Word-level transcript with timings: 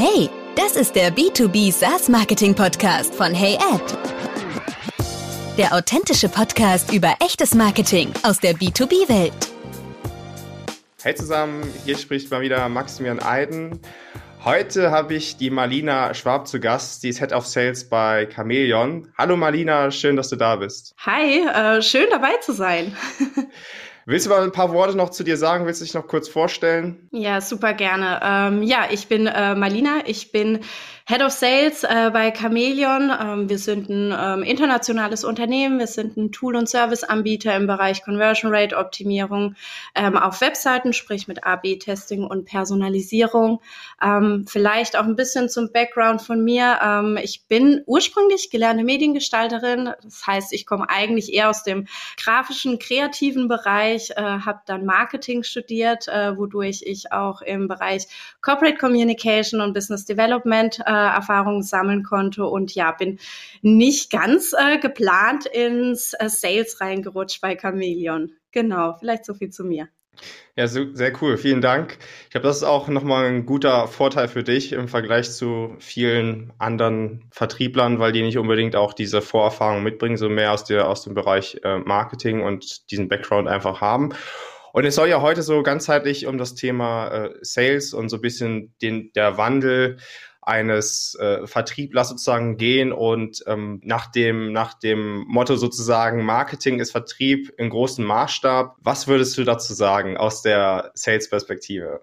Hey, 0.00 0.30
das 0.54 0.76
ist 0.76 0.94
der 0.94 1.12
B2B 1.12 1.72
SaaS 1.72 2.08
Marketing 2.08 2.54
Podcast 2.54 3.12
von 3.12 3.34
HeyAd. 3.34 3.82
Der 5.56 5.74
authentische 5.74 6.28
Podcast 6.28 6.92
über 6.92 7.16
echtes 7.18 7.52
Marketing 7.52 8.12
aus 8.22 8.38
der 8.38 8.52
B2B-Welt. 8.52 9.32
Hey 11.02 11.16
zusammen, 11.16 11.64
hier 11.84 11.98
spricht 11.98 12.30
mal 12.30 12.42
wieder 12.42 12.68
Maximilian 12.68 13.20
Eiden. 13.20 13.80
Heute 14.44 14.92
habe 14.92 15.14
ich 15.14 15.36
die 15.36 15.50
Marlina 15.50 16.14
Schwab 16.14 16.46
zu 16.46 16.60
Gast, 16.60 17.02
die 17.02 17.08
ist 17.08 17.18
Head 17.18 17.32
of 17.32 17.44
Sales 17.44 17.88
bei 17.88 18.26
Chameleon. 18.26 19.12
Hallo 19.18 19.36
Marlina, 19.36 19.90
schön, 19.90 20.14
dass 20.14 20.28
du 20.28 20.36
da 20.36 20.54
bist. 20.54 20.94
Hi, 21.04 21.40
äh, 21.40 21.82
schön 21.82 22.06
dabei 22.08 22.36
zu 22.36 22.52
sein. 22.52 22.96
Willst 24.08 24.24
du 24.24 24.30
mal 24.30 24.42
ein 24.42 24.52
paar 24.52 24.72
Worte 24.72 24.96
noch 24.96 25.10
zu 25.10 25.22
dir 25.22 25.36
sagen? 25.36 25.66
Willst 25.66 25.82
du 25.82 25.84
dich 25.84 25.92
noch 25.92 26.06
kurz 26.06 26.30
vorstellen? 26.30 27.10
Ja, 27.12 27.42
super 27.42 27.74
gerne. 27.74 28.18
Ähm, 28.22 28.62
ja, 28.62 28.86
ich 28.90 29.06
bin 29.06 29.26
äh, 29.26 29.54
Marlina. 29.54 29.98
Ich 30.06 30.32
bin 30.32 30.60
Head 31.10 31.22
of 31.22 31.32
Sales 31.32 31.84
äh, 31.84 32.10
bei 32.12 32.30
Chameleon. 32.32 33.10
Ähm, 33.18 33.48
wir 33.48 33.56
sind 33.56 33.88
ein 33.88 34.14
ähm, 34.14 34.42
internationales 34.42 35.24
Unternehmen. 35.24 35.78
Wir 35.78 35.86
sind 35.86 36.18
ein 36.18 36.32
Tool- 36.32 36.54
und 36.54 36.68
Serviceanbieter 36.68 37.56
im 37.56 37.66
Bereich 37.66 38.02
Conversion 38.02 38.54
Rate 38.54 38.76
Optimierung 38.76 39.54
ähm, 39.94 40.18
auf 40.18 40.42
Webseiten, 40.42 40.92
sprich 40.92 41.26
mit 41.26 41.44
A/B-Testing 41.44 42.24
und 42.24 42.44
Personalisierung. 42.44 43.62
Ähm, 44.02 44.44
vielleicht 44.46 44.98
auch 44.98 45.04
ein 45.04 45.16
bisschen 45.16 45.48
zum 45.48 45.72
Background 45.72 46.20
von 46.20 46.44
mir. 46.44 46.78
Ähm, 46.84 47.18
ich 47.22 47.46
bin 47.46 47.82
ursprünglich 47.86 48.50
gelernte 48.50 48.84
Mediengestalterin. 48.84 49.92
Das 50.02 50.26
heißt, 50.26 50.52
ich 50.52 50.66
komme 50.66 50.90
eigentlich 50.90 51.32
eher 51.32 51.48
aus 51.48 51.62
dem 51.62 51.86
grafischen, 52.22 52.78
kreativen 52.78 53.48
Bereich, 53.48 54.10
äh, 54.10 54.20
habe 54.20 54.60
dann 54.66 54.84
Marketing 54.84 55.42
studiert, 55.42 56.06
äh, 56.08 56.36
wodurch 56.36 56.82
ich 56.84 57.12
auch 57.12 57.40
im 57.40 57.66
Bereich 57.66 58.08
Corporate 58.42 58.76
Communication 58.76 59.62
und 59.62 59.72
Business 59.72 60.04
Development 60.04 60.78
äh, 60.84 60.97
Erfahrungen 60.98 61.62
sammeln 61.62 62.02
konnte 62.02 62.44
und 62.44 62.74
ja, 62.74 62.92
bin 62.92 63.18
nicht 63.62 64.10
ganz 64.10 64.54
äh, 64.58 64.78
geplant 64.78 65.46
ins 65.46 66.14
äh, 66.14 66.28
Sales 66.28 66.80
reingerutscht 66.80 67.40
bei 67.40 67.56
Chameleon. 67.56 68.32
Genau, 68.52 68.96
vielleicht 68.98 69.24
so 69.24 69.34
viel 69.34 69.50
zu 69.50 69.64
mir. 69.64 69.88
Ja, 70.56 70.66
so, 70.66 70.92
sehr 70.92 71.12
cool. 71.22 71.36
Vielen 71.36 71.60
Dank. 71.60 71.98
Ich 72.24 72.30
glaube, 72.30 72.46
das 72.46 72.56
ist 72.56 72.64
auch 72.64 72.88
nochmal 72.88 73.26
ein 73.26 73.46
guter 73.46 73.86
Vorteil 73.86 74.28
für 74.28 74.42
dich 74.42 74.72
im 74.72 74.88
Vergleich 74.88 75.30
zu 75.30 75.76
vielen 75.78 76.52
anderen 76.58 77.24
Vertrieblern, 77.30 78.00
weil 78.00 78.12
die 78.12 78.22
nicht 78.22 78.38
unbedingt 78.38 78.74
auch 78.74 78.92
diese 78.92 79.22
Vorerfahrung 79.22 79.82
mitbringen, 79.82 80.16
so 80.16 80.28
mehr 80.28 80.52
aus, 80.52 80.64
der, 80.64 80.88
aus 80.88 81.04
dem 81.04 81.14
Bereich 81.14 81.60
äh, 81.62 81.78
Marketing 81.78 82.42
und 82.42 82.90
diesen 82.90 83.08
Background 83.08 83.48
einfach 83.48 83.80
haben. 83.80 84.10
Und 84.72 84.84
es 84.84 84.96
soll 84.96 85.08
ja 85.08 85.22
heute 85.22 85.42
so 85.42 85.62
ganzheitlich 85.62 86.26
um 86.26 86.38
das 86.38 86.54
Thema 86.54 87.08
äh, 87.08 87.30
Sales 87.42 87.94
und 87.94 88.08
so 88.08 88.16
ein 88.16 88.22
bisschen 88.22 88.74
den, 88.82 89.12
der 89.14 89.38
Wandel 89.38 89.98
eines 90.48 91.14
äh, 91.20 91.46
Vertrieblers 91.46 92.08
sozusagen 92.08 92.56
gehen 92.56 92.90
und 92.92 93.44
ähm, 93.46 93.80
nach 93.84 94.10
dem 94.10 94.52
nach 94.52 94.74
dem 94.74 95.24
Motto 95.28 95.56
sozusagen 95.56 96.24
Marketing 96.24 96.80
ist 96.80 96.92
Vertrieb 96.92 97.52
in 97.58 97.68
großem 97.68 98.04
Maßstab. 98.04 98.76
Was 98.80 99.06
würdest 99.06 99.36
du 99.36 99.44
dazu 99.44 99.74
sagen 99.74 100.16
aus 100.16 100.42
der 100.42 100.90
Sales-Perspektive? 100.94 102.00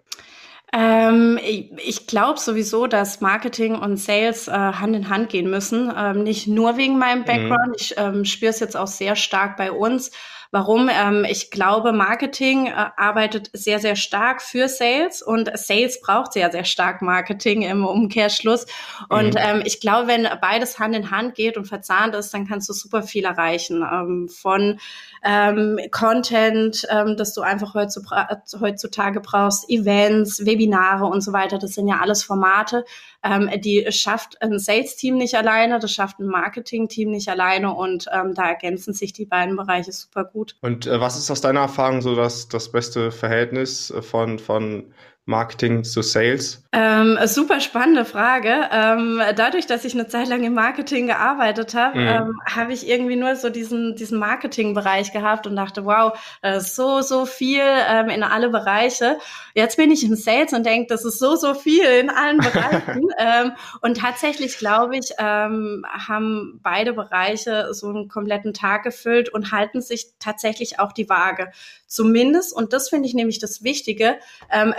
Ähm, 0.73 1.39
ich, 1.41 1.71
ich 1.77 2.07
glaube 2.07 2.39
sowieso, 2.39 2.85
dass 2.85 3.21
Marketing 3.21 3.75
und 3.75 3.97
Sales 3.97 4.47
äh, 4.47 4.51
Hand 4.51 4.95
in 4.95 5.09
Hand 5.09 5.29
gehen 5.29 5.49
müssen. 5.49 5.91
Ähm, 5.95 6.23
nicht 6.23 6.47
nur 6.47 6.77
wegen 6.77 6.99
meinem 6.99 7.21
mhm. 7.21 7.25
Background. 7.25 7.67
Mhm. 7.67 7.75
Ich 7.77 7.95
ähm, 7.97 8.25
spüre 8.25 8.51
es 8.51 8.59
jetzt 8.59 8.75
auch 8.75 8.87
sehr 8.87 9.15
stark 9.15 9.57
bei 9.57 9.71
uns. 9.71 10.11
Warum? 10.55 10.89
Ähm, 10.89 11.25
ich 11.29 11.51
glaube, 11.51 11.91
Marketing 11.91 12.67
äh, 12.67 12.85
arbeitet 12.95 13.49
sehr, 13.51 13.79
sehr 13.79 13.97
stark 13.97 14.41
für 14.41 14.69
Sales 14.69 15.21
und 15.21 15.51
Sales 15.57 15.99
braucht 15.99 16.31
sehr, 16.31 16.49
sehr 16.49 16.63
stark 16.63 17.01
Marketing 17.01 17.63
im 17.63 17.83
Umkehrschluss. 17.83 18.65
Und 19.09 19.33
mhm. 19.33 19.41
ähm, 19.41 19.63
ich 19.65 19.81
glaube, 19.81 20.07
wenn 20.07 20.25
beides 20.39 20.79
Hand 20.79 20.95
in 20.95 21.11
Hand 21.11 21.35
geht 21.35 21.57
und 21.57 21.65
verzahnt 21.65 22.15
ist, 22.15 22.33
dann 22.33 22.47
kannst 22.47 22.69
du 22.69 22.73
super 22.73 23.03
viel 23.03 23.25
erreichen. 23.25 23.83
Ähm, 23.83 24.29
von 24.29 24.79
ähm, 25.25 25.77
Content, 25.91 26.87
ähm, 26.89 27.17
das 27.17 27.33
du 27.33 27.41
einfach 27.41 27.73
heutzutage 27.73 29.19
brauchst, 29.19 29.69
Events, 29.69 30.45
Webinare 30.45 31.03
und 31.03 31.19
so 31.19 31.33
weiter. 31.33 31.57
Das 31.57 31.71
sind 31.71 31.89
ja 31.89 31.99
alles 31.99 32.23
Formate, 32.23 32.85
ähm, 33.25 33.49
die 33.59 33.87
schafft 33.89 34.39
ein 34.41 34.59
Sales-Team 34.59 35.17
nicht 35.17 35.35
alleine, 35.35 35.79
das 35.79 35.91
schafft 35.91 36.19
ein 36.19 36.27
Marketing-Team 36.27 37.09
nicht 37.09 37.27
alleine 37.27 37.73
und 37.73 38.05
ähm, 38.13 38.35
da 38.35 38.47
ergänzen 38.47 38.93
sich 38.93 39.13
die 39.13 39.25
beiden 39.25 39.55
Bereiche 39.55 39.91
super 39.91 40.23
gut. 40.23 40.44
Und 40.61 40.85
äh, 40.85 40.99
was 40.99 41.17
ist 41.17 41.31
aus 41.31 41.41
deiner 41.41 41.61
Erfahrung 41.61 42.01
so 42.01 42.15
das, 42.15 42.47
das 42.47 42.71
beste 42.71 43.11
Verhältnis 43.11 43.93
von, 44.01 44.39
von 44.39 44.93
Marketing 45.25 45.83
zu 45.83 46.03
Sales? 46.03 46.61
Ähm, 46.71 47.17
super 47.25 47.61
spannende 47.61 48.05
Frage. 48.05 48.69
Ähm, 48.71 49.21
dadurch, 49.35 49.65
dass 49.65 49.85
ich 49.85 49.93
eine 49.93 50.07
Zeit 50.07 50.27
lang 50.27 50.43
im 50.43 50.53
Marketing 50.53 51.07
gearbeitet 51.07 51.73
habe, 51.73 51.99
mhm. 51.99 52.07
ähm, 52.07 52.39
habe 52.45 52.73
ich 52.73 52.87
irgendwie 52.87 53.15
nur 53.15 53.35
so 53.37 53.49
diesen, 53.49 53.95
diesen 53.95 54.19
Marketingbereich 54.19 55.13
gehabt 55.13 55.47
und 55.47 55.55
dachte, 55.55 55.85
wow, 55.85 56.13
so, 56.59 57.01
so 57.01 57.25
viel 57.25 57.63
ähm, 57.63 58.09
in 58.09 58.23
alle 58.23 58.49
Bereiche. 58.49 59.17
Jetzt 59.53 59.77
bin 59.77 59.89
ich 59.89 60.03
im 60.03 60.15
Sales 60.15 60.51
und 60.53 60.65
denke, 60.65 60.87
das 60.89 61.05
ist 61.05 61.17
so, 61.17 61.35
so 61.37 61.53
viel 61.53 61.85
in 61.85 62.09
allen 62.09 62.37
Bereichen. 62.37 63.03
Ähm, 63.17 63.53
und 63.81 63.97
tatsächlich, 63.97 64.57
glaube 64.57 64.97
ich, 64.97 65.11
ähm, 65.17 65.85
haben 65.89 66.59
beide 66.61 66.91
Bereiche 66.93 67.73
so 67.73 67.87
einen 67.87 68.09
kompletten 68.09 68.53
Tag 68.53 68.83
gefüllt 68.83 69.29
und 69.29 69.51
halten 69.51 69.81
sich 69.81 70.07
tatsächlich 70.19 70.79
auch 70.79 70.91
die 70.91 71.07
Waage. 71.07 71.51
Zumindest, 71.87 72.53
und 72.53 72.73
das 72.73 72.89
finde 72.89 73.07
ich 73.07 73.13
nämlich 73.13 73.39
das 73.39 73.63
Wichtige, 73.63 74.17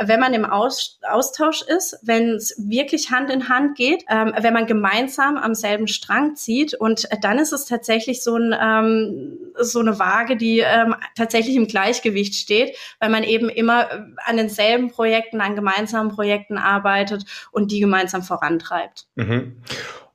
wenn 0.00 0.20
man 0.20 0.34
im 0.36 0.44
Austausch 0.44 1.62
ist, 1.62 1.98
wenn 2.02 2.30
es 2.30 2.54
wirklich 2.58 3.10
Hand 3.10 3.30
in 3.30 3.48
Hand 3.48 3.76
geht, 3.76 4.04
ähm, 4.08 4.32
wenn 4.38 4.54
man 4.54 4.66
gemeinsam 4.66 5.36
am 5.36 5.54
selben 5.54 5.88
Strang 5.88 6.36
zieht. 6.36 6.74
Und 6.74 7.08
dann 7.22 7.38
ist 7.38 7.52
es 7.52 7.64
tatsächlich 7.64 8.22
so, 8.22 8.36
ein, 8.36 8.54
ähm, 8.60 9.38
so 9.58 9.80
eine 9.80 9.98
Waage, 9.98 10.36
die 10.36 10.60
ähm, 10.60 10.94
tatsächlich 11.16 11.56
im 11.56 11.66
Gleichgewicht 11.66 12.34
steht, 12.34 12.76
weil 13.00 13.10
man 13.10 13.24
eben 13.24 13.48
immer 13.48 13.90
äh, 13.90 14.02
an 14.24 14.36
denselben 14.36 14.90
Projekten, 14.90 15.40
an 15.40 15.56
gemeinsamen 15.56 16.10
Projekten 16.10 16.58
arbeitet 16.58 17.24
und 17.50 17.72
die 17.72 17.80
gemeinsam 17.80 18.22
vorantreibt. 18.22 19.06
Mhm. 19.16 19.56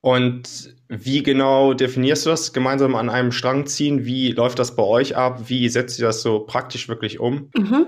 Und 0.01 0.75
wie 0.93 1.23
genau 1.23 1.73
definierst 1.73 2.25
du 2.25 2.31
das? 2.31 2.51
Gemeinsam 2.51 2.95
an 2.95 3.09
einem 3.09 3.31
Strang 3.31 3.65
ziehen? 3.65 4.05
Wie 4.05 4.31
läuft 4.31 4.59
das 4.59 4.75
bei 4.75 4.83
euch 4.83 5.15
ab? 5.15 5.43
Wie 5.47 5.69
setzt 5.69 5.97
ihr 5.99 6.05
das 6.05 6.21
so 6.21 6.41
praktisch 6.41 6.89
wirklich 6.89 7.17
um? 7.17 7.49
Mhm. 7.55 7.87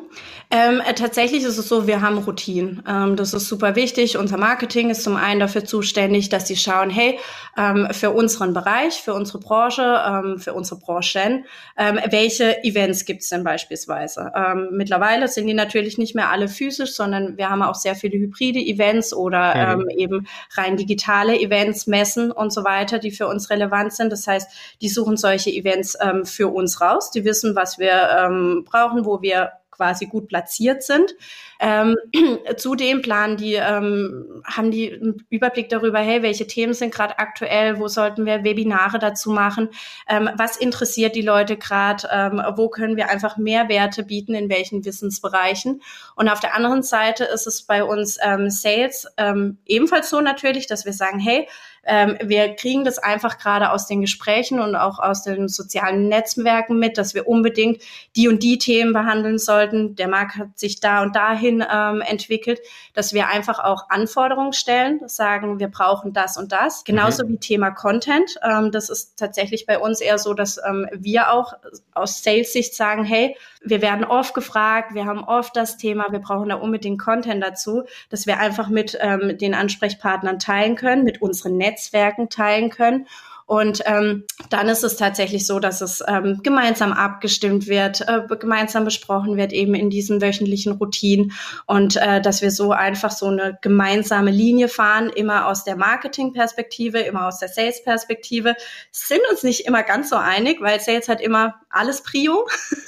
Ähm, 0.49 0.81
äh, 0.87 0.93
tatsächlich 0.93 1.43
ist 1.43 1.57
es 1.57 1.67
so, 1.67 1.85
wir 1.85 1.99
haben 1.99 2.17
Routinen. 2.19 2.81
Ähm, 2.87 3.17
das 3.17 3.33
ist 3.33 3.49
super 3.49 3.75
wichtig. 3.75 4.17
Unser 4.17 4.37
Marketing 4.37 4.89
ist 4.89 5.03
zum 5.03 5.17
einen 5.17 5.41
dafür 5.41 5.65
zuständig, 5.65 6.29
dass 6.29 6.47
sie 6.47 6.55
schauen, 6.55 6.89
hey, 6.89 7.19
ähm, 7.57 7.89
für 7.91 8.11
unseren 8.11 8.53
Bereich, 8.53 8.93
für 8.93 9.13
unsere 9.13 9.39
Branche, 9.39 10.01
ähm, 10.07 10.39
für 10.39 10.53
unsere 10.53 10.79
Branchen, 10.79 11.43
ähm, 11.77 11.99
welche 12.09 12.63
Events 12.63 13.03
gibt 13.03 13.23
es 13.23 13.29
denn 13.29 13.43
beispielsweise? 13.43 14.31
Ähm, 14.33 14.69
mittlerweile 14.71 15.27
sind 15.27 15.47
die 15.47 15.53
natürlich 15.53 15.97
nicht 15.97 16.15
mehr 16.15 16.29
alle 16.29 16.47
physisch, 16.47 16.93
sondern 16.93 17.35
wir 17.35 17.49
haben 17.49 17.63
auch 17.63 17.75
sehr 17.75 17.95
viele 17.95 18.17
hybride 18.17 18.59
Events 18.59 19.13
oder 19.13 19.75
mhm. 19.75 19.89
eben 19.89 20.27
rein 20.55 20.77
digitale 20.77 21.37
Events, 21.37 21.85
Messen 21.85 22.31
und 22.31 22.53
so 22.53 22.63
weiter 22.63 22.92
Mitarbeiter, 22.93 22.99
die 22.99 23.11
für 23.11 23.27
uns 23.27 23.49
relevant 23.49 23.93
sind. 23.93 24.11
Das 24.11 24.27
heißt, 24.27 24.49
die 24.81 24.89
suchen 24.89 25.17
solche 25.17 25.49
Events 25.49 25.97
ähm, 26.01 26.25
für 26.25 26.47
uns 26.47 26.81
raus. 26.81 27.11
Die 27.11 27.25
wissen, 27.25 27.55
was 27.55 27.79
wir 27.79 28.09
ähm, 28.17 28.63
brauchen, 28.65 29.05
wo 29.05 29.21
wir 29.21 29.51
quasi 29.71 30.05
gut 30.05 30.27
platziert 30.27 30.83
sind. 30.83 31.15
Ähm, 31.59 31.95
zudem 32.57 33.01
planen 33.01 33.37
die, 33.37 33.55
ähm, 33.55 34.43
haben 34.45 34.69
die 34.69 34.93
einen 34.93 35.25
Überblick 35.31 35.69
darüber, 35.69 35.97
hey, 35.97 36.21
welche 36.21 36.45
Themen 36.45 36.75
sind 36.75 36.93
gerade 36.93 37.17
aktuell, 37.17 37.79
wo 37.79 37.87
sollten 37.87 38.27
wir 38.27 38.43
Webinare 38.43 38.99
dazu 38.99 39.31
machen, 39.31 39.69
ähm, 40.07 40.29
was 40.37 40.57
interessiert 40.57 41.15
die 41.15 41.23
Leute 41.23 41.57
gerade, 41.57 42.07
ähm, 42.11 42.39
wo 42.55 42.69
können 42.69 42.97
wir 42.97 43.09
einfach 43.09 43.37
Mehrwerte 43.37 44.03
bieten, 44.03 44.35
in 44.35 44.47
welchen 44.47 44.85
Wissensbereichen. 44.85 45.81
Und 46.15 46.29
auf 46.29 46.39
der 46.39 46.53
anderen 46.53 46.83
Seite 46.83 47.23
ist 47.23 47.47
es 47.47 47.63
bei 47.63 47.83
uns 47.83 48.19
ähm, 48.23 48.51
Sales 48.51 49.07
ähm, 49.17 49.57
ebenfalls 49.65 50.11
so 50.11 50.21
natürlich, 50.21 50.67
dass 50.67 50.85
wir 50.85 50.93
sagen, 50.93 51.17
hey, 51.17 51.47
ähm, 51.85 52.17
wir 52.23 52.55
kriegen 52.55 52.83
das 52.83 52.97
einfach 52.97 53.37
gerade 53.37 53.71
aus 53.71 53.87
den 53.87 54.01
Gesprächen 54.01 54.59
und 54.59 54.75
auch 54.75 54.99
aus 54.99 55.23
den 55.23 55.47
sozialen 55.47 56.07
Netzwerken 56.07 56.79
mit, 56.79 56.97
dass 56.97 57.13
wir 57.13 57.27
unbedingt 57.27 57.81
die 58.15 58.27
und 58.27 58.41
die 58.41 58.57
Themen 58.57 58.93
behandeln 58.93 59.37
sollten. 59.37 59.95
Der 59.95 60.07
Markt 60.07 60.37
hat 60.37 60.57
sich 60.57 60.79
da 60.79 61.01
und 61.01 61.15
dahin 61.15 61.65
ähm, 61.69 62.01
entwickelt, 62.01 62.59
dass 62.93 63.13
wir 63.13 63.27
einfach 63.27 63.59
auch 63.59 63.89
Anforderungen 63.89 64.53
stellen, 64.53 65.01
sagen, 65.07 65.59
wir 65.59 65.67
brauchen 65.67 66.13
das 66.13 66.37
und 66.37 66.51
das. 66.51 66.83
Genauso 66.83 67.25
mhm. 67.25 67.29
wie 67.29 67.37
Thema 67.37 67.71
Content. 67.71 68.35
Ähm, 68.41 68.71
das 68.71 68.89
ist 68.89 69.17
tatsächlich 69.17 69.65
bei 69.65 69.77
uns 69.77 69.99
eher 69.99 70.17
so, 70.17 70.33
dass 70.33 70.59
ähm, 70.65 70.87
wir 70.93 71.31
auch 71.31 71.53
aus 71.93 72.23
Sales-Sicht 72.23 72.75
sagen, 72.75 73.03
hey, 73.03 73.35
wir 73.63 73.81
werden 73.81 74.03
oft 74.03 74.33
gefragt, 74.33 74.93
wir 74.93 75.05
haben 75.05 75.23
oft 75.23 75.55
das 75.55 75.77
Thema, 75.77 76.11
wir 76.11 76.19
brauchen 76.19 76.49
da 76.49 76.55
unbedingt 76.55 76.99
Content 76.99 77.43
dazu, 77.43 77.83
dass 78.09 78.27
wir 78.27 78.39
einfach 78.39 78.69
mit 78.69 78.97
ähm, 79.01 79.37
den 79.37 79.53
Ansprechpartnern 79.53 80.39
teilen 80.39 80.75
können, 80.75 81.03
mit 81.03 81.21
unseren 81.21 81.57
Netzwerken 81.57 82.29
teilen 82.29 82.69
können 82.69 83.07
Und 83.45 83.81
ähm, 83.85 84.23
dann 84.49 84.69
ist 84.69 84.83
es 84.83 84.95
tatsächlich 84.95 85.45
so, 85.45 85.59
dass 85.59 85.81
es 85.81 86.03
ähm, 86.07 86.39
gemeinsam 86.43 86.93
abgestimmt 86.93 87.67
wird, 87.67 88.01
äh, 88.01 88.21
gemeinsam 88.39 88.85
besprochen 88.85 89.37
wird, 89.37 89.51
eben 89.51 89.73
in 89.75 89.89
diesen 89.89 90.21
wöchentlichen 90.21 90.73
Routinen 90.73 91.33
und 91.65 91.95
äh, 91.97 92.21
dass 92.21 92.41
wir 92.41 92.51
so 92.51 92.71
einfach 92.71 93.11
so 93.11 93.27
eine 93.27 93.57
gemeinsame 93.61 94.31
Linie 94.31 94.69
fahren, 94.69 95.09
immer 95.09 95.47
aus 95.47 95.63
der 95.63 95.75
Marketing-Perspektive, 95.75 96.99
immer 96.99 97.27
aus 97.27 97.39
der 97.39 97.49
Sales-Perspektive. 97.49 98.55
Sind 98.91 99.21
uns 99.29 99.43
nicht 99.43 99.65
immer 99.65 99.83
ganz 99.83 100.09
so 100.09 100.15
einig, 100.15 100.61
weil 100.61 100.79
Sales 100.79 101.09
hat 101.09 101.21
immer 101.21 101.55
alles 101.69 102.01
Prio. 102.01 102.47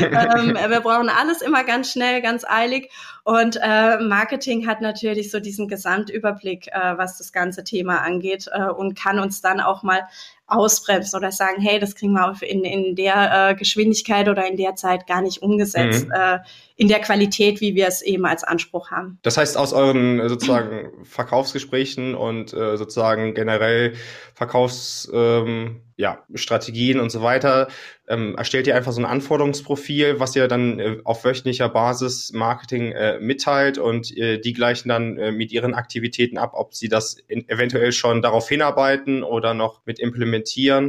ähm, 0.00 0.54
wir 0.54 0.80
brauchen 0.80 1.08
alles 1.08 1.40
immer 1.40 1.64
ganz 1.64 1.92
schnell, 1.92 2.20
ganz 2.20 2.44
eilig. 2.44 2.90
Und 3.28 3.58
äh, 3.62 3.98
Marketing 3.98 4.66
hat 4.66 4.80
natürlich 4.80 5.30
so 5.30 5.38
diesen 5.38 5.68
Gesamtüberblick, 5.68 6.68
äh, 6.68 6.96
was 6.96 7.18
das 7.18 7.30
ganze 7.30 7.62
Thema 7.62 7.98
angeht 8.00 8.48
äh, 8.50 8.70
und 8.70 8.94
kann 8.94 9.18
uns 9.18 9.42
dann 9.42 9.60
auch 9.60 9.82
mal 9.82 10.08
ausbremsen 10.48 11.18
oder 11.18 11.30
sagen, 11.30 11.60
hey, 11.60 11.78
das 11.78 11.94
kriegen 11.94 12.14
wir 12.14 12.34
in, 12.42 12.64
in 12.64 12.96
der 12.96 13.50
äh, 13.50 13.54
Geschwindigkeit 13.54 14.28
oder 14.28 14.46
in 14.46 14.56
der 14.56 14.74
Zeit 14.74 15.06
gar 15.06 15.20
nicht 15.20 15.42
umgesetzt, 15.42 16.06
mhm. 16.06 16.12
äh, 16.12 16.38
in 16.76 16.88
der 16.88 17.00
Qualität, 17.00 17.60
wie 17.60 17.74
wir 17.74 17.86
es 17.86 18.02
eben 18.02 18.24
als 18.24 18.44
Anspruch 18.44 18.90
haben. 18.90 19.18
Das 19.22 19.36
heißt, 19.36 19.56
aus 19.56 19.72
euren 19.72 20.20
äh, 20.20 20.28
sozusagen 20.28 20.90
Verkaufsgesprächen 21.04 22.14
und 22.14 22.54
äh, 22.54 22.76
sozusagen 22.76 23.34
generell 23.34 23.94
Verkaufs 24.34 25.10
ähm, 25.12 25.82
ja, 25.98 26.24
Strategien 26.34 27.00
und 27.00 27.10
so 27.10 27.22
weiter, 27.22 27.66
ähm, 28.06 28.36
erstellt 28.36 28.68
ihr 28.68 28.76
einfach 28.76 28.92
so 28.92 29.00
ein 29.00 29.04
Anforderungsprofil, 29.04 30.20
was 30.20 30.36
ihr 30.36 30.46
dann 30.46 30.78
äh, 30.78 30.98
auf 31.02 31.24
wöchentlicher 31.24 31.68
Basis 31.68 32.32
Marketing 32.32 32.92
äh, 32.92 33.18
mitteilt 33.18 33.78
und 33.78 34.16
äh, 34.16 34.38
die 34.38 34.52
gleichen 34.52 34.88
dann 34.88 35.18
äh, 35.18 35.32
mit 35.32 35.50
ihren 35.50 35.74
Aktivitäten 35.74 36.38
ab, 36.38 36.52
ob 36.54 36.72
sie 36.72 36.88
das 36.88 37.14
in, 37.26 37.48
eventuell 37.48 37.90
schon 37.90 38.22
darauf 38.22 38.48
hinarbeiten 38.48 39.24
oder 39.24 39.54
noch 39.54 39.84
mit 39.86 39.98
implementieren. 39.98 40.37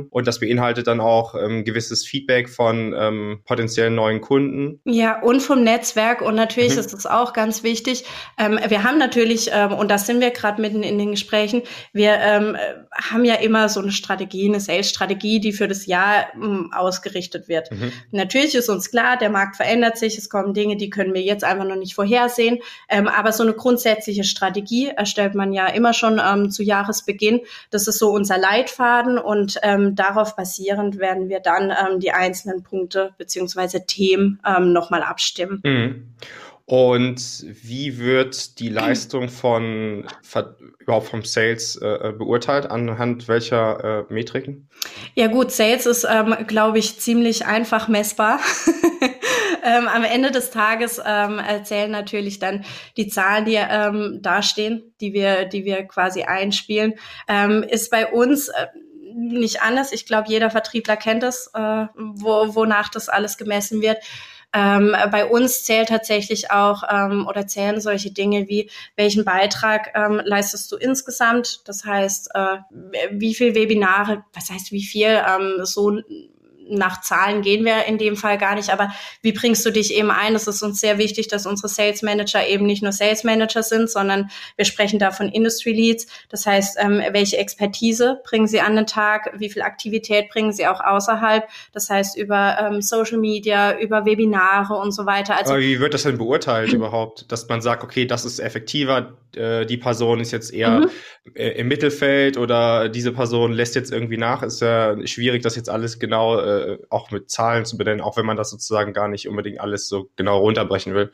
Und 0.09 0.27
das 0.27 0.39
beinhaltet 0.39 0.87
dann 0.87 0.99
auch 0.99 1.35
ähm, 1.35 1.63
gewisses 1.63 2.05
Feedback 2.05 2.49
von 2.49 2.93
ähm, 2.97 3.41
potenziellen 3.45 3.95
neuen 3.95 4.21
Kunden. 4.21 4.79
Ja, 4.85 5.21
und 5.21 5.41
vom 5.41 5.63
Netzwerk. 5.63 6.21
Und 6.21 6.35
natürlich 6.35 6.73
mhm. 6.73 6.79
ist 6.79 6.93
es 6.93 7.05
auch 7.05 7.33
ganz 7.33 7.63
wichtig. 7.63 8.05
Ähm, 8.37 8.59
wir 8.67 8.83
haben 8.83 8.97
natürlich, 8.97 9.49
ähm, 9.53 9.73
und 9.73 9.89
da 9.89 9.97
sind 9.97 10.21
wir 10.21 10.31
gerade 10.31 10.61
mitten 10.61 10.83
in 10.83 10.97
den 10.97 11.11
Gesprächen, 11.11 11.61
wir 11.93 12.13
ähm, 12.19 12.57
haben 12.93 13.25
ja 13.25 13.35
immer 13.35 13.69
so 13.69 13.79
eine 13.79 13.91
Strategie, 13.91 14.47
eine 14.47 14.59
Sales-Strategie 14.59 14.99
Strategie, 14.99 15.39
die 15.39 15.53
für 15.53 15.67
das 15.67 15.85
Jahr 15.85 16.33
m, 16.33 16.41
hm, 16.41 16.73
ausgerichtet 16.73 17.47
wird. 17.47 17.71
Mhm. 17.71 17.91
Natürlich 18.11 18.55
ist 18.55 18.69
uns 18.69 18.91
klar, 18.91 19.17
der 19.17 19.29
Markt 19.29 19.55
verändert 19.55 19.97
sich, 19.97 20.17
es 20.17 20.29
kommen 20.29 20.53
Dinge, 20.53 20.77
die 20.77 20.89
können 20.89 21.13
wir 21.13 21.21
jetzt 21.21 21.43
einfach 21.43 21.65
noch 21.65 21.75
nicht 21.75 21.95
vorhersehen. 21.95 22.59
Ähm, 22.89 23.07
aber 23.07 23.31
so 23.31 23.43
eine 23.43 23.53
grundsätzliche 23.53 24.23
Strategie 24.23 24.89
erstellt 24.89 25.35
man 25.35 25.53
ja 25.53 25.67
immer 25.67 25.93
schon 25.93 26.19
ähm, 26.23 26.51
zu 26.51 26.63
Jahresbeginn. 26.63 27.41
Das 27.69 27.87
ist 27.87 27.99
so 27.99 28.11
unser 28.11 28.37
Leitfaden 28.37 29.17
und 29.17 29.38
ähm, 29.61 29.95
darauf 29.95 30.35
basierend 30.35 30.99
werden 30.99 31.29
wir 31.29 31.39
dann 31.39 31.71
ähm, 31.71 31.99
die 31.99 32.11
einzelnen 32.11 32.63
Punkte 32.63 33.13
beziehungsweise 33.17 33.85
Themen 33.85 34.39
ähm, 34.45 34.73
nochmal 34.73 35.03
abstimmen. 35.03 35.61
Mhm. 35.63 36.13
Und 36.69 37.45
wie 37.63 37.97
wird 37.97 38.59
die 38.59 38.69
Leistung 38.69 39.27
von 39.27 40.05
überhaupt 40.77 41.07
vom 41.07 41.23
Sales 41.23 41.75
äh, 41.77 41.87
äh, 41.87 42.11
beurteilt? 42.11 42.69
Anhand 42.69 43.27
welcher 43.27 44.05
äh, 44.07 44.13
Metriken? 44.13 44.69
Ja 45.15 45.27
gut, 45.27 45.51
Sales 45.51 45.87
ist, 45.87 46.07
ähm, 46.07 46.35
glaube 46.45 46.77
ich, 46.77 46.99
ziemlich 46.99 47.47
einfach 47.47 47.87
messbar. 47.87 48.39
ähm, 49.63 49.87
am 49.87 50.03
Ende 50.03 50.29
des 50.29 50.51
Tages 50.51 51.01
ähm, 51.03 51.39
erzählen 51.39 51.89
natürlich 51.89 52.37
dann 52.37 52.63
die 52.97 53.07
Zahlen, 53.07 53.45
die 53.45 53.55
ähm, 53.55 54.19
dastehen, 54.21 54.93
die 55.01 55.13
wir, 55.13 55.45
die 55.45 55.65
wir 55.65 55.85
quasi 55.85 56.21
einspielen. 56.21 56.93
Ähm, 57.27 57.63
ist 57.63 57.89
bei 57.89 58.05
uns 58.05 58.49
äh, 58.49 58.67
nicht 59.13 59.61
anders. 59.61 59.91
Ich 59.91 60.05
glaube, 60.05 60.29
jeder 60.29 60.49
Vertriebler 60.49 60.97
kennt 60.97 61.23
es, 61.23 61.51
äh, 61.53 61.85
wo, 61.95 62.55
wonach 62.55 62.89
das 62.89 63.09
alles 63.09 63.37
gemessen 63.37 63.81
wird. 63.81 63.97
Ähm, 64.51 64.95
bei 65.11 65.25
uns 65.25 65.63
zählt 65.63 65.89
tatsächlich 65.89 66.49
auch 66.49 66.83
ähm, 66.89 67.27
oder 67.27 67.45
zählen 67.45 67.79
solche 67.79 68.11
Dinge 68.11 68.47
wie, 68.47 68.69
welchen 68.95 69.23
Beitrag 69.23 69.91
ähm, 69.93 70.21
leistest 70.23 70.71
du 70.71 70.77
insgesamt? 70.77 71.61
Das 71.67 71.85
heißt, 71.85 72.31
äh, 72.33 72.57
wie 73.11 73.35
viel 73.35 73.53
Webinare, 73.53 74.23
was 74.33 74.49
heißt 74.49 74.71
wie 74.71 74.83
viel, 74.83 75.21
ähm, 75.27 75.63
so 75.65 76.01
nach 76.69 77.01
Zahlen 77.01 77.41
gehen 77.41 77.65
wir 77.65 77.85
in 77.85 77.97
dem 77.97 78.15
Fall 78.15 78.37
gar 78.37 78.55
nicht, 78.55 78.69
aber 78.69 78.91
wie 79.21 79.31
bringst 79.31 79.65
du 79.65 79.71
dich 79.71 79.93
eben 79.93 80.11
ein? 80.11 80.35
Es 80.35 80.47
ist 80.47 80.61
uns 80.61 80.79
sehr 80.79 80.97
wichtig, 80.97 81.27
dass 81.27 81.45
unsere 81.45 81.67
Sales 81.67 82.01
Manager 82.01 82.47
eben 82.47 82.65
nicht 82.65 82.83
nur 82.83 82.91
Sales 82.91 83.23
Manager 83.23 83.63
sind, 83.63 83.89
sondern 83.89 84.29
wir 84.55 84.65
sprechen 84.65 84.99
da 84.99 85.11
von 85.11 85.29
Industry 85.29 85.71
Leads. 85.71 86.07
Das 86.29 86.45
heißt, 86.45 86.77
ähm, 86.79 87.01
welche 87.11 87.37
Expertise 87.37 88.19
bringen 88.23 88.47
sie 88.47 88.61
an 88.61 88.75
den 88.75 88.85
Tag? 88.85 89.31
Wie 89.37 89.49
viel 89.49 89.61
Aktivität 89.61 90.29
bringen 90.29 90.51
sie 90.51 90.67
auch 90.67 90.81
außerhalb? 90.81 91.47
Das 91.73 91.89
heißt, 91.89 92.17
über 92.17 92.57
ähm, 92.59 92.81
Social 92.81 93.17
Media, 93.17 93.77
über 93.79 94.05
Webinare 94.05 94.75
und 94.75 94.91
so 94.91 95.05
weiter. 95.05 95.37
Also, 95.37 95.53
aber 95.53 95.61
wie 95.61 95.79
wird 95.79 95.93
das 95.93 96.03
denn 96.03 96.17
beurteilt 96.17 96.73
überhaupt? 96.73 97.31
Dass 97.31 97.47
man 97.47 97.61
sagt, 97.61 97.83
okay, 97.83 98.05
das 98.05 98.25
ist 98.25 98.39
effektiver, 98.39 99.13
äh, 99.35 99.65
die 99.65 99.77
Person 99.77 100.19
ist 100.19 100.31
jetzt 100.31 100.53
eher 100.53 100.79
mhm. 100.79 100.89
äh, 101.35 101.49
im 101.51 101.67
Mittelfeld 101.67 102.37
oder 102.37 102.89
diese 102.89 103.11
Person 103.11 103.51
lässt 103.53 103.75
jetzt 103.75 103.91
irgendwie 103.91 104.17
nach? 104.17 104.43
Ist 104.43 104.61
ja 104.61 104.95
schwierig, 105.05 105.43
das 105.43 105.55
jetzt 105.55 105.69
alles 105.69 105.99
genau 105.99 106.39
äh, 106.39 106.58
äh, 106.59 106.77
auch 106.89 107.11
mit 107.11 107.29
Zahlen 107.29 107.65
zu 107.65 107.77
benennen, 107.77 108.01
auch 108.01 108.17
wenn 108.17 108.25
man 108.25 108.37
das 108.37 108.49
sozusagen 108.49 108.93
gar 108.93 109.07
nicht 109.07 109.27
unbedingt 109.27 109.59
alles 109.59 109.87
so 109.87 110.09
genau 110.15 110.39
runterbrechen 110.39 110.93
will. 110.93 111.11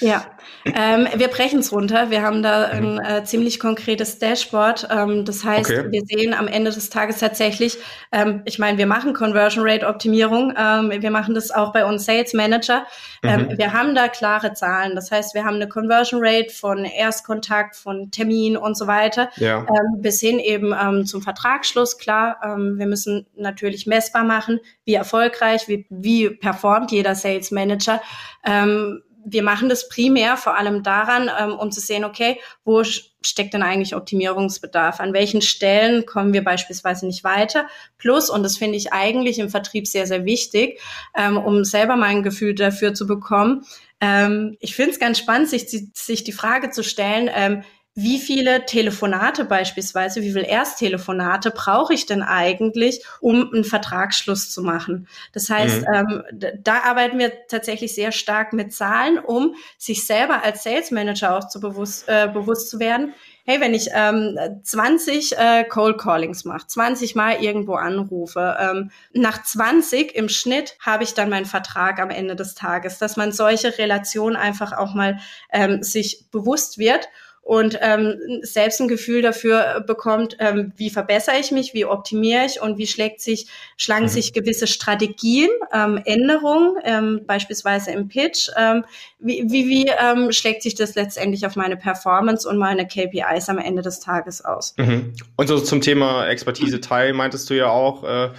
Ja, 0.00 0.24
ähm, 0.64 1.08
wir 1.14 1.28
brechen 1.28 1.60
es 1.60 1.72
runter. 1.72 2.10
Wir 2.10 2.22
haben 2.22 2.42
da 2.42 2.64
ein 2.66 2.94
mhm. 2.94 3.00
äh, 3.00 3.24
ziemlich 3.24 3.58
konkretes 3.58 4.18
Dashboard. 4.18 4.88
Ähm, 4.90 5.24
das 5.24 5.44
heißt, 5.44 5.70
okay. 5.70 5.86
wir 5.90 6.02
sehen 6.04 6.34
am 6.34 6.46
Ende 6.46 6.70
des 6.70 6.90
Tages 6.90 7.18
tatsächlich, 7.18 7.78
ähm, 8.12 8.42
ich 8.44 8.58
meine, 8.58 8.78
wir 8.78 8.86
machen 8.86 9.12
Conversion 9.12 9.64
Rate 9.66 9.86
Optimierung. 9.86 10.52
Ähm, 10.56 10.92
wir 11.02 11.10
machen 11.10 11.34
das 11.34 11.50
auch 11.50 11.72
bei 11.72 11.84
uns 11.84 12.04
Sales 12.04 12.32
Manager. 12.32 12.86
Ähm, 13.22 13.48
mhm. 13.48 13.58
Wir 13.58 13.72
haben 13.72 13.94
da 13.94 14.08
klare 14.08 14.52
Zahlen. 14.54 14.94
Das 14.94 15.10
heißt, 15.10 15.34
wir 15.34 15.44
haben 15.44 15.56
eine 15.56 15.68
Conversion 15.68 16.20
Rate 16.22 16.50
von 16.50 16.84
Erstkontakt, 16.84 17.76
von 17.76 18.10
Termin 18.10 18.56
und 18.56 18.76
so 18.76 18.86
weiter, 18.86 19.30
ja. 19.36 19.60
Ähm, 19.60 20.00
bis 20.00 20.20
hin 20.20 20.38
eben 20.38 20.74
zum 21.06 21.22
Vertragsschluss. 21.22 21.98
Klar, 21.98 22.38
wir 22.42 22.86
müssen 22.86 23.26
natürlich 23.36 23.86
messbar 23.86 24.24
machen, 24.24 24.60
wie 24.84 24.94
erfolgreich, 24.94 25.68
wie, 25.68 25.86
wie 25.90 26.30
performt 26.30 26.92
jeder 26.92 27.14
Sales 27.14 27.50
Manager. 27.50 28.00
Ähm, 28.44 29.02
wir 29.32 29.42
machen 29.42 29.68
das 29.68 29.88
primär 29.88 30.36
vor 30.36 30.56
allem 30.56 30.82
daran, 30.82 31.30
ähm, 31.38 31.52
um 31.54 31.70
zu 31.70 31.80
sehen, 31.80 32.04
okay, 32.04 32.38
wo 32.64 32.82
steckt 32.84 33.54
denn 33.54 33.62
eigentlich 33.62 33.94
Optimierungsbedarf? 33.94 35.00
An 35.00 35.12
welchen 35.12 35.42
Stellen 35.42 36.06
kommen 36.06 36.32
wir 36.32 36.44
beispielsweise 36.44 37.06
nicht 37.06 37.24
weiter? 37.24 37.66
Plus, 37.96 38.30
und 38.30 38.42
das 38.42 38.56
finde 38.56 38.76
ich 38.76 38.92
eigentlich 38.92 39.38
im 39.38 39.48
Vertrieb 39.48 39.86
sehr, 39.86 40.06
sehr 40.06 40.24
wichtig, 40.24 40.80
ähm, 41.16 41.36
um 41.36 41.64
selber 41.64 41.96
mal 41.96 42.06
ein 42.06 42.22
Gefühl 42.22 42.54
dafür 42.54 42.94
zu 42.94 43.06
bekommen. 43.06 43.64
Ähm, 44.00 44.56
ich 44.60 44.76
finde 44.76 44.92
es 44.92 45.00
ganz 45.00 45.18
spannend, 45.18 45.48
sich, 45.48 45.68
sich 45.92 46.24
die 46.24 46.32
Frage 46.32 46.70
zu 46.70 46.84
stellen, 46.84 47.28
ähm, 47.34 47.62
wie 48.00 48.20
viele 48.20 48.64
Telefonate 48.64 49.44
beispielsweise, 49.44 50.22
wie 50.22 50.30
viele 50.30 50.46
Ersttelefonate 50.46 51.50
brauche 51.50 51.92
ich 51.92 52.06
denn 52.06 52.22
eigentlich, 52.22 53.04
um 53.18 53.52
einen 53.52 53.64
Vertragsschluss 53.64 54.52
zu 54.52 54.62
machen? 54.62 55.08
Das 55.32 55.50
heißt, 55.50 55.80
mhm. 55.80 56.22
ähm, 56.32 56.52
da 56.62 56.82
arbeiten 56.82 57.18
wir 57.18 57.32
tatsächlich 57.48 57.96
sehr 57.96 58.12
stark 58.12 58.52
mit 58.52 58.72
Zahlen, 58.72 59.18
um 59.18 59.56
sich 59.78 60.06
selber 60.06 60.44
als 60.44 60.62
Sales 60.62 60.92
Manager 60.92 61.36
auch 61.36 61.48
zu 61.48 61.58
bewusst, 61.58 62.04
äh, 62.06 62.28
bewusst 62.32 62.70
zu 62.70 62.78
werden. 62.78 63.14
Hey, 63.44 63.60
wenn 63.60 63.74
ich 63.74 63.88
ähm, 63.92 64.38
20 64.62 65.36
äh, 65.36 65.64
Cold 65.64 65.98
Callings 65.98 66.44
mache, 66.44 66.68
20 66.68 67.16
Mal 67.16 67.42
irgendwo 67.42 67.74
anrufe, 67.74 68.56
ähm, 68.60 68.92
nach 69.12 69.42
20 69.42 70.14
im 70.14 70.28
Schnitt 70.28 70.76
habe 70.78 71.02
ich 71.02 71.14
dann 71.14 71.30
meinen 71.30 71.46
Vertrag 71.46 71.98
am 71.98 72.10
Ende 72.10 72.36
des 72.36 72.54
Tages, 72.54 72.98
dass 72.98 73.16
man 73.16 73.32
solche 73.32 73.76
Relationen 73.76 74.36
einfach 74.36 74.72
auch 74.72 74.94
mal 74.94 75.18
ähm, 75.50 75.82
sich 75.82 76.26
bewusst 76.30 76.78
wird 76.78 77.08
und 77.42 77.78
ähm, 77.80 78.18
selbst 78.42 78.80
ein 78.80 78.88
Gefühl 78.88 79.22
dafür 79.22 79.82
bekommt, 79.86 80.36
ähm, 80.38 80.72
wie 80.76 80.90
verbessere 80.90 81.36
ich 81.40 81.50
mich, 81.50 81.72
wie 81.72 81.86
optimiere 81.86 82.44
ich 82.44 82.60
und 82.60 82.76
wie 82.76 82.86
schlägt 82.86 83.20
sich, 83.20 83.46
schlagen 83.76 84.04
mhm. 84.04 84.08
sich 84.08 84.32
gewisse 84.34 84.66
Strategien, 84.66 85.48
ähm, 85.72 85.98
Änderungen, 86.04 86.76
ähm, 86.84 87.20
beispielsweise 87.26 87.90
im 87.92 88.08
Pitch, 88.08 88.50
ähm, 88.56 88.84
wie, 89.18 89.44
wie, 89.48 89.66
wie 89.68 89.86
ähm, 89.88 90.30
schlägt 90.30 90.62
sich 90.62 90.74
das 90.74 90.94
letztendlich 90.94 91.46
auf 91.46 91.56
meine 91.56 91.76
Performance 91.76 92.46
und 92.46 92.58
meine 92.58 92.86
KPIs 92.86 93.48
am 93.48 93.58
Ende 93.58 93.80
des 93.80 94.00
Tages 94.00 94.44
aus. 94.44 94.74
Mhm. 94.76 95.14
Und 95.36 95.46
so 95.46 95.58
zum 95.58 95.80
Thema 95.80 96.28
Expertise 96.28 96.80
Teil 96.80 97.14
meintest 97.14 97.48
du 97.48 97.54
ja 97.54 97.70
auch, 97.70 98.04
äh, 98.04 98.30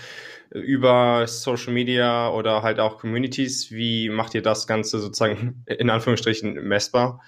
über 0.52 1.28
Social 1.28 1.74
Media 1.74 2.30
oder 2.32 2.64
halt 2.64 2.80
auch 2.80 2.98
Communities. 2.98 3.72
Wie 3.72 4.10
macht 4.10 4.34
ihr 4.34 4.42
das 4.42 4.68
Ganze 4.68 5.00
sozusagen 5.00 5.64
in 5.68 5.90
Anführungsstrichen 5.90 6.54
messbar? 6.54 7.22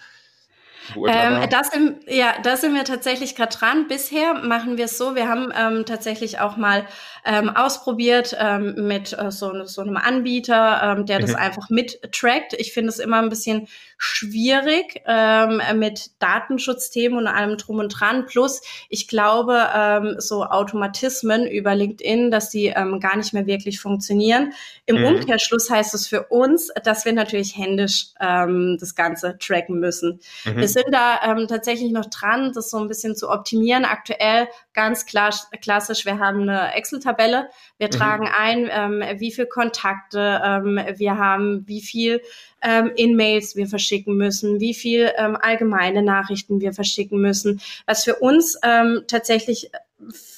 Ähm, 1.08 1.50
das 1.50 1.70
sind, 1.70 2.00
ja, 2.08 2.34
da 2.44 2.58
sind 2.58 2.74
wir 2.74 2.84
tatsächlich 2.84 3.36
gerade 3.36 3.56
dran. 3.56 3.88
Bisher 3.88 4.34
machen 4.34 4.78
wir 4.78 4.86
es 4.86 4.98
so, 4.98 5.16
wir 5.16 5.28
haben 5.28 5.52
ähm, 5.56 5.86
tatsächlich 5.86 6.40
auch 6.40 6.58
mal 6.58 6.86
ähm, 7.26 7.50
ausprobiert 7.50 8.36
ähm, 8.40 8.88
mit 8.88 9.18
äh, 9.18 9.32
so, 9.32 9.66
so 9.66 9.82
einem 9.82 9.98
Anbieter, 9.98 10.98
ähm, 10.98 11.06
der 11.06 11.20
das 11.20 11.32
mhm. 11.32 11.38
einfach 11.38 11.70
mittrackt. 11.70 12.54
Ich 12.54 12.74
finde 12.74 12.90
es 12.90 13.00
immer 13.00 13.22
ein 13.22 13.30
bisschen 13.30 13.68
schwierig 13.98 15.02
ähm, 15.06 15.62
mit 15.76 16.10
Datenschutzthemen 16.20 17.20
und 17.20 17.28
allem 17.28 17.58
drum 17.58 17.78
und 17.80 17.90
dran. 17.90 18.26
Plus, 18.26 18.62
ich 18.90 19.08
glaube, 19.08 19.68
ähm, 19.76 20.16
so 20.18 20.44
Automatismen 20.44 21.46
über 21.46 21.76
LinkedIn, 21.76 22.32
dass 22.32 22.50
die 22.50 22.68
ähm, 22.68 23.00
gar 23.00 23.16
nicht 23.16 23.34
mehr 23.34 23.46
wirklich 23.46 23.80
funktionieren. 23.80 24.54
Im 24.88 24.98
mhm. 24.98 25.06
Umkehrschluss 25.06 25.70
heißt 25.70 25.94
es 25.94 26.08
für 26.08 26.24
uns, 26.24 26.72
dass 26.84 27.06
wir 27.06 27.14
natürlich 27.14 27.56
händisch 27.56 28.08
ähm, 28.20 28.78
das 28.80 28.96
Ganze 28.96 29.38
tracken 29.38 29.80
müssen. 29.80 30.20
Mhm. 30.46 30.60
Sind 30.72 30.92
da 30.92 31.20
ähm, 31.24 31.48
tatsächlich 31.48 31.92
noch 31.92 32.06
dran, 32.06 32.52
das 32.54 32.70
so 32.70 32.78
ein 32.78 32.88
bisschen 32.88 33.16
zu 33.16 33.30
optimieren. 33.30 33.86
Aktuell 33.86 34.48
ganz 34.74 35.06
klar, 35.06 35.34
klassisch, 35.62 36.06
wir 36.06 36.20
haben 36.20 36.42
eine 36.42 36.74
Excel-Tabelle. 36.74 37.50
Wir 37.78 37.88
mhm. 37.88 37.92
tragen 37.92 38.28
ein, 38.28 38.70
ähm, 38.72 39.20
wie 39.20 39.32
viel 39.32 39.46
Kontakte 39.46 40.42
ähm, 40.44 40.80
wir 40.98 41.18
haben, 41.18 41.64
wie 41.68 41.82
viel 41.82 42.22
ähm, 42.62 42.92
in 42.96 43.16
Mails 43.16 43.56
wir 43.56 43.68
verschicken 43.68 44.16
müssen, 44.16 44.60
wie 44.60 44.74
viel 44.74 45.12
ähm, 45.18 45.38
allgemeine 45.40 46.02
Nachrichten 46.02 46.62
wir 46.62 46.74
verschicken 46.74 47.22
müssen. 47.22 47.62
Was 47.86 48.04
für 48.04 48.16
uns 48.16 48.58
ähm, 48.64 49.04
tatsächlich 49.08 49.72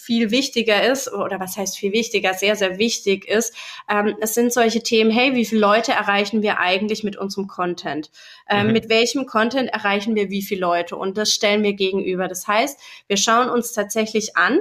viel 0.03 0.31
wichtiger 0.31 0.83
ist, 0.83 1.11
oder 1.11 1.39
was 1.39 1.57
heißt 1.57 1.77
viel 1.77 1.93
wichtiger, 1.93 2.33
sehr, 2.33 2.55
sehr 2.55 2.77
wichtig 2.77 3.27
ist, 3.27 3.53
ähm, 3.89 4.15
es 4.19 4.33
sind 4.33 4.51
solche 4.51 4.83
Themen, 4.83 5.11
hey, 5.11 5.35
wie 5.35 5.45
viele 5.45 5.61
Leute 5.61 5.93
erreichen 5.93 6.41
wir 6.41 6.59
eigentlich 6.59 7.03
mit 7.03 7.15
unserem 7.15 7.47
Content? 7.47 8.11
Ähm, 8.49 8.67
mhm. 8.67 8.73
Mit 8.73 8.89
welchem 8.89 9.25
Content 9.25 9.69
erreichen 9.69 10.15
wir 10.15 10.29
wie 10.29 10.41
viele 10.41 10.61
Leute? 10.61 10.95
Und 10.95 11.17
das 11.17 11.31
stellen 11.31 11.63
wir 11.63 11.73
gegenüber. 11.73 12.27
Das 12.27 12.47
heißt, 12.47 12.79
wir 13.07 13.17
schauen 13.17 13.49
uns 13.49 13.73
tatsächlich 13.73 14.35
an, 14.35 14.59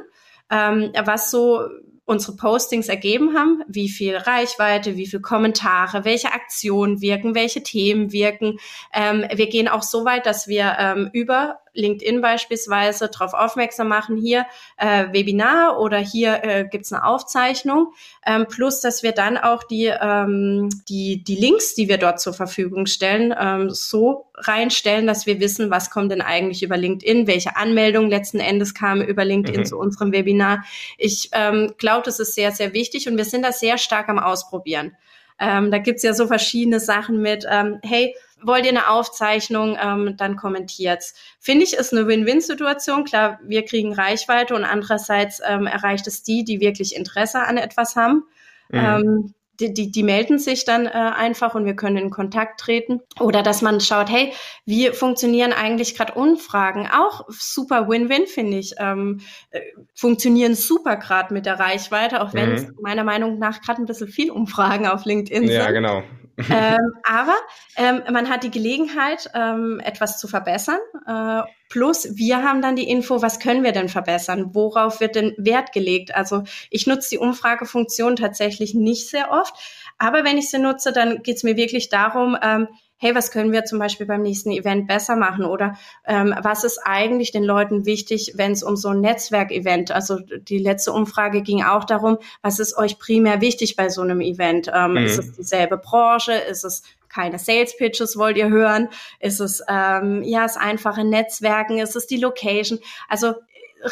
ähm, 0.50 0.92
was 1.04 1.30
so 1.30 1.66
unsere 2.04 2.36
Postings 2.36 2.88
ergeben 2.88 3.36
haben, 3.36 3.62
wie 3.68 3.88
viel 3.88 4.16
Reichweite, 4.16 4.96
wie 4.96 5.06
viel 5.06 5.20
Kommentare, 5.20 6.04
welche 6.04 6.32
Aktionen 6.32 7.00
wirken, 7.00 7.34
welche 7.34 7.62
Themen 7.62 8.12
wirken. 8.12 8.58
Ähm, 8.92 9.24
wir 9.34 9.48
gehen 9.48 9.68
auch 9.68 9.82
so 9.82 10.04
weit, 10.04 10.26
dass 10.26 10.48
wir 10.48 10.76
ähm, 10.78 11.10
über 11.12 11.58
LinkedIn 11.74 12.20
beispielsweise 12.20 13.08
darauf 13.08 13.34
aufmerksam 13.34 13.88
machen, 13.88 14.16
hier 14.16 14.46
äh, 14.76 15.06
Webinar 15.12 15.80
oder 15.80 15.98
hier 15.98 16.44
äh, 16.44 16.64
gibt 16.70 16.92
eine 16.92 17.04
Aufzeichnung, 17.04 17.92
ähm, 18.26 18.46
plus 18.48 18.80
dass 18.80 19.02
wir 19.02 19.12
dann 19.12 19.38
auch 19.38 19.62
die, 19.64 19.86
ähm, 19.86 20.68
die, 20.88 21.22
die 21.24 21.36
Links, 21.36 21.74
die 21.74 21.88
wir 21.88 21.98
dort 21.98 22.20
zur 22.20 22.34
Verfügung 22.34 22.86
stellen, 22.86 23.34
ähm, 23.38 23.70
so 23.70 24.26
reinstellen, 24.34 25.06
dass 25.06 25.26
wir 25.26 25.40
wissen, 25.40 25.70
was 25.70 25.90
kommt 25.90 26.12
denn 26.12 26.20
eigentlich 26.20 26.62
über 26.62 26.76
LinkedIn, 26.76 27.26
welche 27.26 27.56
Anmeldungen 27.56 28.10
letzten 28.10 28.40
Endes 28.40 28.74
kamen 28.74 29.02
über 29.02 29.24
LinkedIn 29.24 29.60
mhm. 29.60 29.66
zu 29.66 29.78
unserem 29.78 30.12
Webinar. 30.12 30.64
Ich 30.98 31.30
ähm, 31.32 31.74
glaube, 31.78 32.02
das 32.04 32.20
ist 32.20 32.34
sehr, 32.34 32.52
sehr 32.52 32.72
wichtig 32.74 33.08
und 33.08 33.16
wir 33.16 33.24
sind 33.24 33.42
da 33.42 33.52
sehr 33.52 33.78
stark 33.78 34.08
am 34.08 34.18
Ausprobieren. 34.18 34.96
Ähm, 35.38 35.70
da 35.70 35.78
gibt's 35.78 36.02
ja 36.02 36.14
so 36.14 36.26
verschiedene 36.26 36.78
Sachen 36.78 37.20
mit, 37.20 37.44
ähm, 37.50 37.80
hey, 37.82 38.14
wollt 38.44 38.64
ihr 38.64 38.70
eine 38.70 38.88
Aufzeichnung, 38.88 39.76
ähm, 39.80 40.16
dann 40.16 40.36
kommentiert's. 40.36 41.14
Finde 41.40 41.64
ich, 41.64 41.74
ist 41.74 41.92
eine 41.92 42.06
Win-Win-Situation. 42.06 43.04
Klar, 43.04 43.38
wir 43.44 43.64
kriegen 43.64 43.92
Reichweite 43.92 44.54
und 44.54 44.64
andererseits 44.64 45.40
ähm, 45.46 45.66
erreicht 45.66 46.06
es 46.06 46.22
die, 46.22 46.44
die 46.44 46.60
wirklich 46.60 46.96
Interesse 46.96 47.40
an 47.40 47.56
etwas 47.56 47.96
haben. 47.96 48.24
Mhm. 48.70 48.78
Ähm, 48.78 49.34
die, 49.60 49.72
die, 49.72 49.90
die 49.90 50.02
melden 50.02 50.38
sich 50.38 50.64
dann 50.64 50.86
äh, 50.86 50.90
einfach 50.90 51.54
und 51.54 51.64
wir 51.64 51.76
können 51.76 51.96
in 51.96 52.10
Kontakt 52.10 52.58
treten. 52.60 53.00
Oder 53.20 53.42
dass 53.42 53.62
man 53.62 53.80
schaut, 53.80 54.10
hey, 54.10 54.32
wie 54.64 54.88
funktionieren 54.88 55.52
eigentlich 55.52 55.94
gerade 55.94 56.14
Umfragen? 56.14 56.88
Auch 56.92 57.26
super 57.28 57.88
Win-Win, 57.88 58.26
finde 58.26 58.58
ich. 58.58 58.74
Ähm, 58.78 59.20
äh, 59.50 59.60
funktionieren 59.94 60.54
super 60.54 60.96
gerade 60.96 61.32
mit 61.32 61.46
der 61.46 61.58
Reichweite, 61.58 62.22
auch 62.22 62.34
wenn 62.34 62.50
mhm. 62.50 62.54
es 62.54 62.66
meiner 62.80 63.04
Meinung 63.04 63.38
nach 63.38 63.60
gerade 63.60 63.82
ein 63.82 63.86
bisschen 63.86 64.08
viel 64.08 64.30
Umfragen 64.30 64.86
auf 64.86 65.04
LinkedIn 65.04 65.46
sind. 65.46 65.56
Ja, 65.56 65.70
genau. 65.70 66.02
Ähm, 66.38 66.92
aber 67.04 67.34
ähm, 67.76 68.02
man 68.10 68.28
hat 68.28 68.42
die 68.42 68.50
Gelegenheit, 68.50 69.30
ähm, 69.34 69.80
etwas 69.84 70.18
zu 70.18 70.28
verbessern. 70.28 70.78
Äh, 71.06 71.42
plus, 71.68 72.16
wir 72.16 72.42
haben 72.42 72.62
dann 72.62 72.76
die 72.76 72.88
Info, 72.88 73.22
was 73.22 73.38
können 73.38 73.62
wir 73.62 73.72
denn 73.72 73.88
verbessern? 73.88 74.54
Worauf 74.54 75.00
wird 75.00 75.16
denn 75.16 75.34
Wert 75.38 75.72
gelegt? 75.72 76.14
Also 76.14 76.44
ich 76.70 76.86
nutze 76.86 77.10
die 77.10 77.18
Umfragefunktion 77.18 78.16
tatsächlich 78.16 78.74
nicht 78.74 79.08
sehr 79.08 79.30
oft. 79.30 79.54
Aber 79.98 80.24
wenn 80.24 80.38
ich 80.38 80.50
sie 80.50 80.58
nutze, 80.58 80.92
dann 80.92 81.22
geht 81.22 81.36
es 81.36 81.42
mir 81.42 81.56
wirklich 81.56 81.88
darum, 81.88 82.36
ähm, 82.42 82.68
hey, 83.02 83.16
was 83.16 83.32
können 83.32 83.50
wir 83.50 83.64
zum 83.64 83.80
Beispiel 83.80 84.06
beim 84.06 84.22
nächsten 84.22 84.52
Event 84.52 84.86
besser 84.86 85.16
machen? 85.16 85.44
Oder 85.44 85.76
ähm, 86.06 86.32
was 86.40 86.62
ist 86.62 86.78
eigentlich 86.84 87.32
den 87.32 87.42
Leuten 87.42 87.84
wichtig, 87.84 88.34
wenn 88.36 88.52
es 88.52 88.62
um 88.62 88.76
so 88.76 88.90
ein 88.90 89.00
Netzwerkevent, 89.00 89.90
also 89.90 90.20
die 90.20 90.58
letzte 90.58 90.92
Umfrage 90.92 91.42
ging 91.42 91.64
auch 91.64 91.82
darum, 91.82 92.18
was 92.42 92.60
ist 92.60 92.78
euch 92.78 93.00
primär 93.00 93.40
wichtig 93.40 93.74
bei 93.74 93.88
so 93.88 94.02
einem 94.02 94.20
Event? 94.20 94.70
Ähm, 94.72 94.92
mhm. 94.92 94.96
Ist 94.98 95.18
es 95.18 95.32
dieselbe 95.32 95.78
Branche? 95.78 96.32
Ist 96.32 96.64
es 96.64 96.84
keine 97.08 97.40
Sales 97.40 97.76
Pitches 97.76 98.16
wollt 98.16 98.36
ihr 98.36 98.50
hören? 98.50 98.88
Ist 99.18 99.40
es 99.40 99.64
ähm, 99.68 100.22
ja 100.22 100.42
das 100.42 100.56
einfache 100.56 101.04
Netzwerken? 101.04 101.78
Ist 101.78 101.96
es 101.96 102.06
die 102.06 102.18
Location? 102.18 102.78
Also 103.08 103.34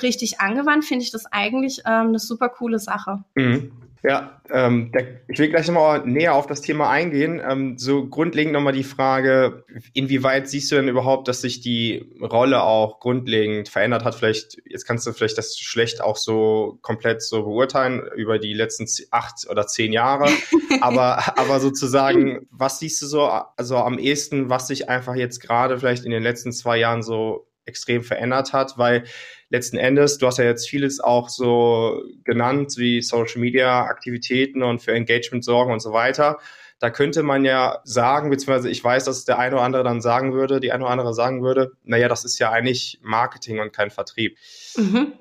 richtig 0.02 0.38
angewandt 0.38 0.84
finde 0.84 1.02
ich 1.02 1.10
das 1.10 1.26
eigentlich 1.26 1.80
ähm, 1.84 2.08
eine 2.08 2.20
super 2.20 2.48
coole 2.48 2.78
Sache. 2.78 3.24
Mhm. 3.34 3.72
Ja, 4.02 4.40
ähm, 4.50 4.92
der, 4.92 5.20
ich 5.28 5.38
will 5.38 5.50
gleich 5.50 5.66
nochmal 5.66 6.06
näher 6.06 6.34
auf 6.34 6.46
das 6.46 6.62
Thema 6.62 6.88
eingehen. 6.88 7.40
Ähm, 7.46 7.76
so 7.76 8.06
grundlegend 8.06 8.54
nochmal 8.54 8.72
die 8.72 8.84
Frage, 8.84 9.64
inwieweit 9.92 10.48
siehst 10.48 10.72
du 10.72 10.76
denn 10.76 10.88
überhaupt, 10.88 11.28
dass 11.28 11.42
sich 11.42 11.60
die 11.60 12.10
Rolle 12.20 12.62
auch 12.62 13.00
grundlegend 13.00 13.68
verändert 13.68 14.04
hat? 14.04 14.14
Vielleicht, 14.14 14.56
jetzt 14.64 14.86
kannst 14.86 15.06
du 15.06 15.12
vielleicht 15.12 15.36
das 15.36 15.58
schlecht 15.58 16.00
auch 16.00 16.16
so 16.16 16.78
komplett 16.80 17.22
so 17.22 17.42
beurteilen 17.42 18.02
über 18.16 18.38
die 18.38 18.54
letzten 18.54 18.86
acht 19.10 19.46
oder 19.50 19.66
zehn 19.66 19.92
Jahre. 19.92 20.30
aber, 20.80 21.38
aber 21.38 21.60
sozusagen, 21.60 22.46
was 22.50 22.78
siehst 22.78 23.02
du 23.02 23.06
so 23.06 23.24
also 23.24 23.76
am 23.76 23.98
ehesten, 23.98 24.48
was 24.48 24.68
sich 24.68 24.88
einfach 24.88 25.14
jetzt 25.14 25.40
gerade 25.40 25.78
vielleicht 25.78 26.06
in 26.06 26.10
den 26.10 26.22
letzten 26.22 26.52
zwei 26.52 26.78
Jahren 26.78 27.02
so 27.02 27.46
extrem 27.66 28.02
verändert 28.02 28.54
hat? 28.54 28.78
Weil 28.78 29.04
letzten 29.50 29.76
Endes, 29.76 30.18
du 30.18 30.26
hast 30.26 30.38
ja 30.38 30.44
jetzt 30.44 30.68
vieles 30.68 31.00
auch 31.00 31.28
so 31.28 32.02
genannt, 32.24 32.74
wie 32.76 33.02
Social 33.02 33.40
Media 33.40 33.84
Aktivitäten 33.84 34.62
und 34.62 34.80
für 34.80 34.92
Engagement 34.92 35.44
sorgen 35.44 35.72
und 35.72 35.80
so 35.80 35.92
weiter. 35.92 36.38
Da 36.78 36.88
könnte 36.88 37.22
man 37.22 37.44
ja 37.44 37.80
sagen, 37.84 38.30
beziehungsweise 38.30 38.70
ich 38.70 38.82
weiß, 38.82 39.04
dass 39.04 39.26
der 39.26 39.38
eine 39.38 39.56
oder 39.56 39.64
andere 39.64 39.84
dann 39.84 40.00
sagen 40.00 40.32
würde, 40.32 40.60
die 40.60 40.72
eine 40.72 40.84
oder 40.84 40.92
andere 40.92 41.12
sagen 41.12 41.42
würde, 41.42 41.72
naja, 41.84 42.08
das 42.08 42.24
ist 42.24 42.38
ja 42.38 42.50
eigentlich 42.50 43.00
Marketing 43.02 43.60
und 43.60 43.72
kein 43.74 43.90
Vertrieb. 43.90 44.38
Mhm. 44.76 45.12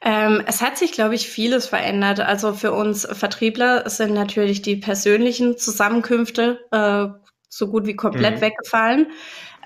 Ähm, 0.00 0.42
es 0.46 0.60
hat 0.60 0.76
sich, 0.76 0.92
glaube 0.92 1.14
ich, 1.14 1.28
vieles 1.28 1.66
verändert. 1.66 2.20
Also 2.20 2.52
für 2.52 2.72
uns 2.72 3.06
Vertriebler 3.10 3.88
sind 3.88 4.12
natürlich 4.12 4.60
die 4.60 4.76
persönlichen 4.76 5.56
Zusammenkünfte 5.56 6.60
äh, 6.70 7.06
so 7.48 7.68
gut 7.68 7.86
wie 7.86 7.96
komplett 7.96 8.36
mhm. 8.36 8.40
weggefallen. 8.42 9.06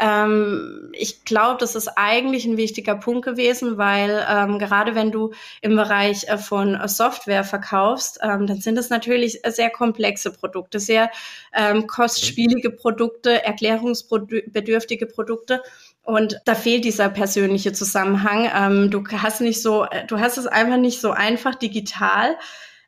Ähm, 0.02 0.90
ich 0.94 1.24
glaube, 1.24 1.58
das 1.60 1.76
ist 1.76 1.88
eigentlich 1.94 2.44
ein 2.44 2.56
wichtiger 2.56 2.96
Punkt 2.96 3.24
gewesen, 3.24 3.78
weil 3.78 4.26
ähm, 4.28 4.58
gerade 4.58 4.96
wenn 4.96 5.12
du 5.12 5.30
im 5.60 5.76
Bereich 5.76 6.28
äh, 6.28 6.38
von 6.38 6.76
Software 6.88 7.44
verkaufst, 7.44 8.18
ähm, 8.20 8.48
dann 8.48 8.60
sind 8.60 8.76
es 8.78 8.90
natürlich 8.90 9.40
sehr 9.46 9.70
komplexe 9.70 10.32
Produkte, 10.32 10.80
sehr 10.80 11.08
ähm, 11.54 11.86
kostspielige 11.86 12.70
Produkte, 12.70 13.44
erklärungsbedürftige 13.44 15.06
Produkte. 15.06 15.62
Und 16.02 16.40
da 16.46 16.56
fehlt 16.56 16.84
dieser 16.84 17.08
persönliche 17.08 17.72
Zusammenhang. 17.72 18.50
Ähm, 18.52 18.90
du 18.90 19.04
hast 19.08 19.40
nicht 19.40 19.62
so, 19.62 19.84
äh, 19.84 20.04
du 20.08 20.18
hast 20.18 20.36
es 20.36 20.48
einfach 20.48 20.78
nicht 20.78 21.00
so 21.00 21.12
einfach 21.12 21.54
digital 21.54 22.36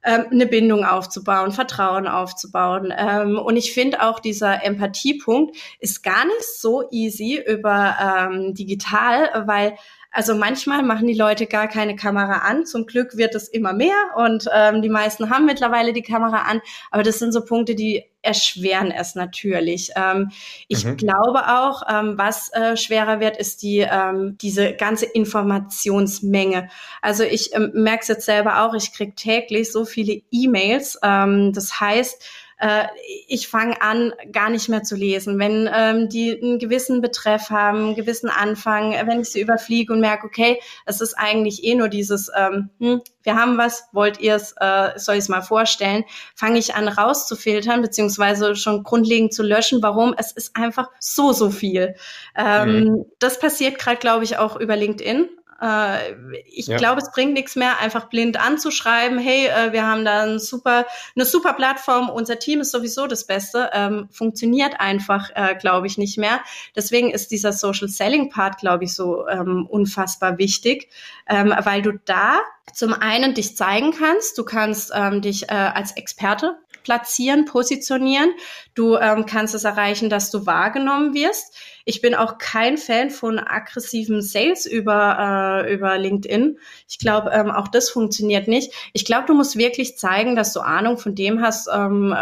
ähm, 0.04 0.26
eine 0.30 0.46
Bindung 0.46 0.84
aufzubauen, 0.84 1.52
Vertrauen 1.52 2.06
aufzubauen. 2.06 2.92
Ähm, 2.96 3.38
und 3.38 3.56
ich 3.56 3.72
finde 3.72 4.02
auch 4.02 4.20
dieser 4.20 4.64
Empathiepunkt 4.64 5.56
ist 5.80 6.02
gar 6.02 6.24
nicht 6.24 6.44
so 6.58 6.88
easy 6.90 7.42
über 7.46 7.96
ähm, 8.00 8.54
digital, 8.54 9.44
weil 9.46 9.76
also 10.14 10.36
manchmal 10.36 10.84
machen 10.84 11.08
die 11.08 11.14
Leute 11.14 11.46
gar 11.46 11.66
keine 11.66 11.96
Kamera 11.96 12.48
an. 12.48 12.66
Zum 12.66 12.86
Glück 12.86 13.16
wird 13.16 13.34
es 13.34 13.48
immer 13.48 13.72
mehr 13.72 13.96
und 14.16 14.48
ähm, 14.54 14.80
die 14.80 14.88
meisten 14.88 15.28
haben 15.28 15.44
mittlerweile 15.44 15.92
die 15.92 16.02
Kamera 16.02 16.42
an. 16.42 16.60
Aber 16.92 17.02
das 17.02 17.18
sind 17.18 17.32
so 17.32 17.44
Punkte, 17.44 17.74
die 17.74 18.04
erschweren 18.22 18.92
es 18.92 19.16
natürlich. 19.16 19.90
Ähm, 19.96 20.30
ich 20.68 20.84
mhm. 20.84 20.96
glaube 20.96 21.48
auch, 21.48 21.82
ähm, 21.90 22.14
was 22.16 22.48
äh, 22.52 22.76
schwerer 22.76 23.18
wird, 23.18 23.36
ist 23.36 23.62
die 23.62 23.80
ähm, 23.80 24.38
diese 24.40 24.74
ganze 24.74 25.06
Informationsmenge. 25.06 26.68
Also 27.02 27.24
ich 27.24 27.52
ähm, 27.52 27.72
merke 27.74 28.02
es 28.02 28.08
jetzt 28.08 28.24
selber 28.24 28.62
auch, 28.62 28.74
ich 28.74 28.92
kriege 28.92 29.16
täglich 29.16 29.72
so 29.72 29.84
viele 29.84 30.22
E-Mails. 30.30 30.96
Ähm, 31.02 31.52
das 31.52 31.80
heißt, 31.80 32.24
äh, 32.58 32.84
ich 33.28 33.48
fange 33.48 33.80
an, 33.82 34.12
gar 34.32 34.50
nicht 34.50 34.68
mehr 34.68 34.82
zu 34.82 34.96
lesen. 34.96 35.38
Wenn 35.38 35.68
ähm, 35.72 36.08
die 36.08 36.40
einen 36.40 36.58
gewissen 36.58 37.00
Betreff 37.00 37.50
haben, 37.50 37.78
einen 37.78 37.94
gewissen 37.94 38.30
Anfang, 38.30 38.92
wenn 39.06 39.20
ich 39.20 39.30
sie 39.30 39.40
überfliege 39.40 39.92
und 39.92 40.00
merke, 40.00 40.26
okay, 40.26 40.60
es 40.86 41.00
ist 41.00 41.14
eigentlich 41.14 41.64
eh 41.64 41.74
nur 41.74 41.88
dieses, 41.88 42.30
ähm, 42.36 42.70
hm, 42.78 43.02
wir 43.22 43.34
haben 43.36 43.58
was, 43.58 43.88
wollt 43.92 44.20
ihr 44.20 44.36
es, 44.36 44.54
äh, 44.58 44.90
soll 44.96 45.16
ich 45.16 45.22
es 45.22 45.28
mal 45.28 45.42
vorstellen, 45.42 46.04
fange 46.34 46.58
ich 46.58 46.74
an 46.74 46.88
rauszufiltern, 46.88 47.82
beziehungsweise 47.82 48.54
schon 48.54 48.82
grundlegend 48.82 49.32
zu 49.32 49.42
löschen. 49.42 49.82
Warum? 49.82 50.14
Es 50.16 50.32
ist 50.32 50.56
einfach 50.56 50.90
so, 51.00 51.32
so 51.32 51.50
viel. 51.50 51.94
Ähm, 52.36 52.84
mhm. 52.84 53.04
Das 53.18 53.38
passiert 53.38 53.78
gerade, 53.78 53.96
glaube 53.96 54.24
ich, 54.24 54.36
auch 54.36 54.56
über 54.56 54.76
LinkedIn. 54.76 55.28
Äh, 55.64 56.42
ich 56.46 56.66
ja. 56.66 56.76
glaube, 56.76 57.00
es 57.00 57.10
bringt 57.10 57.32
nichts 57.32 57.56
mehr, 57.56 57.80
einfach 57.80 58.08
blind 58.10 58.38
anzuschreiben, 58.38 59.18
hey, 59.18 59.46
äh, 59.46 59.72
wir 59.72 59.86
haben 59.86 60.04
da 60.04 60.24
ein 60.24 60.38
super, 60.38 60.84
eine 61.16 61.24
super 61.24 61.54
Plattform, 61.54 62.10
unser 62.10 62.38
Team 62.38 62.60
ist 62.60 62.70
sowieso 62.70 63.06
das 63.06 63.26
Beste, 63.26 63.70
ähm, 63.72 64.08
funktioniert 64.10 64.78
einfach, 64.78 65.30
äh, 65.34 65.54
glaube 65.54 65.86
ich, 65.86 65.96
nicht 65.96 66.18
mehr. 66.18 66.40
Deswegen 66.76 67.10
ist 67.10 67.30
dieser 67.30 67.52
Social 67.52 67.88
Selling 67.88 68.28
Part, 68.28 68.58
glaube 68.58 68.84
ich, 68.84 68.94
so 68.94 69.26
ähm, 69.26 69.66
unfassbar 69.66 70.36
wichtig, 70.36 70.90
ähm, 71.28 71.54
weil 71.62 71.80
du 71.80 71.92
da 72.04 72.40
zum 72.72 72.92
einen 72.92 73.34
dich 73.34 73.56
zeigen 73.56 73.92
kannst, 73.92 74.36
du 74.36 74.44
kannst 74.44 74.92
ähm, 74.94 75.22
dich 75.22 75.44
äh, 75.44 75.54
als 75.54 75.92
Experte 75.92 76.56
platzieren, 76.82 77.46
positionieren. 77.46 78.34
Du 78.74 78.96
ähm, 78.96 79.24
kannst 79.24 79.54
es 79.54 79.64
erreichen, 79.64 80.10
dass 80.10 80.30
du 80.30 80.44
wahrgenommen 80.44 81.14
wirst. 81.14 81.56
Ich 81.84 82.00
bin 82.00 82.14
auch 82.14 82.38
kein 82.38 82.78
Fan 82.78 83.10
von 83.10 83.38
aggressiven 83.38 84.22
Sales 84.22 84.66
über, 84.66 85.64
äh, 85.66 85.74
über 85.74 85.98
LinkedIn. 85.98 86.58
Ich 86.88 86.98
glaube, 86.98 87.30
ähm, 87.30 87.50
auch 87.50 87.68
das 87.68 87.90
funktioniert 87.90 88.48
nicht. 88.48 88.72
Ich 88.92 89.04
glaube, 89.04 89.26
du 89.26 89.34
musst 89.34 89.56
wirklich 89.56 89.98
zeigen, 89.98 90.36
dass 90.36 90.52
du 90.52 90.60
Ahnung 90.60 90.96
von 90.96 91.14
dem 91.14 91.42
hast, 91.42 91.68
ähm, 91.72 92.14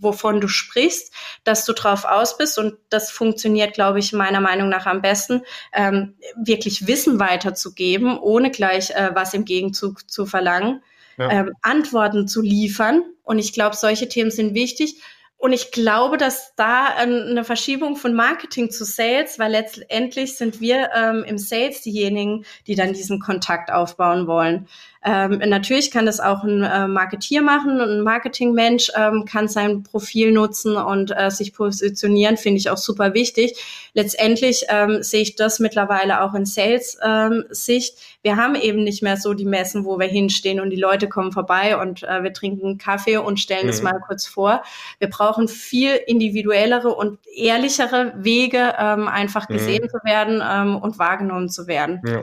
wovon 0.00 0.40
du 0.40 0.48
sprichst, 0.48 1.12
dass 1.44 1.64
du 1.64 1.72
drauf 1.72 2.04
aus 2.04 2.36
bist 2.36 2.58
und 2.58 2.74
das 2.88 3.10
funktioniert, 3.10 3.74
glaube 3.74 3.98
ich, 3.98 4.12
meiner 4.12 4.40
Meinung 4.40 4.68
nach 4.68 4.86
am 4.86 5.02
besten, 5.02 5.42
ähm, 5.72 6.14
wirklich 6.42 6.86
Wissen 6.86 7.20
weiterzugeben, 7.20 8.18
ohne 8.18 8.50
gleich 8.50 8.90
äh, 8.90 9.10
was 9.14 9.34
im 9.34 9.44
Gegenzug 9.44 10.10
zu 10.10 10.26
verlangen 10.26 10.82
ja. 11.20 11.30
ähm, 11.30 11.52
Antworten 11.62 12.26
zu 12.26 12.40
liefern. 12.40 13.04
Und 13.22 13.38
ich 13.38 13.52
glaube, 13.52 13.76
solche 13.76 14.08
Themen 14.08 14.30
sind 14.30 14.54
wichtig. 14.54 15.00
Und 15.40 15.54
ich 15.54 15.72
glaube, 15.72 16.18
dass 16.18 16.54
da 16.54 16.84
eine 16.84 17.44
Verschiebung 17.44 17.96
von 17.96 18.12
Marketing 18.12 18.70
zu 18.70 18.84
Sales, 18.84 19.38
weil 19.38 19.52
letztendlich 19.52 20.36
sind 20.36 20.60
wir 20.60 20.90
ähm, 20.94 21.24
im 21.24 21.38
Sales 21.38 21.80
diejenigen, 21.80 22.44
die 22.66 22.74
dann 22.74 22.92
diesen 22.92 23.20
Kontakt 23.20 23.72
aufbauen 23.72 24.26
wollen. 24.26 24.68
Ähm, 25.02 25.40
natürlich 25.46 25.90
kann 25.90 26.04
das 26.04 26.20
auch 26.20 26.44
ein 26.44 26.62
äh, 26.62 26.86
Marketier 26.86 27.40
machen 27.40 27.80
und 27.80 27.88
ein 27.88 28.02
Marketingmensch 28.02 28.92
ähm, 28.94 29.24
kann 29.24 29.48
sein 29.48 29.82
Profil 29.82 30.30
nutzen 30.32 30.76
und 30.76 31.12
äh, 31.16 31.30
sich 31.30 31.54
positionieren, 31.54 32.36
finde 32.36 32.58
ich 32.58 32.68
auch 32.68 32.76
super 32.76 33.14
wichtig. 33.14 33.58
Letztendlich 33.94 34.66
ähm, 34.68 35.02
sehe 35.02 35.22
ich 35.22 35.36
das 35.36 35.58
mittlerweile 35.58 36.22
auch 36.22 36.34
in 36.34 36.44
Sales-Sicht. 36.44 37.94
Ähm, 37.94 38.00
wir 38.22 38.36
haben 38.36 38.54
eben 38.54 38.84
nicht 38.84 39.02
mehr 39.02 39.16
so 39.16 39.32
die 39.32 39.46
Messen, 39.46 39.86
wo 39.86 39.98
wir 39.98 40.06
hinstehen 40.06 40.60
und 40.60 40.70
die 40.70 40.76
Leute 40.76 41.08
kommen 41.08 41.32
vorbei 41.32 41.78
und 41.78 42.02
äh, 42.02 42.22
wir 42.22 42.34
trinken 42.34 42.76
Kaffee 42.76 43.16
und 43.16 43.40
stellen 43.40 43.64
mhm. 43.64 43.70
es 43.70 43.82
mal 43.82 44.00
kurz 44.06 44.26
vor. 44.26 44.62
Wir 44.98 45.08
brauchen 45.08 45.48
viel 45.48 45.94
individuellere 46.06 46.94
und 46.94 47.18
ehrlichere 47.34 48.12
Wege, 48.16 48.74
ähm, 48.78 49.08
einfach 49.08 49.48
mhm. 49.48 49.54
gesehen 49.54 49.84
mhm. 49.84 49.88
zu 49.88 49.98
werden 50.04 50.42
ähm, 50.46 50.76
und 50.76 50.98
wahrgenommen 50.98 51.48
zu 51.48 51.66
werden. 51.66 52.02
Ja. 52.06 52.20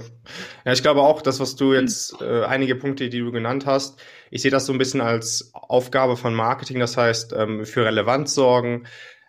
ja, 0.65 0.71
ich 0.71 0.83
glaube 0.83 1.01
auch, 1.01 1.21
das, 1.21 1.39
was 1.39 1.55
du 1.55 1.73
jetzt 1.73 2.21
äh, 2.21 2.43
einige 2.43 2.66
einige 2.67 2.75
Punkte, 2.75 3.09
die 3.09 3.19
du 3.19 3.31
genannt 3.31 3.65
hast. 3.65 3.99
Ich 4.29 4.41
sehe 4.41 4.51
das 4.51 4.65
so 4.65 4.73
ein 4.73 4.77
bisschen 4.77 4.99
als 4.99 5.51
Aufgabe 5.53 6.17
von 6.17 6.35
Marketing, 6.35 6.79
das 6.79 6.97
heißt 6.97 7.33
ähm, 7.33 7.65
für 7.65 7.85
Relevanz 7.85 8.33
sorgen, 8.33 8.85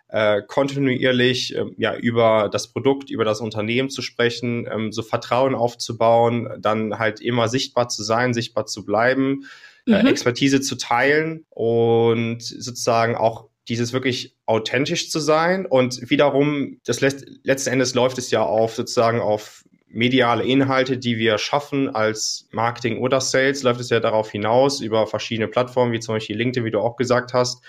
äh, 0.08 0.42
kontinuierlich 0.42 1.54
äh, 1.54 1.66
ja 1.76 1.96
über 1.96 2.48
das 2.50 2.72
Produkt, 2.72 3.10
über 3.10 3.24
das 3.24 3.40
Unternehmen 3.40 3.90
zu 3.90 4.02
sprechen, 4.02 4.66
ähm, 4.70 4.90
so 4.90 5.02
Vertrauen 5.02 5.54
aufzubauen, 5.54 6.48
dann 6.58 6.98
halt 6.98 7.20
immer 7.20 7.48
sichtbar 7.48 7.88
zu 7.88 8.02
sein, 8.02 8.34
sichtbar 8.34 8.66
zu 8.66 8.84
bleiben, 8.84 9.44
äh, 9.86 10.00
mhm. 10.02 10.06
äh, 10.06 10.10
Expertise 10.10 10.60
zu 10.60 10.76
teilen 10.76 11.44
und 11.50 12.42
sozusagen 12.42 13.14
auch 13.14 13.48
dieses 13.68 13.92
wirklich 13.92 14.34
authentisch 14.46 15.10
zu 15.10 15.20
sein 15.20 15.64
und 15.66 16.10
wiederum 16.10 16.80
das 16.86 17.02
letzten 17.02 17.70
Endes 17.70 17.94
läuft 17.94 18.18
es 18.18 18.30
ja 18.30 18.42
auf 18.42 18.74
sozusagen 18.74 19.20
auf 19.20 19.62
mediale 19.90 20.44
Inhalte, 20.44 20.98
die 20.98 21.18
wir 21.18 21.38
schaffen 21.38 21.94
als 21.94 22.48
Marketing 22.50 22.98
oder 22.98 23.20
Sales, 23.20 23.62
läuft 23.62 23.80
es 23.80 23.90
ja 23.90 24.00
darauf 24.00 24.30
hinaus 24.30 24.80
über 24.80 25.06
verschiedene 25.06 25.48
Plattformen, 25.48 25.92
wie 25.92 26.00
zum 26.00 26.14
Beispiel 26.14 26.36
LinkedIn, 26.36 26.64
wie 26.64 26.70
du 26.70 26.80
auch 26.80 26.96
gesagt 26.96 27.32
hast. 27.32 27.62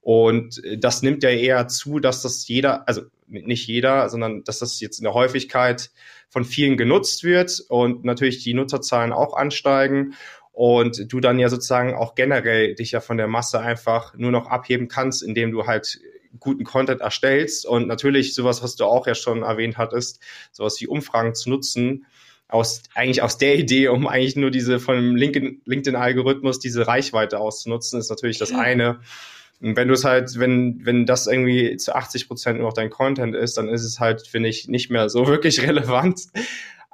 Und 0.00 0.60
das 0.78 1.02
nimmt 1.02 1.22
ja 1.22 1.30
eher 1.30 1.68
zu, 1.68 2.00
dass 2.00 2.22
das 2.22 2.48
jeder, 2.48 2.88
also 2.88 3.02
nicht 3.28 3.68
jeder, 3.68 4.08
sondern 4.08 4.42
dass 4.44 4.58
das 4.58 4.80
jetzt 4.80 4.98
in 4.98 5.04
der 5.04 5.14
Häufigkeit 5.14 5.90
von 6.28 6.44
vielen 6.44 6.76
genutzt 6.76 7.22
wird 7.22 7.62
und 7.68 8.04
natürlich 8.04 8.42
die 8.42 8.54
Nutzerzahlen 8.54 9.12
auch 9.12 9.36
ansteigen 9.36 10.14
und 10.50 11.12
du 11.12 11.20
dann 11.20 11.38
ja 11.38 11.48
sozusagen 11.48 11.94
auch 11.94 12.14
generell 12.14 12.74
dich 12.74 12.92
ja 12.92 13.00
von 13.00 13.16
der 13.16 13.28
Masse 13.28 13.60
einfach 13.60 14.14
nur 14.14 14.30
noch 14.30 14.48
abheben 14.48 14.88
kannst, 14.88 15.22
indem 15.22 15.52
du 15.52 15.66
halt 15.66 16.00
guten 16.40 16.64
Content 16.64 17.00
erstellst 17.00 17.66
und 17.66 17.86
natürlich 17.86 18.34
sowas, 18.34 18.62
was 18.62 18.76
du 18.76 18.84
auch 18.84 19.06
ja 19.06 19.14
schon 19.14 19.42
erwähnt 19.42 19.78
hattest, 19.78 20.20
sowas 20.52 20.80
wie 20.80 20.86
Umfragen 20.86 21.34
zu 21.34 21.50
nutzen, 21.50 22.06
aus, 22.48 22.82
eigentlich 22.94 23.22
aus 23.22 23.38
der 23.38 23.56
Idee, 23.56 23.88
um 23.88 24.06
eigentlich 24.06 24.36
nur 24.36 24.50
diese 24.50 24.78
von 24.78 24.96
dem 24.96 25.16
LinkedIn-Algorithmus 25.16 26.58
diese 26.58 26.86
Reichweite 26.86 27.38
auszunutzen, 27.38 27.98
ist 27.98 28.10
natürlich 28.10 28.38
das 28.38 28.52
eine. 28.52 29.00
Und 29.60 29.76
wenn 29.76 29.88
du 29.88 29.94
es 29.94 30.04
halt, 30.04 30.38
wenn, 30.38 30.84
wenn 30.84 31.06
das 31.06 31.26
irgendwie 31.26 31.76
zu 31.76 31.94
80 31.94 32.28
Prozent 32.28 32.58
nur 32.58 32.68
noch 32.68 32.74
dein 32.74 32.90
Content 32.90 33.34
ist, 33.34 33.56
dann 33.56 33.68
ist 33.68 33.84
es 33.84 34.00
halt, 34.00 34.26
finde 34.26 34.48
ich, 34.48 34.68
nicht 34.68 34.90
mehr 34.90 35.08
so 35.08 35.26
wirklich 35.28 35.62
relevant. 35.62 36.26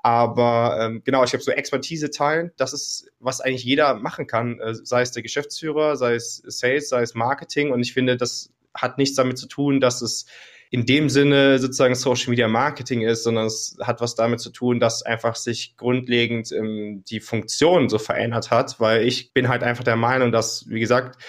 Aber 0.02 0.78
ähm, 0.80 1.02
genau, 1.04 1.24
ich 1.24 1.32
habe 1.32 1.42
so 1.42 1.50
Expertise 1.50 2.10
teilen, 2.10 2.52
das 2.56 2.72
ist, 2.72 3.10
was 3.18 3.40
eigentlich 3.40 3.64
jeder 3.64 3.94
machen 3.94 4.26
kann, 4.28 4.60
äh, 4.60 4.74
sei 4.74 5.02
es 5.02 5.10
der 5.10 5.22
Geschäftsführer, 5.22 5.96
sei 5.96 6.14
es 6.14 6.40
Sales, 6.46 6.88
sei 6.88 7.02
es 7.02 7.14
Marketing. 7.14 7.72
Und 7.72 7.80
ich 7.80 7.92
finde, 7.92 8.16
das 8.16 8.50
hat 8.82 8.98
nichts 8.98 9.16
damit 9.16 9.38
zu 9.38 9.46
tun, 9.46 9.80
dass 9.80 10.02
es 10.02 10.26
in 10.70 10.84
dem 10.84 11.08
Sinne 11.08 11.58
sozusagen 11.58 11.94
Social 11.94 12.30
Media 12.30 12.48
Marketing 12.48 13.00
ist, 13.00 13.22
sondern 13.22 13.46
es 13.46 13.76
hat 13.80 14.00
was 14.00 14.14
damit 14.14 14.40
zu 14.40 14.50
tun, 14.50 14.80
dass 14.80 15.02
einfach 15.02 15.34
sich 15.34 15.76
grundlegend 15.76 16.52
ähm, 16.52 17.04
die 17.08 17.20
Funktion 17.20 17.88
so 17.88 17.98
verändert 17.98 18.50
hat, 18.50 18.78
weil 18.78 19.06
ich 19.06 19.32
bin 19.32 19.48
halt 19.48 19.62
einfach 19.62 19.84
der 19.84 19.96
Meinung, 19.96 20.30
dass, 20.30 20.68
wie 20.68 20.80
gesagt, 20.80 21.22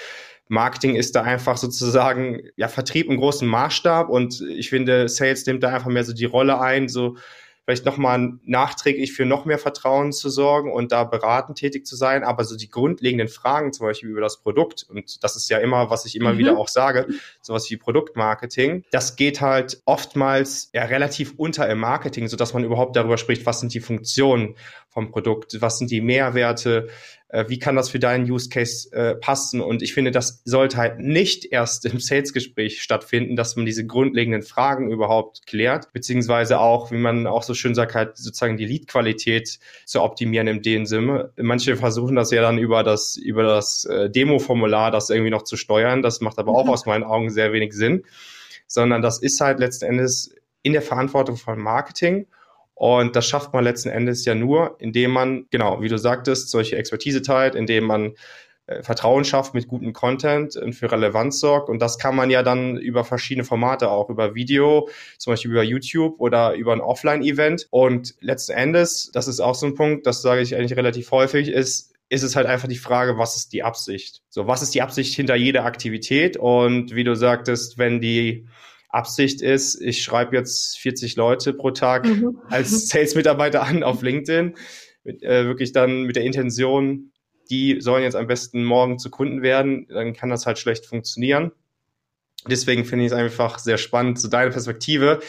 Marketing 0.49 0.95
ist 0.95 1.15
da 1.15 1.21
einfach 1.21 1.57
sozusagen, 1.57 2.41
ja, 2.55 2.67
Vertrieb 2.67 3.07
im 3.07 3.17
großen 3.17 3.47
Maßstab 3.47 4.09
und 4.09 4.41
ich 4.41 4.69
finde, 4.69 5.07
Sales 5.07 5.45
nimmt 5.45 5.63
da 5.63 5.69
einfach 5.69 5.89
mehr 5.89 6.03
so 6.03 6.11
die 6.11 6.25
Rolle 6.25 6.59
ein, 6.59 6.89
so 6.89 7.15
vielleicht 7.69 7.85
nochmal 7.85 8.33
nachträglich 8.45 9.13
für 9.13 9.27
noch 9.27 9.45
mehr 9.45 9.59
Vertrauen 9.59 10.11
zu 10.11 10.31
sorgen 10.31 10.73
und 10.73 10.91
da 10.91 11.03
beratend 11.03 11.59
tätig 11.59 11.85
zu 11.85 11.95
sein. 11.95 12.23
Aber 12.23 12.43
so 12.43 12.57
die 12.57 12.71
grundlegenden 12.71 13.27
Fragen, 13.27 13.73
zum 13.73 13.85
Beispiel 13.85 14.09
über 14.09 14.21
das 14.21 14.41
Produkt, 14.41 14.87
und 14.89 15.23
das 15.23 15.35
ist 15.35 15.51
ja 15.51 15.59
immer, 15.59 15.91
was 15.91 16.07
ich 16.07 16.15
immer 16.15 16.33
mhm. 16.33 16.39
wieder 16.39 16.57
auch 16.57 16.67
sage, 16.67 17.05
sowas 17.49 17.69
wie 17.69 17.77
Produktmarketing, 17.77 18.85
das 18.91 19.15
geht 19.15 19.41
halt 19.41 19.81
oftmals 19.85 20.69
ja 20.73 20.85
relativ 20.85 21.33
unter 21.35 21.67
im 21.67 21.79
Marketing, 21.79 22.27
so 22.27 22.37
dass 22.37 22.53
man 22.53 22.63
überhaupt 22.63 22.95
darüber 22.95 23.17
spricht, 23.17 23.45
was 23.45 23.59
sind 23.59 23.73
die 23.73 23.79
Funktionen 23.79 24.55
vom 24.87 25.11
Produkt, 25.11 25.61
was 25.61 25.77
sind 25.79 25.91
die 25.91 26.01
Mehrwerte, 26.01 26.87
äh, 27.29 27.45
wie 27.47 27.59
kann 27.59 27.75
das 27.75 27.89
für 27.89 27.99
deinen 27.99 28.29
Use 28.29 28.49
Case 28.49 28.91
äh, 28.91 29.15
passen? 29.15 29.61
Und 29.61 29.81
ich 29.81 29.93
finde, 29.93 30.11
das 30.11 30.41
sollte 30.45 30.77
halt 30.77 30.99
nicht 30.99 31.45
erst 31.51 31.85
im 31.85 31.99
Sales-Gespräch 31.99 32.81
stattfinden, 32.81 33.35
dass 33.35 33.55
man 33.55 33.65
diese 33.65 33.85
grundlegenden 33.85 34.41
Fragen 34.41 34.91
überhaupt 34.91 35.45
klärt, 35.45 35.93
beziehungsweise 35.93 36.59
auch, 36.59 36.91
wie 36.91 36.97
man 36.97 37.27
auch 37.27 37.43
so 37.43 37.53
schön 37.53 37.75
sagt, 37.75 37.93
halt 37.93 38.17
sozusagen 38.17 38.57
die 38.57 38.65
Lead-Qualität 38.65 39.59
zu 39.85 40.01
optimieren 40.01 40.47
in 40.47 40.61
dem 40.61 40.85
Sinne. 40.85 41.31
Manche 41.37 41.75
versuchen 41.75 42.15
das 42.15 42.31
ja 42.31 42.41
dann 42.41 42.57
über 42.57 42.83
das, 42.83 43.15
über 43.15 43.43
das 43.43 43.85
äh, 43.85 44.09
Demo-Formular 44.09 44.91
das 44.91 45.09
irgendwie 45.09 45.31
noch 45.31 45.43
zu 45.43 45.55
steuern. 45.55 46.01
Das 46.01 46.21
macht 46.21 46.39
aber 46.39 46.53
auch 46.53 46.67
aus 46.67 46.87
meinen 46.87 47.03
Augen 47.03 47.29
sehr 47.39 47.53
wenig 47.53 47.73
Sinn, 47.73 48.03
sondern 48.67 49.01
das 49.01 49.21
ist 49.21 49.39
halt 49.39 49.59
letzten 49.59 49.85
Endes 49.85 50.35
in 50.61 50.73
der 50.73 50.81
Verantwortung 50.81 51.37
von 51.37 51.57
Marketing 51.57 52.27
und 52.79 53.17
das 53.17 53.27
schafft 53.27 53.51
man 53.51 53.65
letzten 53.65 53.89
Endes 53.89 54.23
ja 54.23 54.35
nur, 54.35 54.77
indem 54.79 55.11
man, 55.11 55.47
genau, 55.51 55.81
wie 55.81 55.89
du 55.89 55.97
sagtest, 55.97 56.49
solche 56.49 56.77
Expertise 56.77 57.21
teilt, 57.21 57.53
indem 57.53 57.83
man 57.83 58.13
äh, 58.67 58.81
Vertrauen 58.83 59.25
schafft 59.25 59.53
mit 59.53 59.67
gutem 59.67 59.91
Content 59.91 60.55
und 60.55 60.71
für 60.71 60.89
Relevanz 60.89 61.41
sorgt. 61.41 61.67
Und 61.67 61.81
das 61.81 61.97
kann 61.97 62.15
man 62.15 62.29
ja 62.29 62.41
dann 62.41 62.77
über 62.77 63.03
verschiedene 63.03 63.43
Formate 63.43 63.89
auch, 63.89 64.09
über 64.09 64.33
Video, 64.33 64.87
zum 65.17 65.33
Beispiel 65.33 65.51
über 65.51 65.63
YouTube 65.63 66.21
oder 66.21 66.53
über 66.53 66.71
ein 66.71 66.79
Offline-Event. 66.79 67.67
Und 67.69 68.15
letzten 68.21 68.53
Endes, 68.53 69.11
das 69.11 69.27
ist 69.27 69.41
auch 69.41 69.55
so 69.55 69.65
ein 69.65 69.75
Punkt, 69.75 70.07
das 70.07 70.21
sage 70.21 70.39
ich 70.39 70.55
eigentlich 70.55 70.77
relativ 70.77 71.11
häufig, 71.11 71.49
ist, 71.49 71.88
ist 72.09 72.23
es 72.23 72.35
halt 72.35 72.47
einfach 72.47 72.67
die 72.67 72.77
Frage, 72.77 73.17
was 73.17 73.37
ist 73.37 73.53
die 73.53 73.63
Absicht? 73.63 74.21
So, 74.29 74.47
was 74.47 74.61
ist 74.61 74.73
die 74.73 74.81
Absicht 74.81 75.13
hinter 75.15 75.35
jeder 75.35 75.65
Aktivität? 75.65 76.37
Und 76.37 76.93
wie 76.95 77.03
du 77.03 77.15
sagtest, 77.15 77.77
wenn 77.77 78.01
die 78.01 78.47
Absicht 78.89 79.41
ist, 79.41 79.79
ich 79.79 80.03
schreibe 80.03 80.35
jetzt 80.35 80.79
40 80.79 81.15
Leute 81.15 81.53
pro 81.53 81.69
Tag 81.69 82.05
mhm. 82.05 82.39
als 82.49 82.87
Sales-Mitarbeiter 82.89 83.61
an 83.61 83.83
auf 83.83 84.01
LinkedIn, 84.01 84.55
mit, 85.03 85.21
äh, 85.21 85.45
wirklich 85.45 85.71
dann 85.71 86.03
mit 86.03 86.15
der 86.15 86.23
Intention, 86.23 87.11
die 87.51 87.79
sollen 87.79 88.03
jetzt 88.03 88.15
am 88.15 88.27
besten 88.27 88.63
morgen 88.63 88.97
zu 88.97 89.11
Kunden 89.11 89.43
werden, 89.43 89.87
dann 89.87 90.13
kann 90.13 90.29
das 90.29 90.47
halt 90.47 90.57
schlecht 90.57 90.87
funktionieren. 90.87 91.51
Deswegen 92.47 92.85
finde 92.85 93.05
ich 93.05 93.11
es 93.11 93.17
einfach 93.17 93.59
sehr 93.59 93.77
spannend, 93.77 94.19
so 94.19 94.27
deine 94.27 94.51
Perspektive, 94.51 95.19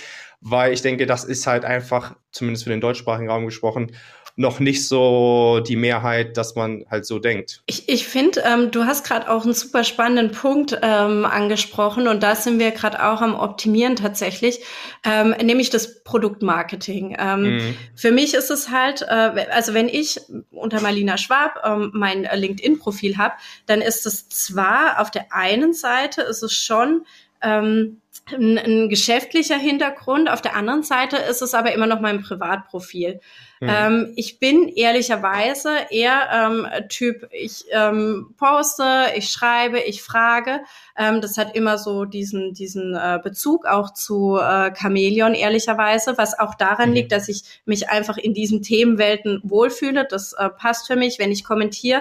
weil 0.41 0.73
ich 0.73 0.81
denke, 0.81 1.07
das 1.07 1.25
ist 1.25 1.47
halt 1.47 1.65
einfach, 1.65 2.17
zumindest 2.31 2.65
für 2.65 2.71
den 2.71 2.81
deutschsprachigen 2.81 3.29
Raum 3.29 3.45
gesprochen, 3.45 3.93
noch 4.41 4.59
nicht 4.59 4.89
so 4.89 5.61
die 5.61 5.77
Mehrheit, 5.77 6.39
dass 6.39 6.55
man 6.55 6.87
halt 6.91 7.05
so 7.05 7.19
denkt. 7.19 7.63
Ich, 7.67 7.91
ich 7.91 8.09
finde, 8.09 8.41
ähm, 8.41 8.71
du 8.71 8.87
hast 8.87 9.07
gerade 9.07 9.31
auch 9.31 9.45
einen 9.45 9.53
super 9.53 9.85
spannenden 9.85 10.33
Punkt 10.33 10.79
ähm, 10.81 11.27
angesprochen 11.27 12.09
und 12.09 12.23
da 12.23 12.35
sind 12.35 12.59
wir 12.59 12.71
gerade 12.71 13.05
auch 13.05 13.21
am 13.21 13.35
Optimieren 13.35 13.97
tatsächlich, 13.97 14.61
ähm, 15.05 15.35
nämlich 15.43 15.69
das 15.69 16.03
Produktmarketing. 16.05 17.17
Ähm, 17.21 17.43
mhm. 17.43 17.77
Für 17.95 18.13
mich 18.13 18.33
ist 18.33 18.51
es 18.51 18.71
halt, 18.71 19.03
äh, 19.03 19.47
also 19.51 19.75
wenn 19.75 19.89
ich 19.89 20.19
unter 20.51 20.81
Marlina 20.81 21.19
Schwab 21.19 21.61
ähm, 21.63 21.91
mein 21.93 22.27
LinkedIn-Profil 22.33 23.19
habe, 23.19 23.35
dann 23.67 23.83
ist 23.83 24.07
es 24.07 24.31
zwar 24.31 25.01
auf 25.01 25.11
der 25.11 25.35
einen 25.35 25.75
Seite 25.75 26.23
ist 26.23 26.43
es 26.43 26.55
schon 26.55 27.05
ähm, 27.43 28.01
ein, 28.33 28.57
ein 28.57 28.89
geschäftlicher 28.89 29.59
Hintergrund, 29.59 30.31
auf 30.31 30.41
der 30.41 30.57
anderen 30.57 30.83
Seite 30.83 31.19
ist 31.19 31.43
es 31.43 31.53
aber 31.53 31.73
immer 31.73 31.87
noch 31.87 32.01
mein 32.01 32.23
Privatprofil. 32.23 33.21
Mhm. 33.61 33.69
Ähm, 33.69 34.13
ich 34.17 34.39
bin 34.39 34.69
ehrlicherweise 34.69 35.71
eher 35.91 36.31
ähm, 36.33 36.67
Typ, 36.89 37.29
ich 37.31 37.67
ähm, 37.71 38.35
poste, 38.39 39.13
ich 39.17 39.29
schreibe, 39.29 39.81
ich 39.81 40.03
frage. 40.03 40.61
Ähm, 40.97 41.21
das 41.21 41.37
hat 41.37 41.55
immer 41.55 41.77
so 41.77 42.07
diesen, 42.07 42.55
diesen 42.55 42.95
äh, 42.95 43.21
Bezug 43.23 43.67
auch 43.67 43.93
zu 43.93 44.39
äh, 44.39 44.75
Chamäleon, 44.75 45.35
ehrlicherweise, 45.35 46.17
was 46.17 46.39
auch 46.39 46.55
daran 46.55 46.91
mhm. 46.91 46.95
liegt, 46.95 47.13
dass 47.13 47.29
ich 47.29 47.61
mich 47.67 47.91
einfach 47.91 48.17
in 48.17 48.33
diesen 48.33 48.63
Themenwelten 48.63 49.41
wohlfühle. 49.45 50.07
Das 50.09 50.33
äh, 50.33 50.49
passt 50.49 50.87
für 50.87 50.97
mich, 50.97 51.19
wenn 51.19 51.31
ich 51.31 51.45
kommentiere 51.45 52.01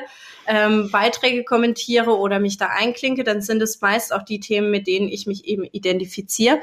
ähm, 0.49 0.89
Beiträge 0.91 1.43
kommentiere 1.43 2.17
oder 2.17 2.39
mich 2.39 2.57
da 2.57 2.67
einklinke, 2.67 3.23
dann 3.23 3.41
sind 3.41 3.61
es 3.61 3.81
meist 3.81 4.11
auch 4.11 4.23
die 4.23 4.39
Themen, 4.39 4.71
mit 4.71 4.87
denen 4.87 5.07
ich 5.07 5.27
mich 5.27 5.45
eben 5.45 5.63
identifiziere. 5.63 6.59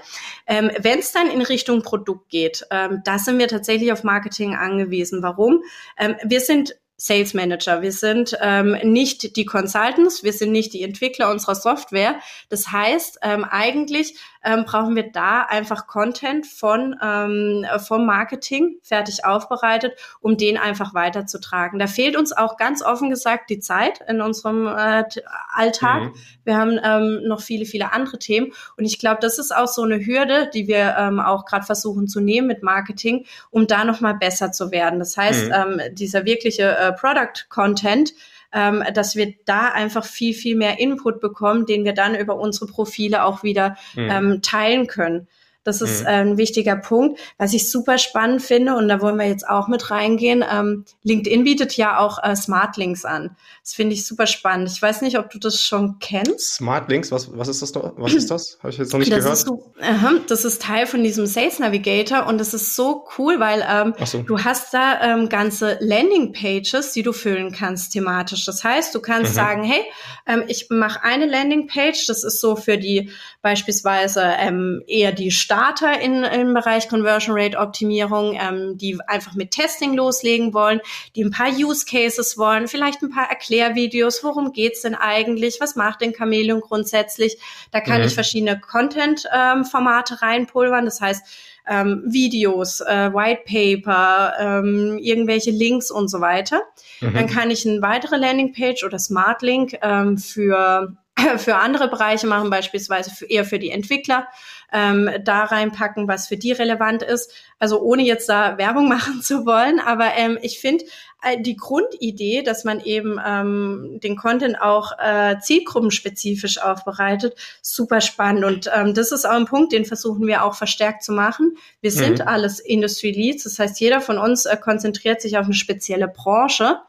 Ähm, 0.47 0.73
Wenn 0.81 0.99
es 0.99 1.13
dann 1.13 1.31
in 1.31 1.41
Richtung 1.41 1.83
Produkt 1.83 2.29
geht, 2.29 2.67
ähm, 2.73 3.03
da 3.05 3.19
sind 3.19 3.39
wir 3.39 3.47
tatsächlich 3.47 3.93
auf 3.93 4.03
Marketing 4.03 4.57
angewiesen. 4.57 4.86
Warum? 5.22 5.62
Ähm, 5.99 6.16
wir 6.25 6.40
sind 6.40 6.77
Sales 6.99 7.35
Manager. 7.35 7.83
Wir 7.83 7.93
sind 7.93 8.37
ähm, 8.41 8.77
nicht 8.83 9.37
die 9.37 9.45
Consultants, 9.45 10.25
wir 10.25 10.33
sind 10.33 10.53
nicht 10.53 10.73
die 10.73 10.83
Entwickler 10.83 11.31
unserer 11.31 11.55
Software. 11.55 12.17
Das 12.49 12.73
heißt, 12.73 13.19
ähm, 13.23 13.45
eigentlich 13.45 14.17
ähm, 14.43 14.65
brauchen 14.65 14.97
wir 14.97 15.11
da 15.11 15.43
einfach 15.43 15.87
Content 15.87 16.47
von 16.47 16.97
ähm, 17.03 17.67
vom 17.87 18.07
Marketing 18.07 18.77
fertig 18.83 19.25
aufbereitet, 19.25 19.93
um 20.21 20.37
den 20.37 20.57
einfach 20.57 20.95
weiterzutragen. 20.95 21.79
Da 21.79 21.87
fehlt 21.87 22.17
uns 22.17 22.33
auch 22.33 22.57
ganz 22.57 22.83
offen 22.83 23.11
gesagt 23.11 23.51
die 23.51 23.59
Zeit 23.59 24.01
in 24.09 24.21
unserem 24.21 24.67
äh, 24.67 25.05
Alltag. 25.53 26.03
Mhm. 26.03 26.15
Wir 26.45 26.57
haben 26.57 26.81
ähm, 26.83 27.29
noch 27.29 27.41
viele, 27.41 27.67
viele 27.67 27.93
andere 27.93 28.19
Themen 28.19 28.53
und 28.77 28.85
ich 28.85 28.99
glaube, 28.99 29.19
das 29.21 29.39
ist 29.39 29.55
auch 29.55 29.69
so 29.69 29.83
eine 29.83 29.99
Hürde, 29.99 30.49
die 30.55 30.69
wir 30.69 30.97
ähm, 30.99 31.21
auch 31.21 31.45
gerade 31.45 31.67
versuchen 31.67 32.07
zu 32.07 32.21
nehmen 32.21 32.47
mit 32.47 32.63
Marketing, 32.63 33.27
um 33.51 33.67
da 33.67 33.85
noch 33.85 34.01
mal 34.01 34.15
besser 34.15 34.53
zu 34.53 34.71
werden. 34.71 34.99
Das 35.01 35.17
heißt, 35.17 35.47
mhm. 35.47 35.53
ähm, 35.53 35.95
dieser 35.95 36.25
wirkliche 36.25 36.77
äh, 36.77 36.86
Product 36.92 37.49
Content 37.49 38.12
ähm, 38.53 38.83
dass 38.94 39.16
wir 39.16 39.35
da 39.44 39.68
einfach 39.68 40.05
viel, 40.05 40.33
viel 40.33 40.57
mehr 40.57 40.79
Input 40.79 41.20
bekommen, 41.20 41.66
den 41.66 41.85
wir 41.85 41.92
dann 41.92 42.14
über 42.14 42.37
unsere 42.37 42.66
Profile 42.66 43.25
auch 43.25 43.42
wieder 43.42 43.77
mhm. 43.94 44.11
ähm, 44.11 44.42
teilen 44.42 44.87
können. 44.87 45.29
Das 45.66 45.81
ist 45.81 46.02
mhm. 46.02 46.07
ein 46.07 46.38
wichtiger 46.38 46.76
Punkt. 46.76 47.18
Was 47.38 47.52
ich 47.52 47.70
super 47.70 47.98
spannend 47.98 48.42
finde, 48.42 48.76
und 48.76 48.88
da 48.88 49.00
wollen 49.00 49.16
wir 49.16 49.26
jetzt 49.26 49.48
auch 49.48 49.68
mit 49.68 49.90
reingehen, 49.90 50.44
ähm, 50.50 50.85
LinkedIn 51.02 51.44
bietet 51.44 51.76
ja 51.76 51.98
auch 51.98 52.22
äh, 52.22 52.37
Smart 52.37 52.76
Links 52.76 53.05
an. 53.05 53.37
Das 53.62 53.74
finde 53.74 53.94
ich 53.94 54.07
super 54.07 54.26
spannend. 54.26 54.70
Ich 54.70 54.81
weiß 54.81 55.02
nicht, 55.02 55.18
ob 55.18 55.31
du 55.31 55.38
das 55.38 55.61
schon 55.61 55.98
kennst. 55.98 56.55
Smart 56.55 56.88
Links, 56.88 57.11
was, 57.11 57.37
was 57.37 57.48
ist 57.48 57.62
das? 57.62 57.92
Was 57.96 58.14
ist 58.14 58.31
das? 58.31 58.59
Habe 58.61 58.70
ich 58.70 58.79
jetzt 58.79 58.92
noch 58.92 59.00
nicht 59.00 59.11
das 59.11 59.20
gehört. 59.24 59.38
Ist 59.38 59.46
so, 59.46 59.55
uh, 59.55 60.20
das 60.29 60.44
ist 60.44 60.62
Teil 60.62 60.87
von 60.87 61.02
diesem 61.02 61.26
Sales 61.26 61.59
Navigator 61.59 62.26
und 62.26 62.38
das 62.38 62.55
ist 62.55 62.76
so 62.76 63.05
cool, 63.18 63.40
weil 63.40 63.64
ähm, 63.68 63.94
so. 64.05 64.22
du 64.22 64.38
hast 64.38 64.72
da 64.72 65.00
ähm, 65.02 65.29
ganze 65.29 65.79
Landing 65.81 66.33
Pages, 66.33 66.92
die 66.92 67.02
du 67.02 67.12
füllen 67.12 67.50
kannst 67.50 67.92
thematisch. 67.92 68.44
Das 68.44 68.62
heißt, 68.62 68.94
du 68.94 69.00
kannst 69.00 69.33
mhm. 69.33 69.35
sagen, 69.35 69.64
hey, 69.64 69.83
ähm, 70.26 70.44
ich 70.46 70.68
mache 70.70 71.02
eine 71.02 71.26
Landing 71.26 71.66
Page, 71.66 72.07
das 72.07 72.22
ist 72.22 72.40
so 72.40 72.55
für 72.55 72.79
die 72.79 73.11
beispielsweise 73.42 74.22
ähm, 74.38 74.83
eher 74.87 75.12
die 75.12 75.31
Starter 75.57 76.01
in, 76.01 76.23
im 76.23 76.53
Bereich 76.53 76.88
Conversion 76.88 77.35
Rate 77.37 77.59
Optimierung, 77.59 78.38
ähm, 78.38 78.77
die 78.77 78.99
einfach 79.07 79.35
mit 79.35 79.53
Testing 79.53 79.95
loslegen 79.95 80.53
wollen, 80.53 80.81
die 81.14 81.25
ein 81.25 81.31
paar 81.31 81.49
Use 81.49 81.87
Cases 81.87 82.37
wollen, 82.37 82.69
vielleicht 82.69 83.03
ein 83.03 83.11
paar 83.11 83.31
Erklärvideos, 83.31 84.23
worum 84.23 84.53
geht's 84.53 84.83
denn 84.83 84.95
eigentlich, 84.95 85.59
was 85.59 85.75
macht 85.75 86.03
denn 86.03 86.12
Chameleon 86.12 86.61
grundsätzlich. 86.61 87.38
Da 87.71 87.81
kann 87.81 88.01
mhm. 88.01 88.09
ich 88.09 88.14
verschiedene 88.14 88.61
Content-Formate 88.61 90.14
ähm, 90.14 90.19
reinpulvern, 90.21 90.85
das 90.85 91.01
heißt 91.01 91.25
ähm, 91.66 92.03
Videos, 92.07 92.81
äh, 92.83 93.12
White 93.12 93.42
Paper, 93.47 94.35
ähm, 94.38 94.99
irgendwelche 94.99 95.53
Links 95.53 95.90
und 95.90 96.09
so 96.09 96.21
weiter. 96.21 96.61
Mhm. 97.01 97.14
Dann 97.14 97.27
kann 97.29 97.51
ich 97.51 97.66
eine 97.66 97.81
weitere 97.81 98.16
Landingpage 98.16 98.85
oder 98.85 98.99
Smart 98.99 99.40
Link 99.40 99.79
ähm, 99.83 100.19
für 100.19 100.97
für 101.38 101.57
andere 101.57 101.88
Bereiche 101.88 102.26
machen, 102.26 102.50
beispielsweise 102.50 103.11
für, 103.11 103.26
eher 103.26 103.44
für 103.44 103.59
die 103.59 103.70
Entwickler, 103.70 104.29
ähm, 104.72 105.11
da 105.22 105.44
reinpacken, 105.44 106.09
was 106.09 106.29
für 106.29 106.37
die 106.37 106.52
relevant 106.52 107.02
ist. 107.02 107.33
Also 107.59 107.81
ohne 107.81 108.02
jetzt 108.02 108.29
da 108.29 108.59
Werbung 108.59 108.88
machen 108.90 109.22
zu 109.22 109.46
wollen, 109.46 109.81
aber 109.81 110.14
ähm, 110.16 110.38
ich 110.42 110.59
finde 110.59 110.85
äh, 111.22 111.40
die 111.40 111.57
Grundidee, 111.57 112.42
dass 112.42 112.64
man 112.64 112.81
eben 112.81 113.18
ähm, 113.24 113.98
den 114.02 114.16
Content 114.16 114.61
auch 114.61 114.92
äh, 114.98 115.37
zielgruppenspezifisch 115.40 116.59
aufbereitet, 116.59 117.35
super 117.62 118.00
spannend. 118.00 118.44
Und 118.44 118.70
ähm, 118.74 118.92
das 118.92 119.12
ist 119.12 119.24
auch 119.24 119.33
ein 119.33 119.46
Punkt, 119.46 119.72
den 119.72 119.85
versuchen 119.85 120.26
wir 120.26 120.44
auch 120.44 120.55
verstärkt 120.55 121.02
zu 121.02 121.12
machen. 121.12 121.57
Wir 121.81 121.90
mhm. 121.90 121.96
sind 121.96 122.26
alles 122.26 122.61
Industry 122.61 123.12
Leads, 123.12 123.44
das 123.44 123.59
heißt, 123.59 123.81
jeder 123.81 124.00
von 124.00 124.18
uns 124.18 124.44
äh, 124.44 124.57
konzentriert 124.57 125.22
sich 125.22 125.38
auf 125.38 125.46
eine 125.46 125.55
spezielle 125.55 126.09
Branche 126.09 126.81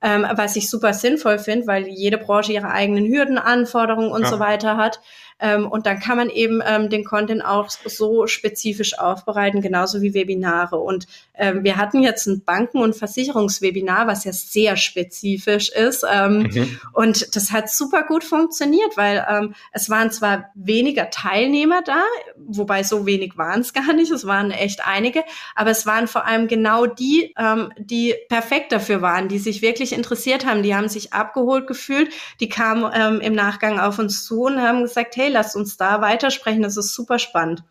ähm, 0.00 0.26
was 0.34 0.56
ich 0.56 0.70
super 0.70 0.92
sinnvoll 0.92 1.38
finde, 1.38 1.66
weil 1.66 1.88
jede 1.88 2.18
Branche 2.18 2.52
ihre 2.52 2.70
eigenen 2.70 3.06
Hürden, 3.06 3.38
Anforderungen 3.38 4.10
und 4.10 4.22
ja. 4.22 4.28
so 4.28 4.38
weiter 4.38 4.76
hat. 4.76 5.00
Ähm, 5.40 5.66
und 5.68 5.86
dann 5.86 6.00
kann 6.00 6.16
man 6.16 6.30
eben 6.30 6.60
ähm, 6.66 6.88
den 6.90 7.04
Content 7.04 7.44
auch 7.44 7.68
so 7.70 8.26
spezifisch 8.26 8.98
aufbereiten, 8.98 9.60
genauso 9.60 10.02
wie 10.02 10.14
Webinare. 10.14 10.76
Und 10.76 11.06
ähm, 11.34 11.62
wir 11.62 11.76
hatten 11.76 12.02
jetzt 12.02 12.26
ein 12.26 12.42
Banken- 12.44 12.82
und 12.82 12.96
Versicherungswebinar, 12.96 14.06
was 14.06 14.24
ja 14.24 14.32
sehr 14.32 14.76
spezifisch 14.76 15.70
ist. 15.70 16.04
Ähm, 16.10 16.50
mhm. 16.52 16.80
Und 16.92 17.36
das 17.36 17.52
hat 17.52 17.70
super 17.70 18.02
gut 18.02 18.24
funktioniert, 18.24 18.96
weil 18.96 19.24
ähm, 19.28 19.54
es 19.72 19.88
waren 19.88 20.10
zwar 20.10 20.50
weniger 20.54 21.10
Teilnehmer 21.10 21.82
da, 21.82 22.02
wobei 22.36 22.82
so 22.82 23.06
wenig 23.06 23.36
waren 23.36 23.60
es 23.60 23.72
gar 23.78 23.92
nicht, 23.92 24.10
es 24.10 24.26
waren 24.26 24.50
echt 24.50 24.86
einige, 24.86 25.24
aber 25.54 25.70
es 25.70 25.86
waren 25.86 26.08
vor 26.08 26.26
allem 26.26 26.48
genau 26.48 26.86
die, 26.86 27.34
ähm, 27.38 27.72
die 27.78 28.14
perfekt 28.28 28.72
dafür 28.72 29.02
waren, 29.02 29.28
die 29.28 29.38
sich 29.38 29.62
wirklich 29.62 29.92
interessiert 29.92 30.44
haben, 30.44 30.62
die 30.62 30.74
haben 30.74 30.88
sich 30.88 31.12
abgeholt 31.12 31.66
gefühlt, 31.66 32.12
die 32.40 32.48
kamen 32.48 32.90
ähm, 32.94 33.20
im 33.20 33.34
Nachgang 33.34 33.78
auf 33.78 33.98
uns 33.98 34.24
zu 34.24 34.42
und 34.42 34.60
haben 34.60 34.82
gesagt, 34.82 35.16
hey, 35.16 35.27
lasst 35.28 35.56
uns 35.56 35.76
da 35.76 36.00
weitersprechen, 36.00 36.62
das 36.62 36.76
ist 36.76 36.94
super 36.94 37.18
spannend. 37.18 37.62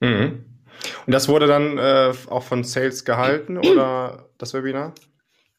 Mhm. 0.00 0.44
Und 1.06 1.12
das 1.12 1.28
wurde 1.28 1.46
dann 1.46 1.78
äh, 1.78 2.12
auch 2.28 2.42
von 2.42 2.64
Sales 2.64 3.04
gehalten 3.04 3.58
oder 3.72 4.28
das 4.38 4.54
Webinar? 4.54 4.94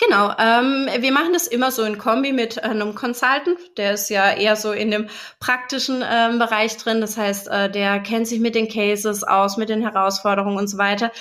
Genau, 0.02 0.32
ähm, 0.39 0.88
wir 0.99 1.12
machen 1.12 1.34
das 1.34 1.45
immer 1.45 1.71
so 1.71 1.84
in 1.84 1.97
Kombi 1.97 2.32
mit 2.32 2.63
einem 2.63 2.95
Consultant, 2.95 3.60
der 3.75 3.95
ist 3.95 4.10
ja 4.10 4.32
eher 4.32 4.56
so 4.56 4.71
in 4.71 4.91
dem 4.91 5.08
praktischen 5.41 6.06
ähm, 6.10 6.39
Bereich 6.39 6.78
drin, 6.78 7.02
das 7.02 7.17
heißt, 7.17 7.49
äh, 7.49 7.69
der 7.69 7.99
kennt 7.99 8.25
sich 8.25 8.39
mit 8.39 8.56
den 8.56 8.69
Cases 8.69 9.25
aus, 9.25 9.58
mit 9.58 9.67
den 9.67 9.82
Herausforderungen 9.82 10.58
und 10.58 10.69
so 10.69 10.78
weiter 10.78 11.12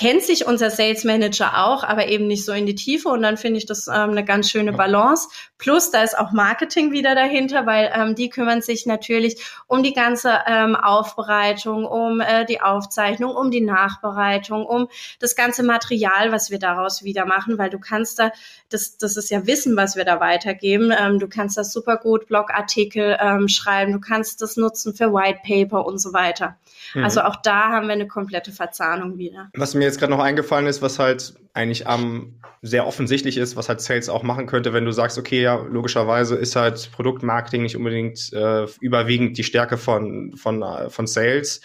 kennt 0.00 0.22
sich 0.22 0.46
unser 0.46 0.70
Sales 0.70 1.04
Manager 1.04 1.66
auch, 1.66 1.84
aber 1.84 2.06
eben 2.08 2.26
nicht 2.26 2.46
so 2.46 2.52
in 2.52 2.64
die 2.64 2.74
Tiefe. 2.74 3.10
Und 3.10 3.20
dann 3.20 3.36
finde 3.36 3.58
ich 3.58 3.66
das 3.66 3.86
ähm, 3.86 4.10
eine 4.10 4.24
ganz 4.24 4.50
schöne 4.50 4.72
Balance. 4.72 5.28
Plus, 5.58 5.90
da 5.90 6.02
ist 6.02 6.16
auch 6.16 6.32
Marketing 6.32 6.90
wieder 6.90 7.14
dahinter, 7.14 7.66
weil 7.66 7.92
ähm, 7.94 8.14
die 8.14 8.30
kümmern 8.30 8.62
sich 8.62 8.86
natürlich 8.86 9.44
um 9.66 9.82
die 9.82 9.92
ganze 9.92 10.38
ähm, 10.46 10.74
Aufbereitung, 10.74 11.84
um 11.84 12.22
äh, 12.22 12.46
die 12.46 12.62
Aufzeichnung, 12.62 13.36
um 13.36 13.50
die 13.50 13.60
Nachbereitung, 13.60 14.64
um 14.64 14.88
das 15.18 15.36
ganze 15.36 15.62
Material, 15.62 16.32
was 16.32 16.50
wir 16.50 16.58
daraus 16.58 17.04
wieder 17.04 17.26
machen, 17.26 17.58
weil 17.58 17.68
du 17.68 17.78
kannst 17.78 18.18
da, 18.18 18.32
das, 18.70 18.96
das 18.96 19.18
ist 19.18 19.30
ja 19.30 19.46
Wissen, 19.46 19.76
was 19.76 19.96
wir 19.96 20.06
da 20.06 20.18
weitergeben. 20.18 20.94
Ähm, 20.98 21.18
du 21.18 21.28
kannst 21.28 21.58
das 21.58 21.74
super 21.74 21.98
gut 21.98 22.26
Blogartikel 22.26 23.18
ähm, 23.20 23.48
schreiben, 23.48 23.92
du 23.92 24.00
kannst 24.00 24.40
das 24.40 24.56
nutzen 24.56 24.94
für 24.94 25.12
White 25.12 25.40
Paper 25.46 25.84
und 25.84 25.98
so 25.98 26.14
weiter. 26.14 26.56
Mhm. 26.94 27.04
Also 27.04 27.20
auch 27.20 27.36
da 27.36 27.68
haben 27.68 27.86
wir 27.86 27.92
eine 27.92 28.08
komplette 28.08 28.50
Verzahnung 28.50 29.18
wieder. 29.18 29.50
Was 29.52 29.74
mir 29.74 29.89
jetzt 29.90 29.98
gerade 29.98 30.12
noch 30.12 30.22
eingefallen 30.22 30.66
ist, 30.66 30.82
was 30.82 30.98
halt 30.98 31.34
eigentlich 31.52 31.86
am 31.86 32.40
sehr 32.62 32.86
offensichtlich 32.86 33.36
ist, 33.36 33.56
was 33.56 33.68
halt 33.68 33.80
Sales 33.80 34.08
auch 34.08 34.22
machen 34.22 34.46
könnte, 34.46 34.72
wenn 34.72 34.84
du 34.84 34.92
sagst, 34.92 35.18
okay, 35.18 35.40
ja, 35.42 35.56
logischerweise 35.56 36.36
ist 36.36 36.56
halt 36.56 36.90
Produktmarketing 36.92 37.62
nicht 37.62 37.76
unbedingt 37.76 38.32
äh, 38.32 38.66
überwiegend 38.80 39.38
die 39.38 39.44
Stärke 39.44 39.76
von, 39.78 40.34
von, 40.36 40.62
äh, 40.62 40.90
von 40.90 41.06
Sales. 41.06 41.60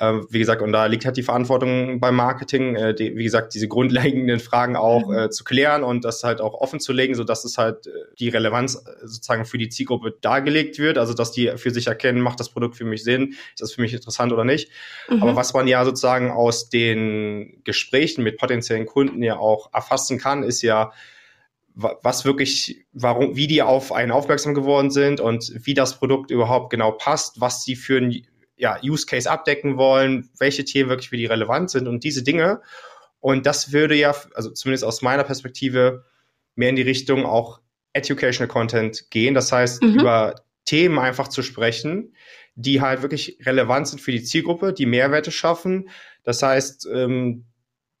Äh, 0.00 0.22
wie 0.30 0.38
gesagt, 0.38 0.62
und 0.62 0.72
da 0.72 0.86
liegt 0.86 1.04
halt 1.04 1.18
die 1.18 1.22
Verantwortung 1.22 2.00
beim 2.00 2.16
Marketing, 2.16 2.74
äh, 2.74 2.94
die, 2.94 3.16
wie 3.16 3.24
gesagt, 3.24 3.52
diese 3.52 3.68
grundlegenden 3.68 4.40
Fragen 4.40 4.74
auch 4.74 5.08
mhm. 5.08 5.14
äh, 5.14 5.30
zu 5.30 5.44
klären 5.44 5.84
und 5.84 6.06
das 6.06 6.24
halt 6.24 6.40
auch 6.40 6.54
offen 6.54 6.80
zu 6.80 6.94
legen, 6.94 7.14
sodass 7.14 7.44
es 7.44 7.58
halt 7.58 7.86
äh, 7.86 7.90
die 8.18 8.30
Relevanz 8.30 8.76
äh, 8.76 9.06
sozusagen 9.06 9.44
für 9.44 9.58
die 9.58 9.68
Zielgruppe 9.68 10.16
dargelegt 10.22 10.78
wird, 10.78 10.96
also 10.96 11.12
dass 11.12 11.32
die 11.32 11.52
für 11.56 11.70
sich 11.70 11.86
erkennen, 11.86 12.22
macht 12.22 12.40
das 12.40 12.48
Produkt 12.48 12.76
für 12.76 12.86
mich 12.86 13.04
Sinn, 13.04 13.34
ist 13.52 13.60
das 13.60 13.74
für 13.74 13.82
mich 13.82 13.92
interessant 13.92 14.32
oder 14.32 14.44
nicht. 14.44 14.70
Mhm. 15.10 15.22
Aber 15.22 15.36
was 15.36 15.52
man 15.52 15.68
ja 15.68 15.84
sozusagen 15.84 16.30
aus 16.30 16.70
den 16.70 17.60
Gesprächen 17.64 18.24
mit 18.24 18.38
potenziellen 18.38 18.86
Kunden 18.86 19.22
ja 19.22 19.36
auch 19.36 19.70
erfassen 19.74 20.18
kann, 20.18 20.42
ist 20.42 20.62
ja, 20.62 20.92
was 21.74 22.24
wirklich, 22.24 22.84
warum, 22.92 23.36
wie 23.36 23.46
die 23.46 23.62
auf 23.62 23.92
einen 23.92 24.12
aufmerksam 24.12 24.54
geworden 24.54 24.90
sind 24.90 25.20
und 25.20 25.52
wie 25.64 25.72
das 25.72 25.98
Produkt 25.98 26.30
überhaupt 26.30 26.70
genau 26.70 26.90
passt, 26.90 27.40
was 27.40 27.64
sie 27.64 27.76
für 27.76 27.98
ein 27.98 28.26
ja, 28.60 28.78
Use 28.84 29.06
Case 29.06 29.30
abdecken 29.30 29.76
wollen, 29.76 30.30
welche 30.38 30.64
Themen 30.64 30.90
wirklich 30.90 31.08
für 31.08 31.16
die 31.16 31.26
relevant 31.26 31.70
sind 31.70 31.88
und 31.88 32.04
diese 32.04 32.22
Dinge. 32.22 32.60
Und 33.18 33.46
das 33.46 33.72
würde 33.72 33.94
ja, 33.94 34.14
also 34.34 34.50
zumindest 34.50 34.84
aus 34.84 35.02
meiner 35.02 35.24
Perspektive, 35.24 36.04
mehr 36.54 36.68
in 36.68 36.76
die 36.76 36.82
Richtung 36.82 37.24
auch 37.24 37.60
Educational 37.92 38.48
Content 38.48 39.10
gehen. 39.10 39.34
Das 39.34 39.50
heißt, 39.50 39.82
mhm. 39.82 40.00
über 40.00 40.34
Themen 40.64 40.98
einfach 40.98 41.28
zu 41.28 41.42
sprechen, 41.42 42.14
die 42.54 42.80
halt 42.80 43.02
wirklich 43.02 43.38
relevant 43.46 43.88
sind 43.88 44.00
für 44.00 44.12
die 44.12 44.22
Zielgruppe, 44.22 44.72
die 44.72 44.86
Mehrwerte 44.86 45.30
schaffen. 45.30 45.88
Das 46.22 46.42
heißt, 46.42 46.86
ähm, 46.92 47.46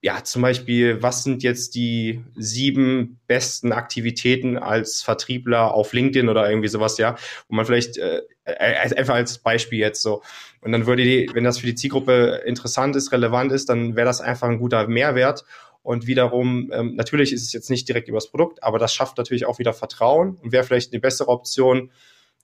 ja, 0.02 0.24
zum 0.24 0.40
Beispiel, 0.40 1.02
was 1.02 1.24
sind 1.24 1.42
jetzt 1.42 1.74
die 1.74 2.24
sieben 2.34 3.20
besten 3.26 3.72
Aktivitäten 3.72 4.56
als 4.56 5.02
Vertriebler 5.02 5.74
auf 5.74 5.92
LinkedIn 5.92 6.30
oder 6.30 6.48
irgendwie 6.48 6.68
sowas, 6.68 6.96
ja, 6.96 7.16
wo 7.48 7.54
man 7.54 7.66
vielleicht 7.66 7.98
äh, 7.98 8.22
äh, 8.44 8.96
einfach 8.96 9.14
als 9.14 9.38
Beispiel 9.38 9.78
jetzt 9.78 10.00
so. 10.00 10.22
Und 10.62 10.72
dann 10.72 10.86
würde 10.86 11.04
die, 11.04 11.28
wenn 11.34 11.44
das 11.44 11.58
für 11.58 11.66
die 11.66 11.74
Zielgruppe 11.74 12.42
interessant 12.46 12.96
ist, 12.96 13.12
relevant 13.12 13.52
ist, 13.52 13.68
dann 13.68 13.94
wäre 13.94 14.06
das 14.06 14.22
einfach 14.22 14.48
ein 14.48 14.58
guter 14.58 14.88
Mehrwert. 14.88 15.44
Und 15.82 16.06
wiederum, 16.06 16.70
ähm, 16.72 16.94
natürlich 16.94 17.32
ist 17.32 17.42
es 17.42 17.52
jetzt 17.52 17.68
nicht 17.68 17.86
direkt 17.88 18.08
übers 18.08 18.30
Produkt, 18.30 18.62
aber 18.62 18.78
das 18.78 18.94
schafft 18.94 19.18
natürlich 19.18 19.44
auch 19.44 19.58
wieder 19.58 19.74
Vertrauen 19.74 20.36
und 20.36 20.52
wäre 20.52 20.64
vielleicht 20.64 20.92
eine 20.92 21.00
bessere 21.00 21.28
Option, 21.28 21.90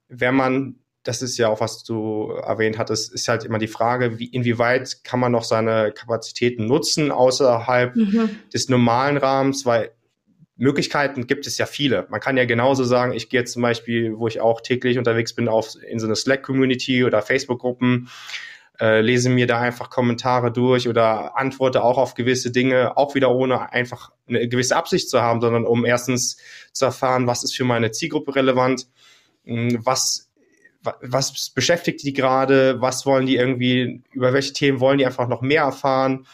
wenn 0.09 0.35
man 0.35 0.77
das 1.07 1.23
ist 1.23 1.39
ja 1.39 1.49
auch, 1.49 1.61
was 1.61 1.85
du 1.85 2.33
erwähnt 2.33 2.79
hattest, 2.79 3.13
ist 3.13 3.29
halt 3.29 3.45
immer 3.45 3.59
die 3.59 3.69
Frage, 3.69 4.19
wie, 4.19 4.27
inwieweit 4.27 5.05
kann 5.05 5.21
man 5.21 5.31
noch 5.31 5.45
seine 5.45 5.93
Kapazitäten 5.93 6.67
nutzen 6.67 7.13
außerhalb 7.13 7.95
mhm. 7.95 8.31
des 8.53 8.69
normalen 8.69 9.17
Rahmens, 9.17 9.65
weil 9.65 9.93
Möglichkeiten 10.57 11.29
gibt 11.29 11.47
es 11.47 11.59
ja 11.59 11.67
viele. 11.67 12.07
Man 12.11 12.21
kann 12.21 12.37
ja 12.37 12.45
genauso 12.45 12.83
sagen, 12.83 13.13
ich 13.13 13.29
gehe 13.29 13.41
jetzt 13.41 13.53
zum 13.53 13.63
Beispiel, 13.63 14.19
wo 14.19 14.27
ich 14.27 14.41
auch 14.41 14.61
täglich 14.61 14.99
unterwegs 14.99 15.35
bin, 15.35 15.49
auf, 15.49 15.77
in 15.87 16.01
so 16.01 16.07
eine 16.07 16.17
Slack-Community 16.17 17.05
oder 17.05 17.23
Facebook-Gruppen, 17.23 18.09
äh, 18.81 19.01
lese 19.01 19.31
mir 19.31 19.47
da 19.47 19.61
einfach 19.61 19.91
Kommentare 19.91 20.51
durch 20.51 20.89
oder 20.89 21.37
antworte 21.37 21.85
auch 21.85 21.99
auf 21.99 22.15
gewisse 22.15 22.51
Dinge, 22.51 22.97
auch 22.97 23.15
wieder 23.15 23.31
ohne 23.31 23.73
einfach 23.73 24.11
eine 24.27 24.49
gewisse 24.49 24.77
Absicht 24.77 25.09
zu 25.09 25.21
haben, 25.21 25.41
sondern 25.41 25.65
um 25.65 25.85
erstens 25.85 26.37
zu 26.73 26.85
erfahren, 26.87 27.27
was 27.29 27.45
ist 27.45 27.55
für 27.55 27.65
meine 27.65 27.93
Zielgruppe 27.93 28.35
relevant, 28.35 28.89
hm, 29.45 29.79
was 29.85 30.26
was 31.01 31.51
beschäftigt 31.51 32.03
die 32.03 32.13
gerade, 32.13 32.81
was 32.81 33.07
wollen 33.07 33.27
die 33.27 33.37
irgendwie, 33.37 34.03
über 34.13 34.33
welche 34.33 34.53
Themen 34.53 34.81
wollen 34.81 34.99
die 34.99 35.07
einfach 35.07 35.29
noch 35.29 35.43
mehr 35.43 35.63
erfahren? 35.63 36.27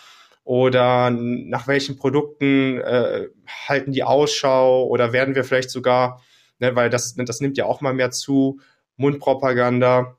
Oder 0.45 1.11
nach 1.11 1.69
welchen 1.69 1.97
Produkten 1.97 2.79
äh, 2.81 3.29
halten 3.69 3.93
die 3.93 4.03
Ausschau? 4.03 4.87
Oder 4.87 5.13
werden 5.13 5.35
wir 5.35 5.45
vielleicht 5.45 5.71
sogar, 5.71 6.21
ne, 6.59 6.75
weil 6.75 6.91
das, 6.91 7.15
das 7.15 7.41
nimmt 7.41 7.57
ja 7.57 7.67
auch 7.67 7.81
mal 7.81 7.95
mehr 7.95 8.11
zu, 8.11 8.61
Mundpropaganda, 8.97 10.17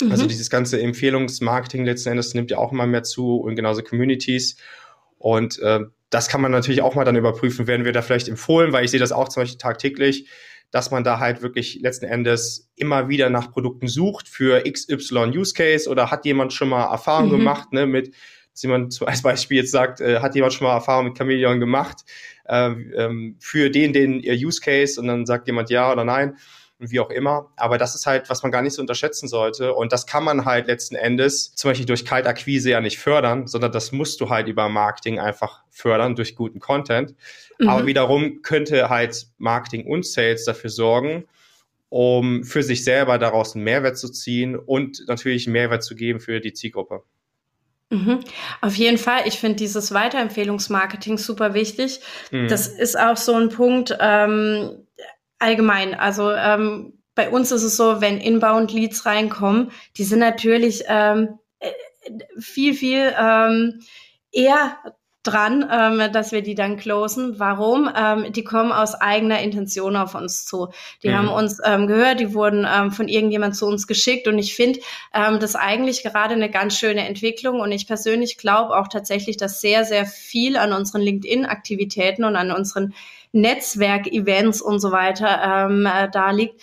mhm. 0.00 0.10
also 0.10 0.26
dieses 0.26 0.50
ganze 0.50 0.80
Empfehlungsmarketing 0.80 1.84
letzten 1.84 2.10
Endes 2.10 2.34
nimmt 2.34 2.50
ja 2.50 2.58
auch 2.58 2.72
immer 2.72 2.86
mehr 2.86 3.02
zu 3.02 3.36
und 3.36 3.56
genauso 3.56 3.82
Communities. 3.82 4.56
Und 5.18 5.58
äh, 5.60 5.80
das 6.10 6.28
kann 6.28 6.40
man 6.40 6.52
natürlich 6.52 6.82
auch 6.82 6.94
mal 6.94 7.04
dann 7.04 7.16
überprüfen, 7.16 7.66
werden 7.66 7.84
wir 7.84 7.92
da 7.92 8.02
vielleicht 8.02 8.28
empfohlen, 8.28 8.72
weil 8.72 8.84
ich 8.84 8.90
sehe 8.90 9.00
das 9.00 9.12
auch 9.12 9.28
zum 9.28 9.42
Beispiel 9.42 9.58
tagtäglich, 9.58 10.28
dass 10.70 10.90
man 10.90 11.04
da 11.04 11.18
halt 11.18 11.42
wirklich 11.42 11.80
letzten 11.80 12.06
Endes 12.06 12.70
immer 12.76 13.08
wieder 13.08 13.30
nach 13.30 13.50
Produkten 13.50 13.88
sucht 13.88 14.28
für 14.28 14.62
XY 14.62 15.36
Use 15.36 15.54
Case 15.54 15.88
oder 15.88 16.10
hat 16.10 16.24
jemand 16.24 16.52
schon 16.52 16.68
mal 16.68 16.90
Erfahrung 16.90 17.28
mhm. 17.28 17.38
gemacht 17.38 17.72
ne, 17.72 17.86
mit, 17.86 18.14
dass 18.52 18.62
jemand 18.62 19.00
als 19.06 19.22
Beispiel 19.22 19.58
jetzt 19.58 19.70
sagt, 19.70 20.00
äh, 20.00 20.20
hat 20.20 20.34
jemand 20.34 20.54
schon 20.54 20.66
mal 20.66 20.74
Erfahrung 20.74 21.06
mit 21.06 21.18
Chameleon 21.18 21.60
gemacht 21.60 22.04
äh, 22.46 22.70
ähm, 22.70 23.36
für 23.38 23.70
den, 23.70 23.92
den 23.92 24.20
ihr 24.20 24.34
Use 24.34 24.60
Case 24.60 25.00
und 25.00 25.06
dann 25.06 25.26
sagt 25.26 25.46
jemand 25.46 25.70
ja 25.70 25.90
oder 25.90 26.04
nein 26.04 26.36
und 26.78 26.90
wie 26.90 27.00
auch 27.00 27.10
immer. 27.10 27.50
Aber 27.56 27.78
das 27.78 27.94
ist 27.94 28.06
halt, 28.06 28.28
was 28.28 28.42
man 28.42 28.52
gar 28.52 28.62
nicht 28.62 28.74
so 28.74 28.82
unterschätzen 28.82 29.28
sollte. 29.28 29.72
Und 29.74 29.92
das 29.92 30.06
kann 30.06 30.24
man 30.24 30.44
halt 30.44 30.66
letzten 30.66 30.94
Endes 30.94 31.54
zum 31.54 31.70
Beispiel 31.70 31.86
durch 31.86 32.04
Kaltakquise 32.04 32.70
ja 32.70 32.80
nicht 32.80 32.98
fördern, 32.98 33.46
sondern 33.46 33.72
das 33.72 33.92
musst 33.92 34.20
du 34.20 34.28
halt 34.28 34.48
über 34.48 34.68
Marketing 34.68 35.18
einfach 35.18 35.62
fördern 35.70 36.16
durch 36.16 36.36
guten 36.36 36.60
Content. 36.60 37.14
Mhm. 37.58 37.68
Aber 37.68 37.86
wiederum 37.86 38.42
könnte 38.42 38.88
halt 38.88 39.26
Marketing 39.38 39.86
und 39.86 40.04
Sales 40.04 40.44
dafür 40.44 40.70
sorgen, 40.70 41.24
um 41.88 42.44
für 42.44 42.62
sich 42.62 42.84
selber 42.84 43.18
daraus 43.18 43.54
einen 43.54 43.64
Mehrwert 43.64 43.96
zu 43.96 44.10
ziehen 44.10 44.56
und 44.56 45.04
natürlich 45.08 45.46
einen 45.46 45.54
Mehrwert 45.54 45.82
zu 45.82 45.94
geben 45.94 46.20
für 46.20 46.40
die 46.40 46.52
Zielgruppe. 46.52 47.02
Mhm. 47.88 48.20
Auf 48.60 48.74
jeden 48.74 48.98
Fall. 48.98 49.22
Ich 49.26 49.38
finde 49.38 49.56
dieses 49.56 49.94
Weiterempfehlungsmarketing 49.94 51.18
super 51.18 51.54
wichtig. 51.54 52.00
Mhm. 52.32 52.48
Das 52.48 52.66
ist 52.66 52.98
auch 52.98 53.16
so 53.16 53.34
ein 53.34 53.48
Punkt, 53.48 53.96
ähm, 54.00 54.85
allgemein. 55.38 55.94
Also 55.94 56.32
ähm, 56.32 57.02
bei 57.14 57.30
uns 57.30 57.50
ist 57.50 57.62
es 57.62 57.76
so, 57.76 58.00
wenn 58.00 58.18
Inbound-Leads 58.18 59.06
reinkommen, 59.06 59.70
die 59.96 60.04
sind 60.04 60.20
natürlich 60.20 60.84
ähm, 60.86 61.38
äh, 61.58 61.70
viel, 62.38 62.74
viel 62.74 63.14
ähm, 63.18 63.80
eher 64.32 64.76
dran, 65.26 65.68
ähm, 65.70 66.12
dass 66.12 66.32
wir 66.32 66.42
die 66.42 66.54
dann 66.54 66.76
closen. 66.76 67.38
Warum? 67.38 67.90
Ähm, 67.96 68.32
die 68.32 68.44
kommen 68.44 68.72
aus 68.72 68.94
eigener 68.94 69.40
Intention 69.40 69.96
auf 69.96 70.14
uns 70.14 70.44
zu. 70.44 70.68
Die 71.02 71.08
mhm. 71.08 71.14
haben 71.14 71.28
uns 71.28 71.58
ähm, 71.64 71.86
gehört, 71.86 72.20
die 72.20 72.34
wurden 72.34 72.66
ähm, 72.70 72.92
von 72.92 73.08
irgendjemand 73.08 73.56
zu 73.56 73.66
uns 73.66 73.86
geschickt 73.86 74.28
und 74.28 74.38
ich 74.38 74.54
finde 74.54 74.80
ähm, 75.12 75.40
das 75.40 75.56
eigentlich 75.56 76.02
gerade 76.02 76.34
eine 76.34 76.50
ganz 76.50 76.78
schöne 76.78 77.06
Entwicklung 77.06 77.60
und 77.60 77.72
ich 77.72 77.86
persönlich 77.86 78.38
glaube 78.38 78.76
auch 78.76 78.88
tatsächlich, 78.88 79.36
dass 79.36 79.60
sehr, 79.60 79.84
sehr 79.84 80.06
viel 80.06 80.56
an 80.56 80.72
unseren 80.72 81.00
LinkedIn-Aktivitäten 81.00 82.24
und 82.24 82.36
an 82.36 82.52
unseren 82.52 82.94
Netzwerk-Events 83.36 84.60
und 84.60 84.80
so 84.80 84.92
weiter 84.92 85.68
ähm, 85.68 85.86
äh, 85.86 86.08
da 86.10 86.30
liegt. 86.30 86.60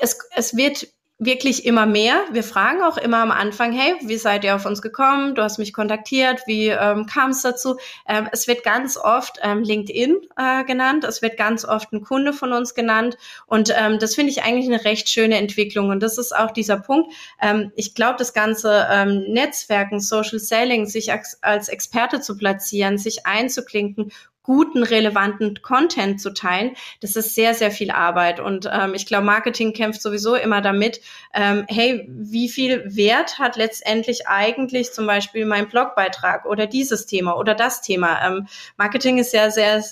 Es, 0.00 0.18
es 0.34 0.56
wird 0.56 0.86
wirklich 1.18 1.64
immer 1.64 1.86
mehr. 1.86 2.24
Wir 2.32 2.42
fragen 2.42 2.82
auch 2.82 2.96
immer 2.96 3.18
am 3.18 3.30
Anfang, 3.30 3.72
hey, 3.72 3.94
wie 4.02 4.16
seid 4.16 4.42
ihr 4.42 4.56
auf 4.56 4.66
uns 4.66 4.82
gekommen? 4.82 5.34
Du 5.34 5.42
hast 5.42 5.58
mich 5.58 5.72
kontaktiert, 5.72 6.42
wie 6.46 6.68
ähm, 6.68 7.06
kam 7.06 7.30
es 7.30 7.42
dazu? 7.42 7.76
Ähm, 8.08 8.28
es 8.32 8.48
wird 8.48 8.64
ganz 8.64 8.96
oft 8.96 9.38
ähm, 9.42 9.62
LinkedIn 9.62 10.16
äh, 10.36 10.64
genannt, 10.64 11.04
es 11.04 11.22
wird 11.22 11.36
ganz 11.36 11.64
oft 11.64 11.92
ein 11.92 12.02
Kunde 12.02 12.32
von 12.32 12.52
uns 12.52 12.74
genannt 12.74 13.16
und 13.46 13.72
ähm, 13.76 13.98
das 14.00 14.16
finde 14.16 14.32
ich 14.32 14.42
eigentlich 14.42 14.66
eine 14.66 14.84
recht 14.84 15.08
schöne 15.08 15.38
Entwicklung 15.38 15.90
und 15.90 16.02
das 16.02 16.18
ist 16.18 16.34
auch 16.34 16.50
dieser 16.50 16.78
Punkt. 16.78 17.12
Ähm, 17.40 17.70
ich 17.76 17.94
glaube, 17.94 18.16
das 18.18 18.32
ganze 18.34 18.86
ähm, 18.90 19.24
Netzwerken, 19.28 20.00
Social 20.00 20.40
Selling, 20.40 20.86
sich 20.86 21.12
als, 21.12 21.38
als 21.42 21.68
Experte 21.68 22.20
zu 22.20 22.36
platzieren, 22.36 22.98
sich 22.98 23.24
einzuklinken 23.24 24.10
guten, 24.44 24.84
relevanten 24.84 25.60
Content 25.62 26.20
zu 26.20 26.32
teilen, 26.32 26.76
das 27.00 27.16
ist 27.16 27.34
sehr, 27.34 27.54
sehr 27.54 27.72
viel 27.72 27.90
Arbeit. 27.90 28.38
Und 28.38 28.70
ähm, 28.72 28.94
ich 28.94 29.06
glaube, 29.06 29.24
Marketing 29.24 29.72
kämpft 29.72 30.00
sowieso 30.00 30.36
immer 30.36 30.60
damit, 30.60 31.00
ähm, 31.32 31.64
hey, 31.68 32.06
wie 32.08 32.48
viel 32.48 32.84
Wert 32.94 33.40
hat 33.40 33.56
letztendlich 33.56 34.28
eigentlich 34.28 34.92
zum 34.92 35.06
Beispiel 35.06 35.46
mein 35.46 35.68
Blogbeitrag 35.68 36.44
oder 36.46 36.66
dieses 36.66 37.06
Thema 37.06 37.36
oder 37.36 37.54
das 37.54 37.80
Thema? 37.80 38.24
Ähm, 38.24 38.46
Marketing 38.76 39.18
ist 39.18 39.32
ja 39.32 39.50
sehr 39.50 39.82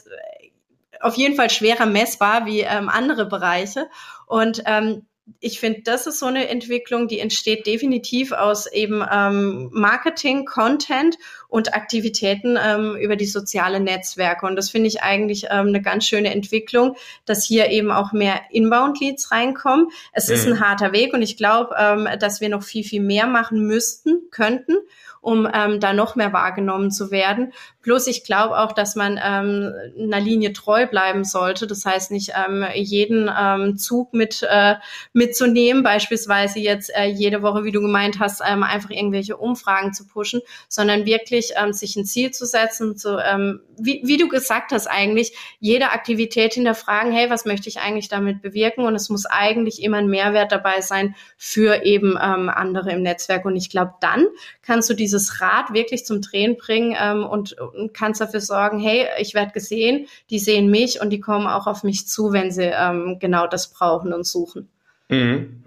auf 1.00 1.16
jeden 1.16 1.34
Fall 1.34 1.50
schwerer 1.50 1.86
messbar 1.86 2.46
wie 2.46 2.60
ähm, 2.60 2.88
andere 2.88 3.26
Bereiche. 3.26 3.88
Und 4.26 4.62
ähm, 4.66 5.06
ich 5.38 5.60
finde, 5.60 5.82
das 5.82 6.06
ist 6.06 6.18
so 6.18 6.26
eine 6.26 6.48
Entwicklung, 6.48 7.06
die 7.06 7.20
entsteht 7.20 7.66
definitiv 7.66 8.32
aus 8.32 8.70
eben 8.70 9.04
ähm, 9.10 9.70
Marketing, 9.72 10.44
Content 10.44 11.16
und 11.48 11.74
Aktivitäten 11.74 12.58
ähm, 12.60 12.96
über 12.96 13.16
die 13.16 13.26
sozialen 13.26 13.84
Netzwerke. 13.84 14.46
Und 14.46 14.56
das 14.56 14.70
finde 14.70 14.88
ich 14.88 15.02
eigentlich 15.02 15.44
ähm, 15.50 15.68
eine 15.68 15.82
ganz 15.82 16.06
schöne 16.06 16.32
Entwicklung, 16.32 16.96
dass 17.24 17.44
hier 17.44 17.70
eben 17.70 17.90
auch 17.92 18.12
mehr 18.12 18.40
Inbound-Leads 18.50 19.30
reinkommen. 19.30 19.88
Es 20.12 20.28
mhm. 20.28 20.34
ist 20.34 20.46
ein 20.46 20.60
harter 20.60 20.92
Weg 20.92 21.12
und 21.12 21.22
ich 21.22 21.36
glaube, 21.36 21.74
ähm, 21.78 22.08
dass 22.18 22.40
wir 22.40 22.48
noch 22.48 22.62
viel, 22.62 22.84
viel 22.84 23.02
mehr 23.02 23.26
machen 23.26 23.66
müssten, 23.66 24.30
könnten 24.30 24.76
um 25.22 25.48
ähm, 25.50 25.80
da 25.80 25.92
noch 25.92 26.16
mehr 26.16 26.32
wahrgenommen 26.32 26.90
zu 26.90 27.10
werden. 27.10 27.52
Plus 27.80 28.06
ich 28.08 28.24
glaube 28.24 28.58
auch, 28.58 28.72
dass 28.72 28.96
man 28.96 29.18
ähm, 29.24 29.72
einer 29.98 30.20
Linie 30.20 30.52
treu 30.52 30.86
bleiben 30.86 31.24
sollte. 31.24 31.66
Das 31.66 31.86
heißt 31.86 32.10
nicht 32.10 32.32
ähm, 32.36 32.66
jeden 32.74 33.30
ähm, 33.34 33.78
Zug 33.78 34.12
mit 34.12 34.44
äh, 34.48 34.74
mitzunehmen, 35.12 35.84
beispielsweise 35.84 36.58
jetzt 36.58 36.90
äh, 36.94 37.06
jede 37.06 37.42
Woche, 37.42 37.64
wie 37.64 37.70
du 37.70 37.80
gemeint 37.80 38.18
hast, 38.18 38.42
ähm, 38.46 38.64
einfach 38.64 38.90
irgendwelche 38.90 39.36
Umfragen 39.36 39.94
zu 39.94 40.06
pushen, 40.06 40.40
sondern 40.68 41.06
wirklich 41.06 41.52
ähm, 41.56 41.72
sich 41.72 41.94
ein 41.96 42.04
Ziel 42.04 42.32
zu 42.32 42.44
setzen, 42.44 42.96
zu, 42.96 43.18
ähm, 43.18 43.60
wie, 43.78 44.02
wie 44.04 44.16
du 44.16 44.28
gesagt 44.28 44.72
hast 44.72 44.88
eigentlich, 44.88 45.36
jede 45.60 45.90
Aktivität 45.90 46.54
hinterfragen, 46.54 47.12
hey, 47.12 47.30
was 47.30 47.44
möchte 47.44 47.68
ich 47.68 47.78
eigentlich 47.78 48.08
damit 48.08 48.42
bewirken? 48.42 48.84
Und 48.84 48.96
es 48.96 49.08
muss 49.08 49.26
eigentlich 49.26 49.82
immer 49.82 49.98
ein 49.98 50.08
Mehrwert 50.08 50.50
dabei 50.50 50.80
sein 50.80 51.14
für 51.36 51.84
eben 51.84 52.18
ähm, 52.20 52.48
andere 52.48 52.90
im 52.90 53.02
Netzwerk. 53.02 53.44
Und 53.44 53.54
ich 53.54 53.70
glaube, 53.70 53.94
dann 54.00 54.26
kannst 54.62 54.90
du 54.90 54.94
dieses 55.12 55.40
Rad 55.40 55.74
wirklich 55.74 56.06
zum 56.06 56.22
Drehen 56.22 56.56
bringen 56.56 56.96
ähm, 56.98 57.24
und, 57.24 57.52
und 57.52 57.92
kannst 57.92 58.20
dafür 58.20 58.40
sorgen, 58.40 58.78
hey, 58.78 59.06
ich 59.18 59.34
werde 59.34 59.52
gesehen, 59.52 60.06
die 60.30 60.38
sehen 60.38 60.70
mich 60.70 61.00
und 61.00 61.10
die 61.10 61.20
kommen 61.20 61.46
auch 61.46 61.66
auf 61.66 61.82
mich 61.82 62.08
zu, 62.08 62.32
wenn 62.32 62.50
sie 62.50 62.70
ähm, 62.72 63.18
genau 63.20 63.46
das 63.46 63.70
brauchen 63.70 64.12
und 64.12 64.26
suchen. 64.26 64.68
Mhm. 65.08 65.62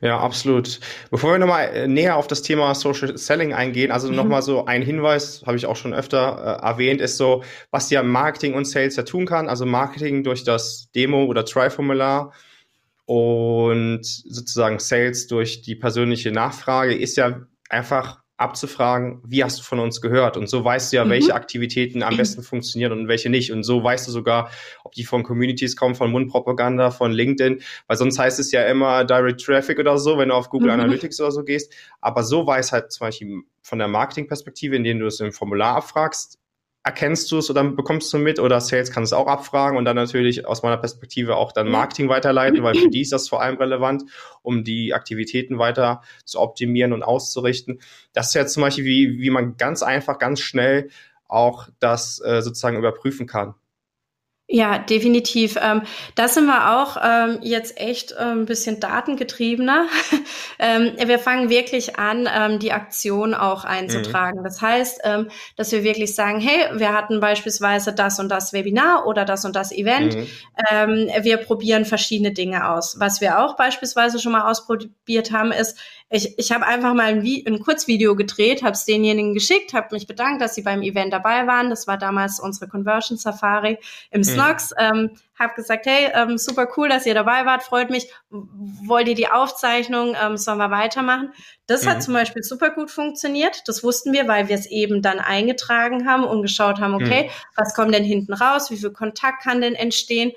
Ja, 0.00 0.18
absolut. 0.18 0.80
Bevor 1.10 1.32
wir 1.32 1.38
nochmal 1.38 1.70
äh, 1.72 1.88
näher 1.88 2.16
auf 2.16 2.26
das 2.26 2.42
Thema 2.42 2.74
Social 2.74 3.16
Selling 3.16 3.54
eingehen, 3.54 3.90
also 3.90 4.08
mhm. 4.08 4.16
nochmal 4.16 4.42
so 4.42 4.66
ein 4.66 4.82
Hinweis, 4.82 5.42
habe 5.46 5.56
ich 5.56 5.64
auch 5.64 5.76
schon 5.76 5.94
öfter 5.94 6.60
äh, 6.60 6.66
erwähnt, 6.66 7.00
ist 7.00 7.16
so, 7.16 7.42
was 7.70 7.88
ja 7.88 8.02
Marketing 8.02 8.52
und 8.52 8.66
Sales 8.66 8.96
ja 8.96 9.04
tun 9.04 9.24
kann. 9.24 9.48
Also 9.48 9.64
Marketing 9.64 10.22
durch 10.22 10.44
das 10.44 10.90
Demo- 10.94 11.24
oder 11.24 11.46
Try-Formular 11.46 12.32
und 13.06 14.04
sozusagen 14.04 14.78
Sales 14.78 15.26
durch 15.26 15.62
die 15.62 15.74
persönliche 15.74 16.32
Nachfrage 16.32 16.94
ist 16.94 17.16
ja 17.16 17.40
einfach 17.70 18.23
abzufragen, 18.36 19.20
wie 19.24 19.44
hast 19.44 19.58
du 19.58 19.62
von 19.62 19.78
uns 19.78 20.00
gehört? 20.00 20.36
Und 20.36 20.48
so 20.48 20.64
weißt 20.64 20.92
du 20.92 20.96
ja, 20.96 21.04
mhm. 21.04 21.10
welche 21.10 21.34
Aktivitäten 21.34 22.02
am 22.02 22.16
besten 22.16 22.42
funktionieren 22.42 22.92
und 22.92 23.08
welche 23.08 23.30
nicht. 23.30 23.52
Und 23.52 23.62
so 23.62 23.82
weißt 23.82 24.08
du 24.08 24.12
sogar, 24.12 24.50
ob 24.82 24.92
die 24.92 25.04
von 25.04 25.22
Communities 25.22 25.76
kommen, 25.76 25.94
von 25.94 26.10
Mundpropaganda, 26.10 26.90
von 26.90 27.12
LinkedIn, 27.12 27.62
weil 27.86 27.96
sonst 27.96 28.18
heißt 28.18 28.40
es 28.40 28.50
ja 28.50 28.64
immer 28.64 29.04
Direct 29.04 29.40
Traffic 29.40 29.78
oder 29.78 29.98
so, 29.98 30.18
wenn 30.18 30.30
du 30.30 30.34
auf 30.34 30.50
Google 30.50 30.72
mhm. 30.72 30.80
Analytics 30.80 31.20
oder 31.20 31.30
so 31.30 31.44
gehst. 31.44 31.72
Aber 32.00 32.24
so 32.24 32.46
weiß 32.46 32.72
halt 32.72 32.90
zum 32.90 33.06
Beispiel 33.06 33.42
von 33.62 33.78
der 33.78 33.88
Marketingperspektive, 33.88 34.76
indem 34.76 34.98
du 34.98 35.06
es 35.06 35.20
im 35.20 35.32
Formular 35.32 35.76
abfragst, 35.76 36.38
erkennst 36.84 37.32
du 37.32 37.38
es 37.38 37.50
oder 37.50 37.64
bekommst 37.64 38.12
du 38.12 38.18
mit 38.18 38.38
oder 38.38 38.60
Sales 38.60 38.90
kann 38.90 39.02
es 39.02 39.14
auch 39.14 39.26
abfragen 39.26 39.78
und 39.78 39.86
dann 39.86 39.96
natürlich 39.96 40.46
aus 40.46 40.62
meiner 40.62 40.76
Perspektive 40.76 41.36
auch 41.36 41.50
dann 41.50 41.70
Marketing 41.70 42.10
weiterleiten, 42.10 42.62
weil 42.62 42.74
für 42.74 42.90
die 42.90 43.00
ist 43.00 43.12
das 43.12 43.26
vor 43.26 43.40
allem 43.40 43.56
relevant, 43.56 44.04
um 44.42 44.64
die 44.64 44.92
Aktivitäten 44.92 45.58
weiter 45.58 46.02
zu 46.26 46.40
optimieren 46.40 46.92
und 46.92 47.02
auszurichten. 47.02 47.80
Das 48.12 48.28
ist 48.28 48.34
jetzt 48.34 48.52
zum 48.52 48.62
Beispiel, 48.62 48.84
wie, 48.84 49.18
wie 49.18 49.30
man 49.30 49.56
ganz 49.56 49.82
einfach, 49.82 50.18
ganz 50.18 50.40
schnell 50.40 50.90
auch 51.26 51.68
das 51.80 52.20
äh, 52.22 52.42
sozusagen 52.42 52.76
überprüfen 52.76 53.26
kann. 53.26 53.54
Ja, 54.46 54.78
definitiv. 54.78 55.56
Ähm, 55.58 55.82
da 56.16 56.28
sind 56.28 56.44
wir 56.44 56.76
auch 56.76 56.98
ähm, 57.02 57.38
jetzt 57.40 57.80
echt 57.80 58.14
ähm, 58.18 58.40
ein 58.40 58.44
bisschen 58.44 58.78
datengetriebener. 58.78 59.86
ähm, 60.58 60.92
wir 61.02 61.18
fangen 61.18 61.48
wirklich 61.48 61.98
an, 61.98 62.58
die 62.58 62.72
Aktion 62.72 63.32
auch 63.32 63.64
einzutragen. 63.64 64.40
Mhm. 64.40 64.44
Das 64.44 64.60
heißt, 64.60 65.00
dass 65.56 65.72
wir 65.72 65.82
wirklich 65.84 66.14
sagen, 66.14 66.40
hey, 66.40 66.78
wir 66.78 66.92
hatten 66.92 67.20
beispielsweise 67.20 67.92
das 67.92 68.18
und 68.18 68.28
das 68.28 68.52
Webinar 68.52 69.06
oder 69.06 69.24
das 69.24 69.44
und 69.44 69.56
das 69.56 69.72
Event. 69.72 70.16
Mhm. 70.16 71.08
Wir 71.22 71.36
probieren 71.38 71.84
verschiedene 71.84 72.32
Dinge 72.32 72.68
aus. 72.68 72.98
Was 72.98 73.20
wir 73.20 73.40
auch 73.40 73.56
beispielsweise 73.56 74.18
schon 74.18 74.32
mal 74.32 74.50
ausprobiert 74.50 75.32
haben, 75.32 75.52
ist, 75.52 75.78
ich, 76.14 76.38
ich 76.38 76.52
habe 76.52 76.64
einfach 76.64 76.94
mal 76.94 77.06
ein, 77.06 77.24
ein 77.24 77.58
Kurzvideo 77.58 78.14
gedreht, 78.14 78.62
habe 78.62 78.74
es 78.74 78.84
denjenigen 78.84 79.34
geschickt, 79.34 79.74
habe 79.74 79.88
mich 79.90 80.06
bedankt, 80.06 80.40
dass 80.40 80.54
sie 80.54 80.62
beim 80.62 80.80
Event 80.80 81.12
dabei 81.12 81.48
waren. 81.48 81.70
Das 81.70 81.88
war 81.88 81.98
damals 81.98 82.38
unsere 82.38 82.68
Conversion 82.68 83.18
Safari 83.18 83.78
im 84.12 84.20
mhm. 84.20 84.24
Snox. 84.24 84.70
Ähm, 84.78 85.10
habe 85.36 85.54
gesagt, 85.56 85.86
hey, 85.86 86.12
ähm, 86.14 86.38
super 86.38 86.68
cool, 86.76 86.88
dass 86.88 87.04
ihr 87.06 87.14
dabei 87.14 87.44
wart, 87.46 87.64
freut 87.64 87.90
mich. 87.90 88.06
Wollt 88.30 89.08
ihr 89.08 89.16
die 89.16 89.26
Aufzeichnung? 89.26 90.14
Ähm, 90.22 90.36
sollen 90.36 90.58
wir 90.58 90.70
weitermachen? 90.70 91.32
Das 91.66 91.84
mhm. 91.84 91.88
hat 91.88 92.02
zum 92.04 92.14
Beispiel 92.14 92.44
super 92.44 92.70
gut 92.70 92.92
funktioniert. 92.92 93.62
Das 93.66 93.82
wussten 93.82 94.12
wir, 94.12 94.28
weil 94.28 94.46
wir 94.46 94.54
es 94.54 94.66
eben 94.66 95.02
dann 95.02 95.18
eingetragen 95.18 96.08
haben 96.08 96.22
und 96.22 96.42
geschaut 96.42 96.78
haben, 96.78 96.94
okay, 96.94 97.24
mhm. 97.24 97.30
was 97.56 97.74
kommt 97.74 97.92
denn 97.92 98.04
hinten 98.04 98.34
raus? 98.34 98.70
Wie 98.70 98.76
viel 98.76 98.92
Kontakt 98.92 99.42
kann 99.42 99.60
denn 99.60 99.74
entstehen? 99.74 100.30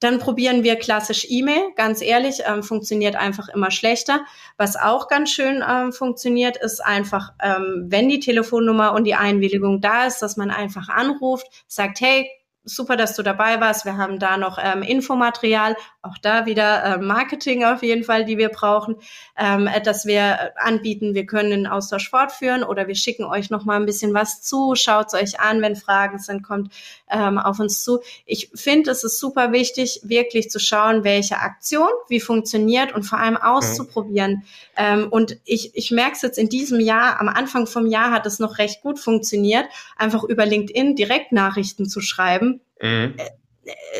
Dann 0.00 0.18
probieren 0.18 0.64
wir 0.64 0.76
klassisch 0.76 1.26
E-Mail. 1.28 1.72
Ganz 1.76 2.02
ehrlich, 2.02 2.42
ähm, 2.46 2.62
funktioniert 2.62 3.16
einfach 3.16 3.48
immer 3.48 3.70
schlechter. 3.70 4.24
Was 4.56 4.76
auch 4.76 5.08
ganz 5.08 5.30
schön 5.30 5.62
ähm, 5.66 5.92
funktioniert, 5.92 6.56
ist 6.56 6.80
einfach, 6.84 7.32
ähm, 7.42 7.86
wenn 7.88 8.08
die 8.08 8.20
Telefonnummer 8.20 8.92
und 8.94 9.04
die 9.04 9.14
Einwilligung 9.14 9.80
da 9.80 10.06
ist, 10.06 10.20
dass 10.20 10.36
man 10.36 10.50
einfach 10.50 10.88
anruft, 10.88 11.46
sagt, 11.68 12.00
hey, 12.00 12.28
super, 12.64 12.96
dass 12.96 13.16
du 13.16 13.22
dabei 13.22 13.60
warst. 13.60 13.84
Wir 13.84 13.96
haben 13.96 14.18
da 14.18 14.36
noch 14.36 14.58
ähm, 14.62 14.82
Infomaterial, 14.82 15.76
auch 16.02 16.18
da 16.18 16.46
wieder 16.46 16.84
äh, 16.84 16.98
Marketing 16.98 17.64
auf 17.64 17.82
jeden 17.82 18.04
Fall, 18.04 18.24
die 18.24 18.38
wir 18.38 18.50
brauchen, 18.50 18.96
ähm, 19.36 19.68
dass 19.84 20.06
wir 20.06 20.52
anbieten, 20.56 21.14
wir 21.14 21.26
können 21.26 21.50
den 21.50 21.66
Austausch 21.66 22.10
fortführen 22.10 22.62
oder 22.62 22.86
wir 22.86 22.94
schicken 22.94 23.24
euch 23.24 23.50
noch 23.50 23.64
mal 23.64 23.76
ein 23.76 23.86
bisschen 23.86 24.14
was 24.14 24.42
zu, 24.42 24.74
schaut 24.74 25.08
es 25.08 25.14
euch 25.14 25.40
an, 25.40 25.62
wenn 25.62 25.76
Fragen 25.76 26.18
sind, 26.18 26.42
kommt 26.42 26.72
ähm, 27.10 27.38
auf 27.38 27.60
uns 27.60 27.82
zu. 27.82 28.00
Ich 28.26 28.50
finde, 28.54 28.90
es 28.90 29.04
ist 29.04 29.18
super 29.18 29.52
wichtig, 29.52 30.00
wirklich 30.04 30.50
zu 30.50 30.58
schauen, 30.58 31.04
welche 31.04 31.38
Aktion, 31.38 31.90
wie 32.08 32.20
funktioniert 32.20 32.94
und 32.94 33.04
vor 33.04 33.18
allem 33.18 33.36
auszuprobieren. 33.36 34.32
Mhm. 34.32 34.42
Ähm, 34.76 35.08
und 35.10 35.38
ich, 35.44 35.74
ich 35.74 35.90
merke 35.90 36.12
es 36.12 36.22
jetzt 36.22 36.38
in 36.38 36.48
diesem 36.48 36.80
Jahr, 36.80 37.20
am 37.20 37.28
Anfang 37.28 37.66
vom 37.66 37.86
Jahr 37.86 38.10
hat 38.10 38.26
es 38.26 38.38
noch 38.38 38.58
recht 38.58 38.82
gut 38.82 38.98
funktioniert, 38.98 39.66
einfach 39.96 40.24
über 40.24 40.46
LinkedIn 40.46 40.96
direkt 40.96 41.32
Nachrichten 41.32 41.88
zu 41.88 42.00
schreiben. 42.00 42.49
Mhm. 42.80 43.14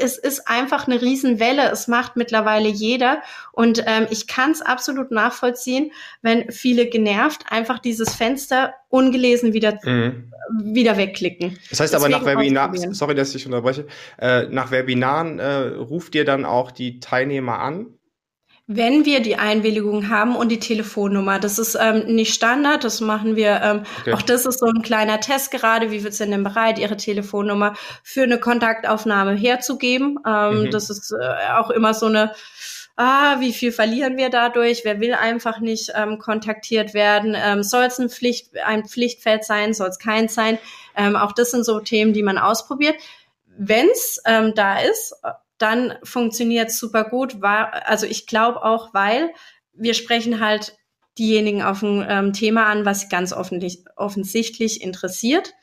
Es 0.00 0.18
ist 0.18 0.48
einfach 0.48 0.88
eine 0.88 1.00
Riesenwelle. 1.00 1.70
Es 1.70 1.86
macht 1.86 2.16
mittlerweile 2.16 2.68
jeder. 2.68 3.22
Und 3.52 3.84
ähm, 3.86 4.06
ich 4.10 4.26
kann 4.26 4.50
es 4.50 4.62
absolut 4.62 5.10
nachvollziehen, 5.10 5.92
wenn 6.22 6.50
viele 6.50 6.86
genervt 6.86 7.44
einfach 7.50 7.78
dieses 7.78 8.14
Fenster 8.14 8.74
ungelesen 8.88 9.52
wieder, 9.52 9.78
mhm. 9.84 10.32
wieder 10.62 10.96
wegklicken. 10.96 11.58
Das 11.68 11.80
heißt 11.80 11.94
Deswegen 11.94 12.14
aber 12.14 12.24
nach 12.24 12.26
Webinaren, 12.26 12.94
sorry, 12.94 13.14
dass 13.14 13.34
ich 13.34 13.46
unterbreche, 13.46 13.86
äh, 14.18 14.46
nach 14.48 14.70
Webinaren 14.70 15.38
äh, 15.38 15.56
ruft 15.76 16.14
ihr 16.14 16.24
dann 16.24 16.44
auch 16.44 16.70
die 16.70 16.98
Teilnehmer 16.98 17.60
an? 17.60 17.86
Wenn 18.72 19.04
wir 19.04 19.18
die 19.20 19.34
Einwilligung 19.34 20.10
haben 20.10 20.36
und 20.36 20.48
die 20.48 20.60
Telefonnummer, 20.60 21.40
das 21.40 21.58
ist 21.58 21.76
ähm, 21.80 22.04
nicht 22.14 22.32
Standard, 22.32 22.84
das 22.84 23.00
machen 23.00 23.34
wir, 23.34 23.60
ähm, 23.64 23.82
okay. 24.02 24.12
auch 24.12 24.22
das 24.22 24.46
ist 24.46 24.60
so 24.60 24.66
ein 24.66 24.82
kleiner 24.82 25.18
Test 25.18 25.50
gerade, 25.50 25.90
wie 25.90 26.04
wird 26.04 26.14
sind 26.14 26.30
denn 26.30 26.44
bereit, 26.44 26.78
ihre 26.78 26.96
Telefonnummer 26.96 27.74
für 28.04 28.22
eine 28.22 28.38
Kontaktaufnahme 28.38 29.34
herzugeben. 29.34 30.20
Ähm, 30.24 30.66
mhm. 30.66 30.70
Das 30.70 30.88
ist 30.88 31.10
äh, 31.10 31.52
auch 31.52 31.70
immer 31.70 31.94
so 31.94 32.06
eine, 32.06 32.32
ah, 32.94 33.40
wie 33.40 33.52
viel 33.52 33.72
verlieren 33.72 34.16
wir 34.16 34.30
dadurch? 34.30 34.82
Wer 34.84 35.00
will 35.00 35.14
einfach 35.14 35.58
nicht 35.58 35.90
ähm, 35.96 36.20
kontaktiert 36.20 36.94
werden? 36.94 37.36
Ähm, 37.36 37.64
soll 37.64 37.82
es 37.86 37.98
ein, 37.98 38.08
Pflicht, 38.08 38.56
ein 38.64 38.86
Pflichtfeld 38.86 39.42
sein? 39.42 39.74
Soll 39.74 39.88
es 39.88 39.98
keins 39.98 40.32
sein? 40.36 40.58
Ähm, 40.96 41.16
auch 41.16 41.32
das 41.32 41.50
sind 41.50 41.64
so 41.64 41.80
Themen, 41.80 42.12
die 42.12 42.22
man 42.22 42.38
ausprobiert. 42.38 42.94
Wenn's 43.58 44.22
ähm, 44.26 44.52
da 44.54 44.78
ist, 44.78 45.16
dann 45.60 45.94
funktioniert 46.02 46.70
super 46.70 47.04
gut. 47.04 47.40
War, 47.40 47.86
also 47.86 48.06
ich 48.06 48.26
glaube 48.26 48.64
auch, 48.64 48.94
weil 48.94 49.30
wir 49.72 49.94
sprechen 49.94 50.40
halt 50.40 50.76
diejenigen 51.18 51.62
auf 51.62 51.82
ein 51.82 52.04
ähm, 52.08 52.32
Thema 52.32 52.66
an, 52.66 52.84
was 52.84 53.08
ganz 53.08 53.32
offensichtlich 53.32 54.82
interessiert. 54.82 55.54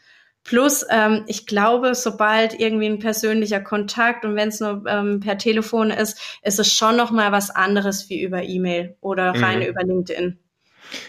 Plus, 0.44 0.86
ähm, 0.90 1.26
ich 1.28 1.46
glaube, 1.46 1.94
sobald 1.94 2.58
irgendwie 2.58 2.86
ein 2.86 3.00
persönlicher 3.00 3.60
Kontakt 3.60 4.24
und 4.24 4.36
wenn 4.36 4.48
es 4.50 4.62
nur 4.62 4.84
ähm, 4.88 5.20
per 5.20 5.38
Telefon 5.38 5.92
ist, 5.92 6.40
ist 6.42 6.60
es 6.60 6.72
schon 6.72 6.96
noch 6.96 7.12
mal 7.12 7.34
was 7.34 7.50
anderes 7.50 8.10
wie 8.10 8.22
über 8.22 8.44
E-Mail 8.44 8.96
oder 9.02 9.32
rein 9.32 9.60
mhm. 9.60 9.66
über 9.66 9.84
LinkedIn. 9.84 10.40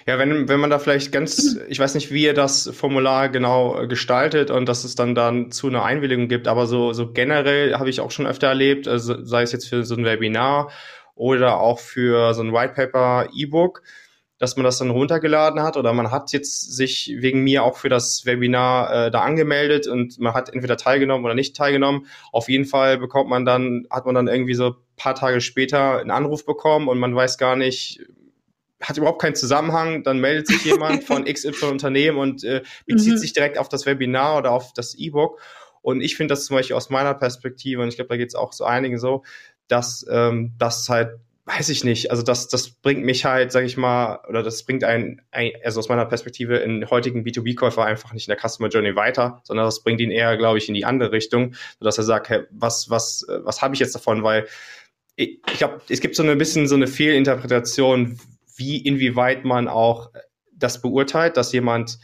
Ja, 0.07 0.19
wenn, 0.19 0.49
wenn 0.49 0.61
man 0.61 0.71
da 0.71 0.79
vielleicht 0.79 1.13
ganz, 1.13 1.59
ich 1.69 1.79
weiß 1.79 1.95
nicht, 1.95 2.11
wie 2.11 2.25
ihr 2.25 2.35
das 2.35 2.71
Formular 2.75 3.29
genau 3.29 3.81
äh, 3.81 3.87
gestaltet 3.87 4.51
und 4.51 4.69
dass 4.69 4.85
es 4.85 4.95
dann 4.95 5.15
dann 5.15 5.51
zu 5.51 5.69
einer 5.69 5.85
Einwilligung 5.85 6.29
gibt, 6.29 6.49
aber 6.49 6.67
so, 6.67 6.93
so 6.93 7.13
generell 7.13 7.75
habe 7.75 7.91
ich 7.91 8.01
auch 8.01 8.11
schon 8.11 8.27
öfter 8.27 8.49
erlebt, 8.49 8.89
also 8.89 9.25
sei 9.25 9.43
es 9.43 9.53
jetzt 9.53 9.69
für 9.69 9.85
so 9.85 9.95
ein 9.95 10.05
Webinar 10.05 10.71
oder 11.15 11.61
auch 11.61 11.79
für 11.79 12.35
so 12.35 12.43
ein 12.43 12.53
White 12.53 12.75
Paper 12.75 13.29
E-Book, 13.35 13.83
dass 14.39 14.57
man 14.57 14.65
das 14.65 14.79
dann 14.79 14.91
runtergeladen 14.91 15.63
hat 15.63 15.77
oder 15.77 15.93
man 15.93 16.11
hat 16.11 16.33
jetzt 16.33 16.77
sich 16.77 17.13
wegen 17.19 17.43
mir 17.43 17.65
auch 17.65 17.77
für 17.77 17.89
das 17.89 18.25
Webinar 18.25 19.07
äh, 19.07 19.11
da 19.11 19.21
angemeldet 19.23 19.89
und 19.89 20.19
man 20.21 20.33
hat 20.35 20.53
entweder 20.55 20.77
teilgenommen 20.77 21.25
oder 21.25 21.35
nicht 21.35 21.57
teilgenommen. 21.57 22.07
Auf 22.33 22.49
jeden 22.49 22.65
Fall 22.65 22.99
bekommt 22.99 23.29
man 23.29 23.45
dann, 23.45 23.87
hat 23.91 24.07
man 24.07 24.15
dann 24.15 24.29
irgendwie 24.29 24.55
so 24.55 24.77
paar 24.97 25.17
Tage 25.17 25.41
später 25.41 25.99
einen 25.99 26.11
Anruf 26.11 26.47
bekommen 26.47 26.89
und 26.89 26.99
man 26.99 27.15
weiß 27.15 27.37
gar 27.39 27.57
nicht, 27.57 28.01
hat 28.81 28.97
überhaupt 28.97 29.21
keinen 29.21 29.35
Zusammenhang, 29.35 30.03
dann 30.05 30.19
meldet 30.19 30.47
sich 30.47 30.65
jemand 30.65 31.05
von 31.05 31.25
XY 31.33 31.67
Unternehmen 31.67 32.19
und 32.19 32.45
äh, 32.45 32.63
bezieht 32.87 33.15
mhm. 33.15 33.19
sich 33.19 33.33
direkt 33.33 33.59
auf 33.59 33.69
das 33.69 33.87
Webinar 33.87 34.39
oder 34.39 34.53
auf 34.53 34.73
das 34.73 34.95
E-Book. 34.95 35.41
Und 35.83 36.01
ich 36.01 36.17
finde 36.17 36.33
das 36.33 36.45
zum 36.45 36.57
Beispiel 36.57 36.77
aus 36.77 36.91
meiner 36.91 37.15
Perspektive, 37.15 37.83
und 37.83 37.89
ich 37.89 37.97
glaube, 37.97 38.09
da 38.09 38.17
geht 38.17 38.29
es 38.29 38.35
auch 38.35 38.53
so 38.53 38.65
einigen 38.65 38.99
so, 38.99 39.25
dass 39.69 40.07
ähm, 40.11 40.53
das 40.59 40.89
halt 40.89 41.19
weiß 41.49 41.71
ich 41.71 41.83
nicht. 41.83 42.11
Also 42.11 42.23
das, 42.23 42.49
das 42.49 42.69
bringt 42.69 43.05
mich 43.05 43.25
halt, 43.25 43.53
sage 43.53 43.65
ich 43.65 43.79
mal, 43.79 44.21
oder 44.29 44.43
das 44.43 44.63
bringt 44.65 44.85
einen, 44.85 45.23
also 45.65 45.81
aus 45.81 45.89
meiner 45.89 46.05
Perspektive, 46.05 46.59
in 46.59 46.89
heutigen 46.91 47.25
B2B-Käufer 47.25 47.85
einfach 47.85 48.13
nicht 48.13 48.29
in 48.29 48.35
der 48.35 48.49
Customer 48.49 48.69
Journey 48.69 48.95
weiter, 48.97 49.41
sondern 49.45 49.65
das 49.65 49.83
bringt 49.83 50.01
ihn 50.01 50.11
eher, 50.11 50.37
glaube 50.37 50.59
ich, 50.59 50.69
in 50.69 50.75
die 50.75 50.85
andere 50.85 51.11
Richtung, 51.11 51.55
sodass 51.79 51.97
er 51.97 52.05
sagt, 52.05 52.29
hey, 52.29 52.43
was, 52.51 52.91
was, 52.91 53.25
was 53.29 53.63
habe 53.63 53.75
ich 53.75 53.81
jetzt 53.81 53.95
davon? 53.95 54.23
Weil 54.23 54.47
ich, 55.17 55.41
ich 55.51 55.59
glaube, 55.59 55.81
es 55.89 56.01
gibt 56.01 56.17
so 56.17 56.23
ein 56.23 56.39
bisschen 56.39 56.69
so 56.69 56.75
eine 56.75 56.87
Fehlinterpretation, 56.87 58.19
wie 58.59 58.79
inwieweit 58.79 59.45
man 59.45 59.69
auch 59.69 60.11
das 60.53 60.83
beurteilt, 60.83 61.37
dass 61.37 61.53
jemand 61.53 61.99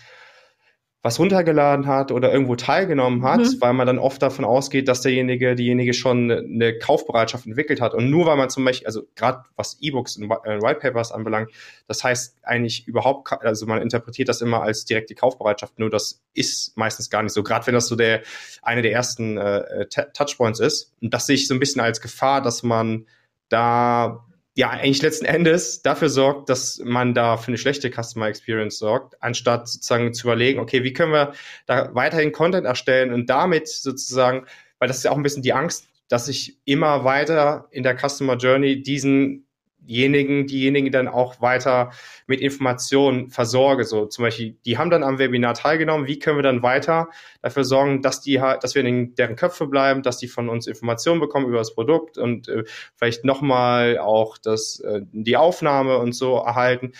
was 1.04 1.18
runtergeladen 1.18 1.86
hat 1.86 2.12
oder 2.12 2.32
irgendwo 2.32 2.56
teilgenommen 2.56 3.24
hat, 3.24 3.40
mhm. 3.40 3.60
weil 3.60 3.74
man 3.74 3.86
dann 3.86 3.98
oft 3.98 4.22
davon 4.22 4.46
ausgeht, 4.46 4.88
dass 4.88 5.02
derjenige, 5.02 5.54
diejenige 5.54 5.92
schon 5.92 6.30
eine 6.30 6.78
Kaufbereitschaft 6.78 7.46
entwickelt 7.46 7.82
hat. 7.82 7.92
Und 7.92 8.08
nur 8.08 8.24
weil 8.24 8.38
man 8.38 8.48
zum 8.48 8.64
Beispiel, 8.64 8.86
also 8.86 9.02
gerade 9.14 9.42
was 9.54 9.76
E-Books 9.82 10.16
und 10.16 10.30
äh, 10.30 10.62
White 10.62 10.80
Papers 10.80 11.12
anbelangt, 11.12 11.50
das 11.86 12.02
heißt 12.02 12.38
eigentlich 12.42 12.88
überhaupt, 12.88 13.30
also 13.42 13.66
man 13.66 13.82
interpretiert 13.82 14.30
das 14.30 14.40
immer 14.40 14.62
als 14.62 14.86
direkte 14.86 15.14
Kaufbereitschaft, 15.14 15.78
nur 15.78 15.90
das 15.90 16.22
ist 16.32 16.74
meistens 16.78 17.10
gar 17.10 17.22
nicht 17.22 17.34
so, 17.34 17.42
gerade 17.42 17.66
wenn 17.66 17.74
das 17.74 17.86
so 17.86 17.96
der 17.96 18.22
eine 18.62 18.80
der 18.80 18.92
ersten 18.92 19.36
äh, 19.36 19.84
Touchpoints 20.14 20.58
ist. 20.58 20.94
Und 21.02 21.12
das 21.12 21.26
sehe 21.26 21.34
ich 21.34 21.46
so 21.46 21.52
ein 21.52 21.60
bisschen 21.60 21.82
als 21.82 22.00
Gefahr, 22.00 22.40
dass 22.40 22.62
man 22.62 23.04
da 23.50 24.24
ja 24.54 24.70
eigentlich 24.70 25.02
letzten 25.02 25.24
Endes 25.24 25.82
dafür 25.82 26.08
sorgt, 26.08 26.48
dass 26.48 26.80
man 26.84 27.12
da 27.12 27.36
für 27.36 27.48
eine 27.48 27.58
schlechte 27.58 27.90
Customer 27.90 28.28
Experience 28.28 28.78
sorgt, 28.78 29.20
anstatt 29.20 29.68
sozusagen 29.68 30.14
zu 30.14 30.28
überlegen, 30.28 30.60
okay, 30.60 30.84
wie 30.84 30.92
können 30.92 31.12
wir 31.12 31.32
da 31.66 31.94
weiterhin 31.94 32.32
Content 32.32 32.66
erstellen 32.66 33.12
und 33.12 33.28
damit 33.28 33.68
sozusagen, 33.68 34.46
weil 34.78 34.88
das 34.88 34.98
ist 34.98 35.04
ja 35.04 35.10
auch 35.10 35.16
ein 35.16 35.22
bisschen 35.22 35.42
die 35.42 35.52
Angst, 35.52 35.88
dass 36.08 36.28
ich 36.28 36.58
immer 36.64 37.04
weiter 37.04 37.66
in 37.70 37.82
der 37.82 37.96
Customer 37.96 38.36
Journey 38.36 38.82
diesen 38.82 39.43
diejenigen, 39.86 40.46
diejenigen 40.46 40.90
dann 40.90 41.08
auch 41.08 41.40
weiter 41.40 41.92
mit 42.26 42.40
Informationen 42.40 43.30
versorge. 43.30 43.84
So 43.84 44.06
zum 44.06 44.24
Beispiel, 44.24 44.56
die 44.64 44.78
haben 44.78 44.90
dann 44.90 45.02
am 45.02 45.18
Webinar 45.18 45.54
teilgenommen. 45.54 46.06
Wie 46.06 46.18
können 46.18 46.38
wir 46.38 46.42
dann 46.42 46.62
weiter 46.62 47.08
dafür 47.42 47.64
sorgen, 47.64 48.02
dass 48.02 48.20
die 48.20 48.34
dass 48.34 48.74
wir 48.74 48.84
in 48.84 49.14
deren 49.14 49.36
Köpfe 49.36 49.66
bleiben, 49.66 50.02
dass 50.02 50.18
die 50.18 50.28
von 50.28 50.48
uns 50.48 50.66
Informationen 50.66 51.20
bekommen 51.20 51.46
über 51.46 51.58
das 51.58 51.74
Produkt 51.74 52.18
und 52.18 52.48
äh, 52.48 52.64
vielleicht 52.96 53.24
nochmal 53.24 53.98
auch 53.98 54.38
das, 54.38 54.80
äh, 54.80 55.00
die 55.12 55.36
Aufnahme 55.36 55.98
und 55.98 56.12
so 56.12 56.36
erhalten. 56.36 56.92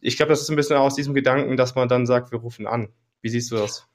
Ich 0.00 0.16
glaube, 0.16 0.30
das 0.30 0.42
ist 0.42 0.50
ein 0.50 0.56
bisschen 0.56 0.76
aus 0.76 0.94
diesem 0.94 1.14
Gedanken, 1.14 1.56
dass 1.56 1.74
man 1.74 1.88
dann 1.88 2.06
sagt, 2.06 2.30
wir 2.32 2.38
rufen 2.38 2.66
an. 2.66 2.88
Wie 3.22 3.28
siehst 3.28 3.50
du 3.50 3.56
das? 3.56 3.88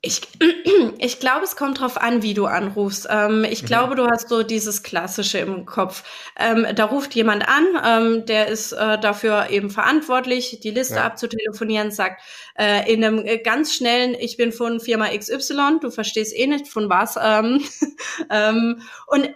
Ich, 0.00 0.20
ich 0.98 1.18
glaube, 1.18 1.44
es 1.44 1.56
kommt 1.56 1.80
drauf 1.80 2.00
an, 2.00 2.22
wie 2.22 2.32
du 2.32 2.46
anrufst. 2.46 3.08
Ähm, 3.10 3.44
ich 3.44 3.62
mhm. 3.62 3.66
glaube, 3.66 3.96
du 3.96 4.06
hast 4.06 4.28
so 4.28 4.44
dieses 4.44 4.84
Klassische 4.84 5.38
im 5.38 5.66
Kopf. 5.66 6.04
Ähm, 6.38 6.66
da 6.76 6.84
ruft 6.84 7.16
jemand 7.16 7.48
an, 7.48 7.66
ähm, 7.84 8.26
der 8.26 8.46
ist 8.46 8.70
äh, 8.70 8.98
dafür 9.00 9.50
eben 9.50 9.70
verantwortlich, 9.70 10.60
die 10.60 10.70
Liste 10.70 10.96
ja. 10.96 11.04
abzutelefonieren, 11.04 11.90
sagt 11.90 12.22
äh, 12.56 12.92
in 12.92 13.04
einem 13.04 13.26
äh, 13.26 13.38
ganz 13.38 13.74
schnellen, 13.74 14.14
ich 14.14 14.36
bin 14.36 14.52
von 14.52 14.78
Firma 14.78 15.08
XY, 15.08 15.80
du 15.80 15.90
verstehst 15.90 16.32
eh 16.32 16.46
nicht 16.46 16.68
von 16.68 16.88
was. 16.88 17.18
Ähm, 17.20 17.60
ähm, 18.30 18.82
und 19.08 19.30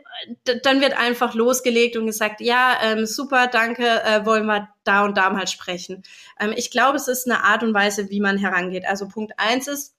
dann 0.45 0.81
wird 0.81 0.97
einfach 0.97 1.35
losgelegt 1.35 1.97
und 1.97 2.07
gesagt, 2.07 2.41
ja, 2.41 2.77
ähm, 2.85 3.07
super, 3.07 3.49
danke, 3.49 3.85
äh, 4.05 4.25
wollen 4.25 4.47
wir 4.47 4.69
da 4.85 5.05
und 5.05 5.17
da 5.17 5.31
mal 5.31 5.49
sprechen. 5.49 6.05
Ich 6.57 6.71
glaube, 6.71 6.97
es 6.97 7.09
ist 7.09 7.29
eine 7.29 7.43
Art 7.43 7.65
und 7.65 7.75
Weise, 7.75 8.11
wie 8.11 8.21
man 8.21 8.37
herangeht. 8.37 8.85
Also 8.87 9.09
Punkt 9.09 9.33
eins 9.37 9.69
ist, 9.69 9.95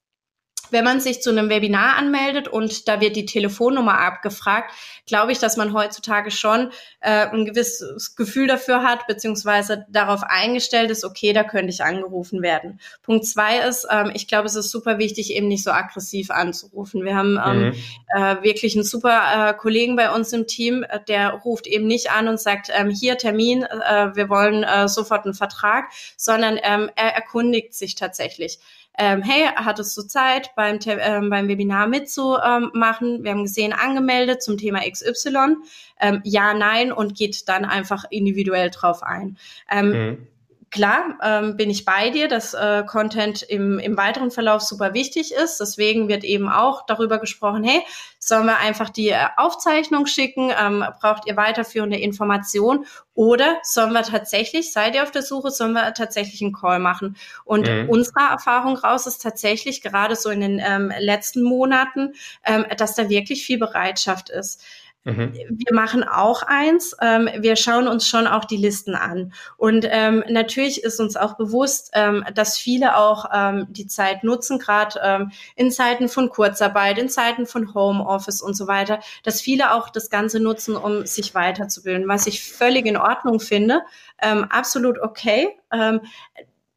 wenn 0.71 0.83
man 0.83 0.99
sich 0.99 1.21
zu 1.21 1.29
einem 1.29 1.49
Webinar 1.49 1.97
anmeldet 1.97 2.47
und 2.47 2.87
da 2.87 3.01
wird 3.01 3.15
die 3.15 3.25
Telefonnummer 3.25 3.99
abgefragt, 3.99 4.73
glaube 5.05 5.31
ich, 5.31 5.39
dass 5.39 5.57
man 5.57 5.73
heutzutage 5.73 6.31
schon 6.31 6.71
äh, 7.01 7.27
ein 7.27 7.45
gewisses 7.45 8.15
Gefühl 8.15 8.47
dafür 8.47 8.83
hat, 8.83 9.05
beziehungsweise 9.07 9.85
darauf 9.89 10.23
eingestellt 10.23 10.89
ist, 10.91 11.03
okay, 11.03 11.33
da 11.33 11.43
könnte 11.43 11.71
ich 11.71 11.83
angerufen 11.83 12.41
werden. 12.41 12.79
Punkt 13.03 13.25
zwei 13.25 13.59
ist, 13.59 13.87
ähm, 13.89 14.11
ich 14.13 14.27
glaube, 14.27 14.47
es 14.47 14.55
ist 14.55 14.71
super 14.71 14.97
wichtig, 14.97 15.33
eben 15.33 15.47
nicht 15.47 15.63
so 15.63 15.71
aggressiv 15.71 16.31
anzurufen. 16.31 17.03
Wir 17.03 17.15
haben 17.15 17.39
ähm, 17.45 17.65
mhm. 17.65 17.73
äh, 18.15 18.43
wirklich 18.43 18.75
einen 18.75 18.83
super 18.83 19.49
äh, 19.49 19.53
Kollegen 19.53 19.95
bei 19.95 20.11
uns 20.11 20.31
im 20.33 20.47
Team, 20.47 20.83
äh, 20.83 20.99
der 21.07 21.31
ruft 21.31 21.67
eben 21.67 21.87
nicht 21.87 22.11
an 22.11 22.27
und 22.27 22.39
sagt, 22.39 22.69
ähm, 22.73 22.89
hier 22.89 23.17
Termin, 23.17 23.63
äh, 23.63 24.15
wir 24.15 24.29
wollen 24.29 24.63
äh, 24.63 24.87
sofort 24.87 25.25
einen 25.25 25.33
Vertrag, 25.33 25.85
sondern 26.17 26.57
ähm, 26.63 26.89
er 26.95 27.13
erkundigt 27.13 27.73
sich 27.73 27.95
tatsächlich 27.95 28.59
ähm, 28.97 29.21
hey, 29.23 29.49
hattest 29.55 29.97
du 29.97 30.03
Zeit 30.03 30.51
beim, 30.55 30.79
ähm, 30.85 31.29
beim 31.29 31.47
Webinar 31.47 31.87
mitzumachen? 31.87 33.23
Wir 33.23 33.31
haben 33.31 33.43
gesehen, 33.43 33.73
angemeldet 33.73 34.43
zum 34.43 34.57
Thema 34.57 34.81
XY. 34.89 35.55
Ähm, 35.99 36.21
ja, 36.23 36.53
nein 36.53 36.91
und 36.91 37.15
geht 37.15 37.47
dann 37.49 37.65
einfach 37.65 38.05
individuell 38.09 38.69
drauf 38.69 39.01
ein. 39.03 39.37
Ähm, 39.71 39.89
mhm. 39.89 40.27
Klar, 40.73 41.19
ähm, 41.21 41.55
bin 41.55 41.69
ich 41.69 41.85
bei 41.85 42.09
dir, 42.09 42.27
dass 42.27 42.55
äh, 42.55 42.83
Content 42.87 43.43
im, 43.43 43.77
im 43.77 43.95
weiteren 43.95 44.31
Verlauf 44.31 44.63
super 44.63 44.95
wichtig 44.95 45.31
ist. 45.31 45.59
Deswegen 45.59 46.07
wird 46.07 46.23
eben 46.23 46.49
auch 46.49 46.87
darüber 46.87 47.19
gesprochen, 47.19 47.63
hey, 47.63 47.83
sollen 48.17 48.47
wir 48.47 48.57
einfach 48.57 48.89
die 48.89 49.09
äh, 49.09 49.27
Aufzeichnung 49.37 50.07
schicken? 50.07 50.51
Ähm, 50.59 50.83
braucht 50.99 51.27
ihr 51.27 51.37
weiterführende 51.37 51.99
Informationen? 51.99 52.87
Oder 53.13 53.57
sollen 53.61 53.93
wir 53.93 54.01
tatsächlich, 54.01 54.73
seid 54.73 54.95
ihr 54.95 55.03
auf 55.03 55.11
der 55.11 55.21
Suche, 55.21 55.51
sollen 55.51 55.73
wir 55.73 55.93
tatsächlich 55.93 56.41
einen 56.41 56.53
Call 56.53 56.79
machen? 56.79 57.17
Und 57.45 57.69
mhm. 57.69 57.87
unserer 57.87 58.31
Erfahrung 58.31 58.75
raus 58.75 59.05
ist 59.05 59.21
tatsächlich 59.21 59.83
gerade 59.83 60.15
so 60.15 60.31
in 60.31 60.41
den 60.41 60.59
ähm, 60.59 60.91
letzten 60.97 61.43
Monaten, 61.43 62.13
ähm, 62.43 62.65
dass 62.75 62.95
da 62.95 63.09
wirklich 63.09 63.45
viel 63.45 63.59
Bereitschaft 63.59 64.31
ist. 64.31 64.59
Mhm. 65.05 65.33
Wir 65.33 65.73
machen 65.73 66.03
auch 66.03 66.43
eins, 66.43 66.95
ähm, 67.01 67.29
wir 67.39 67.57
schauen 67.57 67.87
uns 67.87 68.07
schon 68.07 68.25
auch 68.25 68.45
die 68.45 68.57
Listen 68.57 68.95
an. 68.95 69.33
Und 69.57 69.85
ähm, 69.89 70.23
natürlich 70.29 70.83
ist 70.83 70.99
uns 70.99 71.17
auch 71.17 71.35
bewusst, 71.35 71.91
ähm, 71.93 72.23
dass 72.33 72.57
viele 72.57 72.95
auch 72.97 73.25
ähm, 73.33 73.67
die 73.69 73.87
Zeit 73.87 74.23
nutzen, 74.23 74.59
gerade 74.59 74.99
ähm, 75.03 75.31
in 75.55 75.71
Zeiten 75.71 76.07
von 76.07 76.29
Kurzarbeit, 76.29 76.97
in 76.97 77.09
Zeiten 77.09 77.45
von 77.45 77.73
Homeoffice 77.73 78.41
und 78.41 78.55
so 78.55 78.67
weiter, 78.67 78.99
dass 79.23 79.41
viele 79.41 79.73
auch 79.73 79.89
das 79.89 80.09
Ganze 80.09 80.39
nutzen, 80.39 80.77
um 80.77 81.05
sich 81.05 81.35
weiterzubilden, 81.35 82.07
was 82.07 82.25
ich 82.25 82.41
völlig 82.41 82.85
in 82.85 82.97
Ordnung 82.97 83.41
finde, 83.41 83.81
ähm, 84.21 84.45
absolut 84.45 84.99
okay. 85.01 85.49
Ähm, 85.71 85.99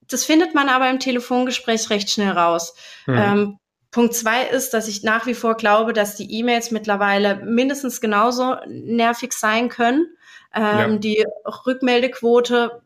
das 0.08 0.24
findet 0.24 0.54
man 0.54 0.68
aber 0.68 0.90
im 0.90 0.98
Telefongespräch 0.98 1.90
recht 1.90 2.10
schnell 2.10 2.32
raus. 2.32 2.74
Mhm. 3.06 3.58
Punkt 3.96 4.12
zwei 4.12 4.42
ist, 4.42 4.74
dass 4.74 4.88
ich 4.88 5.04
nach 5.04 5.24
wie 5.24 5.32
vor 5.32 5.54
glaube, 5.56 5.94
dass 5.94 6.16
die 6.16 6.30
E-Mails 6.38 6.70
mittlerweile 6.70 7.36
mindestens 7.36 8.02
genauso 8.02 8.56
nervig 8.66 9.32
sein 9.32 9.70
können. 9.70 10.14
Ähm, 10.54 10.62
ja. 10.62 10.96
Die 10.98 11.24
Rückmeldequote, 11.66 12.82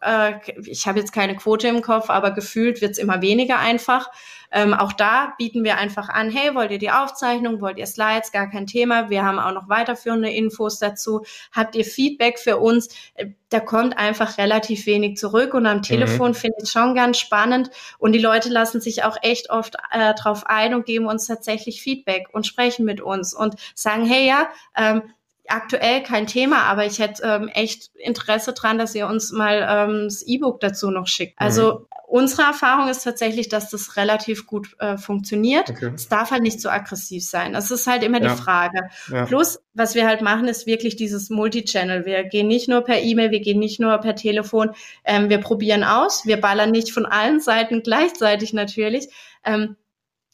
äh, 0.00 0.34
ich 0.64 0.86
habe 0.86 0.98
jetzt 0.98 1.12
keine 1.12 1.36
Quote 1.36 1.68
im 1.68 1.82
Kopf, 1.82 2.10
aber 2.10 2.30
gefühlt 2.32 2.80
wird 2.80 2.92
es 2.92 2.98
immer 2.98 3.22
weniger 3.22 3.58
einfach. 3.58 4.10
Ähm, 4.54 4.72
auch 4.72 4.92
da 4.92 5.34
bieten 5.36 5.64
wir 5.64 5.78
einfach 5.78 6.08
an, 6.08 6.30
hey, 6.30 6.54
wollt 6.54 6.70
ihr 6.70 6.78
die 6.78 6.92
Aufzeichnung, 6.92 7.60
wollt 7.60 7.76
ihr 7.76 7.86
Slides, 7.86 8.30
gar 8.30 8.48
kein 8.48 8.68
Thema. 8.68 9.10
Wir 9.10 9.24
haben 9.24 9.40
auch 9.40 9.52
noch 9.52 9.68
weiterführende 9.68 10.30
Infos 10.30 10.78
dazu. 10.78 11.24
Habt 11.50 11.74
ihr 11.74 11.84
Feedback 11.84 12.38
für 12.38 12.58
uns? 12.58 12.88
Äh, 13.14 13.30
da 13.48 13.60
kommt 13.60 13.98
einfach 13.98 14.38
relativ 14.38 14.86
wenig 14.86 15.16
zurück 15.16 15.54
und 15.54 15.66
am 15.66 15.78
mhm. 15.78 15.82
Telefon 15.82 16.30
mhm. 16.30 16.34
finde 16.34 16.56
ich 16.62 16.70
schon 16.70 16.94
ganz 16.94 17.18
spannend 17.18 17.70
und 17.98 18.12
die 18.12 18.20
Leute 18.20 18.48
lassen 18.48 18.80
sich 18.80 19.04
auch 19.04 19.16
echt 19.22 19.50
oft 19.50 19.76
äh, 19.90 20.14
drauf 20.14 20.46
ein 20.46 20.74
und 20.74 20.86
geben 20.86 21.06
uns 21.06 21.26
tatsächlich 21.26 21.82
Feedback 21.82 22.28
und 22.32 22.46
sprechen 22.46 22.84
mit 22.84 23.00
uns 23.00 23.34
und 23.34 23.54
sagen, 23.74 24.04
hey 24.04 24.26
ja, 24.26 24.48
ähm, 24.76 25.02
aktuell 25.48 26.02
kein 26.02 26.26
Thema, 26.26 26.62
aber 26.64 26.86
ich 26.86 26.98
hätte 26.98 27.22
ähm, 27.22 27.48
echt 27.48 27.90
Interesse 27.96 28.52
dran, 28.52 28.78
dass 28.78 28.94
ihr 28.94 29.06
uns 29.06 29.32
mal 29.32 29.66
ähm, 29.68 30.04
das 30.04 30.22
E-Book 30.22 30.60
dazu 30.60 30.90
noch 30.90 31.06
schickt. 31.06 31.34
Also 31.36 31.72
mhm. 31.72 31.86
unsere 32.06 32.42
Erfahrung 32.42 32.88
ist 32.88 33.02
tatsächlich, 33.04 33.48
dass 33.48 33.70
das 33.70 33.96
relativ 33.96 34.46
gut 34.46 34.74
äh, 34.78 34.96
funktioniert. 34.96 35.70
Okay. 35.70 35.92
Es 35.94 36.08
darf 36.08 36.30
halt 36.30 36.42
nicht 36.42 36.60
so 36.60 36.68
aggressiv 36.68 37.24
sein. 37.24 37.52
Das 37.52 37.70
ist 37.70 37.86
halt 37.86 38.02
immer 38.02 38.22
ja. 38.22 38.30
die 38.30 38.40
Frage. 38.40 38.80
Ja. 39.10 39.26
Plus, 39.26 39.60
was 39.74 39.94
wir 39.94 40.06
halt 40.06 40.22
machen, 40.22 40.48
ist 40.48 40.66
wirklich 40.66 40.96
dieses 40.96 41.30
Multi-Channel. 41.30 42.06
Wir 42.06 42.24
gehen 42.24 42.48
nicht 42.48 42.68
nur 42.68 42.82
per 42.82 43.00
E-Mail, 43.00 43.30
wir 43.30 43.40
gehen 43.40 43.58
nicht 43.58 43.80
nur 43.80 43.96
per 43.98 44.16
Telefon. 44.16 44.70
Ähm, 45.04 45.28
wir 45.28 45.38
probieren 45.38 45.84
aus. 45.84 46.24
Wir 46.24 46.40
ballern 46.40 46.70
nicht 46.70 46.92
von 46.92 47.06
allen 47.06 47.40
Seiten 47.40 47.82
gleichzeitig 47.82 48.52
natürlich. 48.52 49.08
Ähm, 49.44 49.76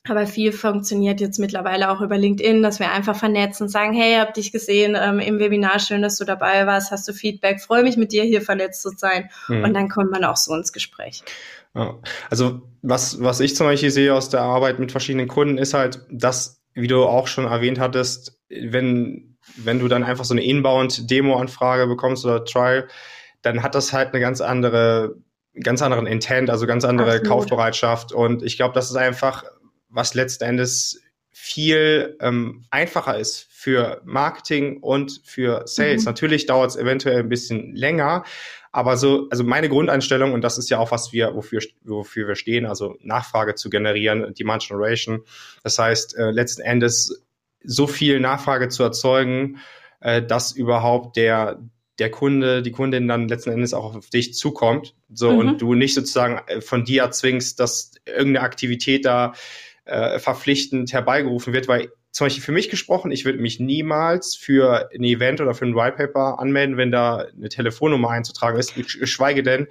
aber 0.09 0.27
viel 0.27 0.53
funktioniert 0.53 1.21
jetzt 1.21 1.39
mittlerweile 1.39 1.91
auch 1.91 2.01
über 2.01 2.17
LinkedIn, 2.17 2.63
dass 2.63 2.81
wir 2.81 2.91
einfach 2.91 3.17
vernetzen 3.17 3.65
und 3.65 3.69
sagen, 3.69 3.93
hey, 3.93 4.17
hab 4.17 4.33
dich 4.33 4.51
gesehen 4.51 4.97
ähm, 4.99 5.21
im 5.21 5.39
Webinar, 5.39 5.79
schön, 5.79 6.01
dass 6.01 6.17
du 6.17 6.25
dabei 6.25 6.67
warst, 6.67 6.91
hast 6.91 7.07
du 7.07 7.13
Feedback, 7.13 7.61
freue 7.61 7.83
mich 7.83 7.99
mit 7.99 8.13
dir 8.13 8.25
hier 8.25 8.41
vernetzt 8.41 8.83
zu 8.83 8.91
sein. 8.97 9.29
Mhm. 9.49 9.65
Und 9.65 9.75
dann 9.75 9.89
kommt 9.91 10.11
man 10.11 10.25
auch 10.25 10.37
so 10.37 10.55
ins 10.55 10.73
Gespräch. 10.73 11.23
Also 12.31 12.63
was, 12.83 13.23
was 13.23 13.41
ich 13.41 13.55
zum 13.55 13.67
Beispiel 13.67 13.91
sehe 13.91 14.15
aus 14.15 14.31
der 14.31 14.41
Arbeit 14.41 14.79
mit 14.79 14.91
verschiedenen 14.91 15.29
Kunden, 15.29 15.59
ist 15.59 15.75
halt, 15.75 16.01
dass, 16.11 16.61
wie 16.73 16.89
du 16.89 17.05
auch 17.05 17.29
schon 17.29 17.45
erwähnt 17.45 17.79
hattest, 17.79 18.41
wenn, 18.49 19.37
wenn 19.57 19.79
du 19.79 19.87
dann 19.87 20.03
einfach 20.03 20.25
so 20.25 20.35
eine 20.35 20.43
Inbound-Demo-Anfrage 20.43 21.87
bekommst 21.87 22.25
oder 22.25 22.45
Trial, 22.45 22.89
dann 23.43 23.63
hat 23.63 23.75
das 23.75 23.93
halt 23.93 24.09
eine 24.09 24.21
ganz 24.21 24.41
andere 24.41 25.17
ganz 25.63 25.83
anderen 25.83 26.07
Intent, 26.07 26.49
also 26.49 26.67
ganz 26.67 26.85
andere 26.85 27.17
Absolut. 27.17 27.29
Kaufbereitschaft. 27.29 28.13
Und 28.13 28.43
ich 28.43 28.57
glaube, 28.57 28.75
das 28.75 28.91
ist 28.91 28.97
einfach 28.97 29.45
was 29.91 30.15
letzten 30.15 30.45
Endes 30.45 31.01
viel 31.31 32.17
ähm, 32.21 32.65
einfacher 32.71 33.19
ist 33.19 33.47
für 33.51 34.01
Marketing 34.05 34.79
und 34.79 35.21
für 35.25 35.63
Sales. 35.67 36.03
Mhm. 36.03 36.07
Natürlich 36.07 36.47
dauert 36.47 36.71
es 36.71 36.77
eventuell 36.77 37.21
ein 37.21 37.29
bisschen 37.29 37.75
länger, 37.75 38.25
aber 38.73 38.97
so, 38.97 39.29
also 39.31 39.43
meine 39.43 39.69
Grundeinstellung, 39.69 40.33
und 40.33 40.43
das 40.43 40.59
ist 40.59 40.71
ja 40.71 40.79
auch, 40.79 40.93
was 40.93 41.13
wir, 41.13 41.35
wofür, 41.35 41.61
wofür 41.83 42.29
wir 42.29 42.37
stehen, 42.37 42.67
also 42.67 42.97
Nachfrage 43.01 43.55
zu 43.55 43.69
generieren, 43.69 44.33
Demand 44.35 44.67
Generation. 44.67 45.25
Das 45.65 45.79
heißt, 45.79 46.17
äh, 46.17 46.31
letzten 46.31 46.63
Endes 46.63 47.25
so 47.65 47.87
viel 47.87 48.21
Nachfrage 48.21 48.69
zu 48.69 48.83
erzeugen, 48.83 49.59
äh, 50.01 50.23
dass 50.23 50.53
überhaupt 50.53 51.17
der, 51.17 51.61
der 51.99 52.11
Kunde, 52.11 52.63
die 52.63 52.71
Kundin 52.71 53.09
dann 53.09 53.29
letzten 53.29 53.51
Endes 53.51 53.75
auch 53.75 53.95
auf 53.97 54.09
dich 54.09 54.35
zukommt. 54.35 54.95
So, 55.13 55.33
mhm. 55.33 55.39
und 55.39 55.63
du 55.63 55.75
nicht 55.75 55.95
sozusagen 55.95 56.41
äh, 56.47 56.61
von 56.61 56.85
dir 56.85 57.03
erzwingst, 57.03 57.59
dass 57.59 57.93
irgendeine 58.07 58.43
Aktivität 58.43 59.05
da 59.05 59.35
äh, 59.91 60.19
verpflichtend 60.19 60.93
herbeigerufen 60.93 61.53
wird, 61.53 61.69
weil 61.69 61.91
zum 62.13 62.27
Beispiel 62.27 62.43
für 62.43 62.53
mich 62.53 62.71
gesprochen, 62.71 63.13
ich 63.13 63.25
würde 63.25 63.39
mich 63.39 63.61
niemals 63.61 64.35
für 64.35 64.89
ein 64.93 65.05
Event 65.05 65.41
oder 65.41 65.55
für 65.55 65.67
ein 65.67 65.75
Whitepaper 65.75 66.39
anmelden, 66.39 66.77
wenn 66.77 66.91
da 66.91 67.27
eine 67.37 67.49
Telefonnummer 67.49 68.11
einzutragen 68.11 68.59
ist, 68.59 68.75
geschweige 68.75 69.43
denn 69.43 69.69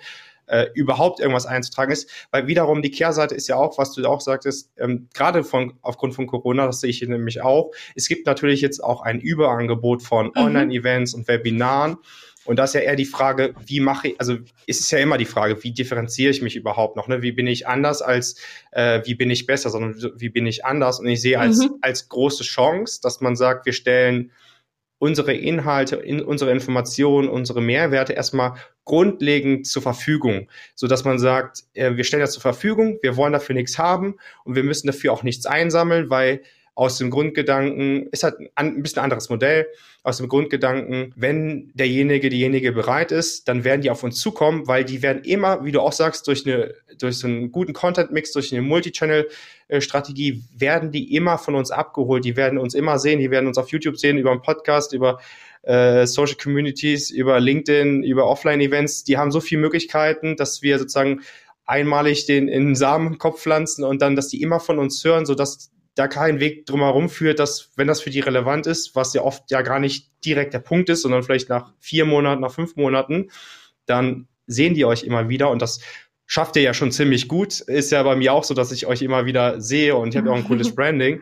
äh, 0.49 0.67
überhaupt 0.74 1.20
irgendwas 1.20 1.45
einzutragen 1.45 1.91
ist, 1.91 2.09
weil 2.32 2.47
wiederum 2.47 2.82
die 2.82 2.91
Kehrseite 2.91 3.36
ist 3.36 3.47
ja 3.47 3.55
auch, 3.55 3.78
was 3.78 3.93
du 3.93 4.05
auch 4.05 4.22
sagtest, 4.22 4.72
ähm, 4.78 5.07
gerade 5.13 5.43
von 5.43 5.74
aufgrund 5.82 6.15
von 6.15 6.28
Corona, 6.28 6.65
das 6.65 6.82
sehe 6.82 6.89
ich 6.89 7.01
nämlich 7.01 7.41
auch. 7.41 7.72
Es 7.95 8.07
gibt 8.07 8.26
natürlich 8.26 8.61
jetzt 8.61 8.84
auch 8.84 9.01
ein 9.01 9.20
Überangebot 9.20 10.01
von 10.01 10.28
mhm. 10.28 10.32
Online-Events 10.36 11.13
und 11.13 11.28
Webinaren 11.28 11.97
und 12.49 12.55
da 12.55 12.63
ist 12.63 12.73
ja 12.73 12.81
eher 12.81 12.95
die 12.95 13.05
Frage, 13.05 13.53
wie 13.63 13.79
mache 13.79 14.07
ich, 14.07 14.19
also 14.19 14.37
ist 14.65 14.79
es 14.79 14.89
ja 14.89 14.97
immer 14.97 15.19
die 15.19 15.25
Frage, 15.25 15.63
wie 15.63 15.71
differenziere 15.71 16.31
ich 16.31 16.41
mich 16.41 16.55
überhaupt 16.55 16.95
noch? 16.95 17.07
Ne? 17.07 17.21
Wie 17.21 17.31
bin 17.31 17.45
ich 17.45 17.67
anders 17.67 18.01
als, 18.01 18.41
äh, 18.71 19.01
wie 19.05 19.13
bin 19.13 19.29
ich 19.29 19.45
besser, 19.45 19.69
sondern 19.69 19.93
wie 20.15 20.29
bin 20.29 20.47
ich 20.47 20.65
anders? 20.65 20.99
Und 20.99 21.07
ich 21.09 21.21
sehe 21.21 21.39
als, 21.39 21.59
mhm. 21.59 21.75
als 21.81 22.09
große 22.09 22.43
Chance, 22.43 23.01
dass 23.03 23.21
man 23.21 23.35
sagt, 23.35 23.67
wir 23.67 23.73
stellen 23.73 24.31
unsere 24.97 25.35
Inhalte, 25.35 25.97
in, 25.97 26.23
unsere 26.23 26.49
Informationen, 26.49 27.29
unsere 27.29 27.61
Mehrwerte 27.61 28.13
erstmal 28.13 28.55
grundlegend 28.83 29.67
zur 29.67 29.83
Verfügung, 29.83 30.49
so 30.73 30.87
dass 30.87 31.05
man 31.05 31.19
sagt, 31.19 31.65
äh, 31.75 31.97
wir 31.97 32.03
stellen 32.03 32.21
das 32.21 32.31
zur 32.31 32.41
Verfügung, 32.41 32.97
wir 33.03 33.15
wollen 33.15 33.33
dafür 33.33 33.53
nichts 33.53 33.77
haben 33.77 34.15
und 34.43 34.55
wir 34.55 34.63
müssen 34.63 34.87
dafür 34.87 35.13
auch 35.13 35.21
nichts 35.21 35.45
einsammeln, 35.45 36.09
weil 36.09 36.41
aus 36.80 36.97
dem 36.97 37.09
Grundgedanken, 37.09 38.07
ist 38.07 38.23
halt 38.23 38.36
ein, 38.39 38.77
ein 38.77 38.82
bisschen 38.82 39.01
anderes 39.01 39.27
Modell, 39.30 39.67
aus 40.01 40.15
dem 40.15 40.30
Grundgedanken, 40.30 41.13
wenn 41.17 41.71
derjenige, 41.73 42.30
diejenige 42.30 42.71
bereit 42.71 43.11
ist, 43.11 43.49
dann 43.49 43.65
werden 43.65 43.82
die 43.82 43.91
auf 43.91 44.01
uns 44.01 44.21
zukommen, 44.21 44.65
weil 44.65 44.86
die 44.86 45.01
werden 45.01 45.25
immer, 45.25 45.65
wie 45.65 45.73
du 45.73 45.82
auch 45.82 45.91
sagst, 45.91 46.25
durch 46.27 46.45
eine, 46.45 46.73
durch 46.97 47.17
so 47.17 47.27
einen 47.27 47.51
guten 47.51 47.73
Content-Mix, 47.73 48.32
durch 48.32 48.53
eine 48.53 48.61
Multichannel-Strategie, 48.61 50.41
werden 50.55 50.93
die 50.93 51.13
immer 51.13 51.38
von 51.38 51.55
uns 51.55 51.69
abgeholt, 51.69 52.23
die 52.23 52.38
werden 52.38 52.57
uns 52.57 52.73
immer 52.73 52.97
sehen, 52.97 53.19
die 53.19 53.30
werden 53.30 53.47
uns 53.47 53.57
auf 53.57 53.71
YouTube 53.71 53.97
sehen, 53.97 54.17
über 54.17 54.32
einen 54.32 54.41
Podcast, 54.41 54.93
über 54.93 55.19
äh, 55.63 56.07
Social 56.07 56.38
Communities, 56.41 57.11
über 57.11 57.41
LinkedIn, 57.41 58.03
über 58.03 58.25
Offline-Events, 58.25 59.03
die 59.03 59.17
haben 59.17 59.34
so 59.34 59.41
viele 59.41 59.59
Möglichkeiten, 59.59 60.38
dass 60.38 60.61
wir 60.61 60.80
sozusagen 60.80 61.23
einmalig 61.65 62.25
den 62.25 62.47
in 62.47 62.67
den 62.67 62.75
Samenkopf 62.75 63.41
pflanzen 63.41 63.84
und 63.84 64.01
dann, 64.01 64.15
dass 64.15 64.30
die 64.30 64.41
immer 64.41 64.61
von 64.61 64.80
uns 64.80 65.03
hören, 65.03 65.25
so 65.25 65.36
dass 65.36 65.71
da 65.95 66.07
kein 66.07 66.39
Weg 66.39 66.65
drumherum 66.65 67.09
führt, 67.09 67.39
dass, 67.39 67.71
wenn 67.75 67.87
das 67.87 68.01
für 68.01 68.09
die 68.09 68.19
relevant 68.19 68.67
ist, 68.67 68.95
was 68.95 69.13
ja 69.13 69.21
oft 69.21 69.51
ja 69.51 69.61
gar 69.61 69.79
nicht 69.79 70.09
direkt 70.23 70.53
der 70.53 70.59
Punkt 70.59 70.89
ist, 70.89 71.01
sondern 71.01 71.23
vielleicht 71.23 71.49
nach 71.49 71.73
vier 71.79 72.05
Monaten, 72.05 72.41
nach 72.41 72.51
fünf 72.53 72.75
Monaten, 72.75 73.29
dann 73.85 74.27
sehen 74.47 74.73
die 74.73 74.85
euch 74.85 75.03
immer 75.03 75.29
wieder 75.29 75.49
und 75.49 75.61
das 75.61 75.81
schafft 76.25 76.55
ihr 76.55 76.61
ja 76.61 76.73
schon 76.73 76.91
ziemlich 76.91 77.27
gut. 77.27 77.59
Ist 77.61 77.91
ja 77.91 78.03
bei 78.03 78.15
mir 78.15 78.33
auch 78.33 78.43
so, 78.43 78.53
dass 78.53 78.71
ich 78.71 78.85
euch 78.85 79.01
immer 79.01 79.25
wieder 79.25 79.59
sehe 79.59 79.95
und 79.95 80.09
ich 80.09 80.17
habe 80.17 80.31
auch 80.31 80.35
ein 80.35 80.45
cooles 80.45 80.73
Branding. 80.75 81.21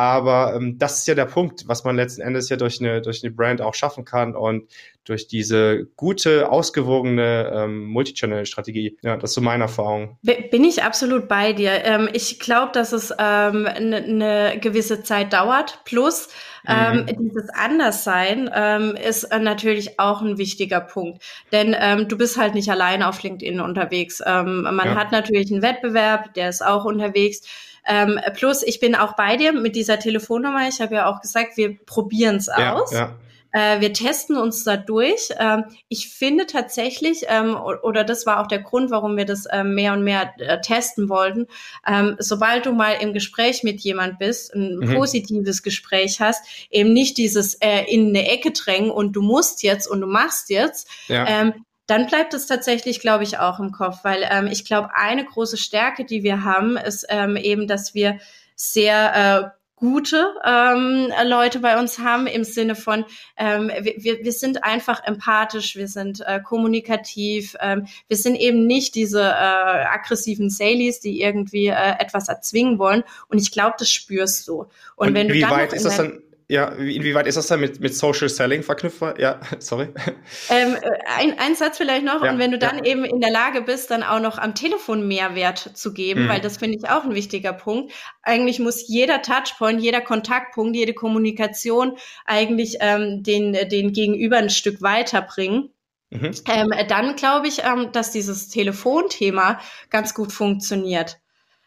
Aber 0.00 0.54
ähm, 0.54 0.78
das 0.78 1.00
ist 1.00 1.08
ja 1.08 1.14
der 1.14 1.26
Punkt, 1.26 1.68
was 1.68 1.84
man 1.84 1.94
letzten 1.94 2.22
Endes 2.22 2.48
ja 2.48 2.56
durch 2.56 2.80
eine, 2.80 3.02
durch 3.02 3.22
eine 3.22 3.30
Brand 3.30 3.60
auch 3.60 3.74
schaffen 3.74 4.06
kann 4.06 4.34
und 4.34 4.66
durch 5.04 5.28
diese 5.28 5.88
gute, 5.96 6.50
ausgewogene 6.50 7.52
ähm, 7.54 7.84
Multichannel-Strategie. 7.84 8.96
Ja, 9.02 9.18
das 9.18 9.32
ist 9.32 9.34
so 9.34 9.42
meine 9.42 9.64
Erfahrung. 9.64 10.16
Bin 10.22 10.64
ich 10.64 10.82
absolut 10.82 11.28
bei 11.28 11.52
dir. 11.52 11.84
Ähm, 11.84 12.08
ich 12.14 12.40
glaube, 12.40 12.72
dass 12.72 12.92
es 12.92 13.12
eine 13.12 13.98
ähm, 13.98 14.18
ne, 14.18 14.58
gewisse 14.58 15.02
Zeit 15.02 15.34
dauert. 15.34 15.80
Plus, 15.84 16.30
ähm, 16.66 17.00
mhm. 17.00 17.06
dieses 17.18 17.50
Anderssein 17.50 18.50
ähm, 18.54 18.96
ist 18.96 19.24
äh, 19.24 19.38
natürlich 19.38 20.00
auch 20.00 20.22
ein 20.22 20.38
wichtiger 20.38 20.80
Punkt. 20.80 21.22
Denn 21.52 21.76
ähm, 21.78 22.08
du 22.08 22.16
bist 22.16 22.38
halt 22.38 22.54
nicht 22.54 22.70
alleine 22.70 23.06
auf 23.06 23.22
LinkedIn 23.22 23.60
unterwegs. 23.60 24.22
Ähm, 24.24 24.62
man 24.62 24.78
ja. 24.78 24.94
hat 24.94 25.12
natürlich 25.12 25.52
einen 25.52 25.60
Wettbewerb, 25.60 26.32
der 26.32 26.48
ist 26.48 26.64
auch 26.64 26.86
unterwegs. 26.86 27.42
Ähm, 27.86 28.20
plus, 28.34 28.62
ich 28.62 28.80
bin 28.80 28.94
auch 28.94 29.14
bei 29.16 29.36
dir 29.36 29.52
mit 29.52 29.76
dieser 29.76 29.98
Telefonnummer. 29.98 30.68
Ich 30.68 30.80
habe 30.80 30.94
ja 30.94 31.06
auch 31.06 31.20
gesagt, 31.20 31.56
wir 31.56 31.78
probieren 31.84 32.36
es 32.36 32.46
ja, 32.46 32.74
aus. 32.74 32.92
Ja. 32.92 33.16
Äh, 33.52 33.80
wir 33.80 33.92
testen 33.92 34.36
uns 34.36 34.64
da 34.64 34.76
durch. 34.76 35.30
Ähm, 35.38 35.64
ich 35.88 36.08
finde 36.08 36.46
tatsächlich, 36.46 37.24
ähm, 37.28 37.56
oder 37.56 38.04
das 38.04 38.26
war 38.26 38.40
auch 38.40 38.46
der 38.46 38.60
Grund, 38.60 38.90
warum 38.90 39.16
wir 39.16 39.24
das 39.24 39.46
ähm, 39.50 39.74
mehr 39.74 39.92
und 39.92 40.04
mehr 40.04 40.32
äh, 40.38 40.60
testen 40.60 41.08
wollten, 41.08 41.46
ähm, 41.86 42.16
sobald 42.18 42.66
du 42.66 42.72
mal 42.72 42.92
im 43.00 43.12
Gespräch 43.12 43.62
mit 43.62 43.80
jemand 43.80 44.18
bist, 44.18 44.54
ein 44.54 44.76
mhm. 44.76 44.94
positives 44.94 45.62
Gespräch 45.62 46.20
hast, 46.20 46.44
eben 46.70 46.92
nicht 46.92 47.18
dieses 47.18 47.54
äh, 47.54 47.84
in 47.88 48.08
eine 48.08 48.28
Ecke 48.28 48.52
drängen 48.52 48.90
und 48.90 49.12
du 49.12 49.22
musst 49.22 49.62
jetzt 49.62 49.86
und 49.88 50.00
du 50.00 50.06
machst 50.06 50.50
jetzt, 50.50 50.88
ja. 51.08 51.52
Dann 51.90 52.06
bleibt 52.06 52.34
es 52.34 52.46
tatsächlich, 52.46 53.00
glaube 53.00 53.24
ich, 53.24 53.38
auch 53.38 53.58
im 53.58 53.72
Kopf, 53.72 53.98
weil 54.04 54.26
ähm, 54.30 54.46
ich 54.46 54.64
glaube, 54.64 54.90
eine 54.94 55.24
große 55.24 55.56
Stärke, 55.56 56.04
die 56.04 56.22
wir 56.22 56.44
haben, 56.44 56.76
ist 56.76 57.04
ähm, 57.08 57.36
eben, 57.36 57.66
dass 57.66 57.94
wir 57.94 58.18
sehr 58.54 59.52
äh, 59.54 59.60
gute 59.74 60.34
ähm, 60.44 61.08
Leute 61.24 61.58
bei 61.58 61.80
uns 61.80 61.98
haben 61.98 62.26
im 62.26 62.44
Sinne 62.44 62.74
von, 62.74 63.06
ähm, 63.36 63.70
wir, 63.96 64.22
wir 64.22 64.32
sind 64.32 64.62
einfach 64.62 65.02
empathisch, 65.04 65.74
wir 65.74 65.88
sind 65.88 66.20
äh, 66.20 66.40
kommunikativ, 66.40 67.56
ähm, 67.60 67.86
wir 68.06 68.18
sind 68.18 68.36
eben 68.36 68.66
nicht 68.66 68.94
diese 68.94 69.22
äh, 69.22 69.24
aggressiven 69.24 70.50
Salies, 70.50 71.00
die 71.00 71.20
irgendwie 71.20 71.68
äh, 71.68 71.94
etwas 71.98 72.28
erzwingen 72.28 72.78
wollen. 72.78 73.02
Und 73.28 73.38
ich 73.38 73.50
glaube, 73.50 73.76
das 73.78 73.90
spürst 73.90 74.46
du. 74.46 74.66
Und, 74.96 75.08
Und 75.08 75.14
wenn 75.14 75.28
du 75.28 75.34
wie 75.34 75.40
dann 75.40 75.50
weit 75.50 75.72
ist 75.72 75.86
das 75.86 75.96
dann? 75.96 76.22
Ja, 76.50 76.70
inwieweit 76.70 77.28
ist 77.28 77.36
das 77.36 77.46
dann 77.46 77.60
mit, 77.60 77.78
mit 77.78 77.94
Social 77.94 78.28
Selling 78.28 78.64
verknüpft? 78.64 79.00
Ja, 79.18 79.38
sorry. 79.60 79.86
Ähm, 80.48 80.76
ein, 81.06 81.38
ein 81.38 81.54
Satz 81.54 81.76
vielleicht 81.76 82.04
noch. 82.04 82.24
Ja, 82.24 82.32
und 82.32 82.40
wenn 82.40 82.50
du 82.50 82.58
dann 82.58 82.78
ja. 82.78 82.86
eben 82.86 83.04
in 83.04 83.20
der 83.20 83.30
Lage 83.30 83.62
bist, 83.62 83.92
dann 83.92 84.02
auch 84.02 84.18
noch 84.18 84.36
am 84.36 84.56
Telefon 84.56 85.06
Mehrwert 85.06 85.58
zu 85.58 85.92
geben, 85.92 86.24
mhm. 86.24 86.28
weil 86.28 86.40
das 86.40 86.56
finde 86.56 86.76
ich 86.76 86.90
auch 86.90 87.04
ein 87.04 87.14
wichtiger 87.14 87.52
Punkt. 87.52 87.92
Eigentlich 88.22 88.58
muss 88.58 88.88
jeder 88.88 89.22
Touchpoint, 89.22 89.80
jeder 89.80 90.00
Kontaktpunkt, 90.00 90.74
jede 90.74 90.92
Kommunikation 90.92 91.96
eigentlich 92.24 92.78
ähm, 92.80 93.22
den, 93.22 93.52
den 93.52 93.92
Gegenüber 93.92 94.38
ein 94.38 94.50
Stück 94.50 94.82
weiterbringen. 94.82 95.70
Mhm. 96.10 96.32
Ähm, 96.48 96.70
dann 96.88 97.14
glaube 97.14 97.46
ich, 97.46 97.62
ähm, 97.62 97.92
dass 97.92 98.10
dieses 98.10 98.48
Telefonthema 98.48 99.60
ganz 99.88 100.14
gut 100.14 100.32
funktioniert. 100.32 101.20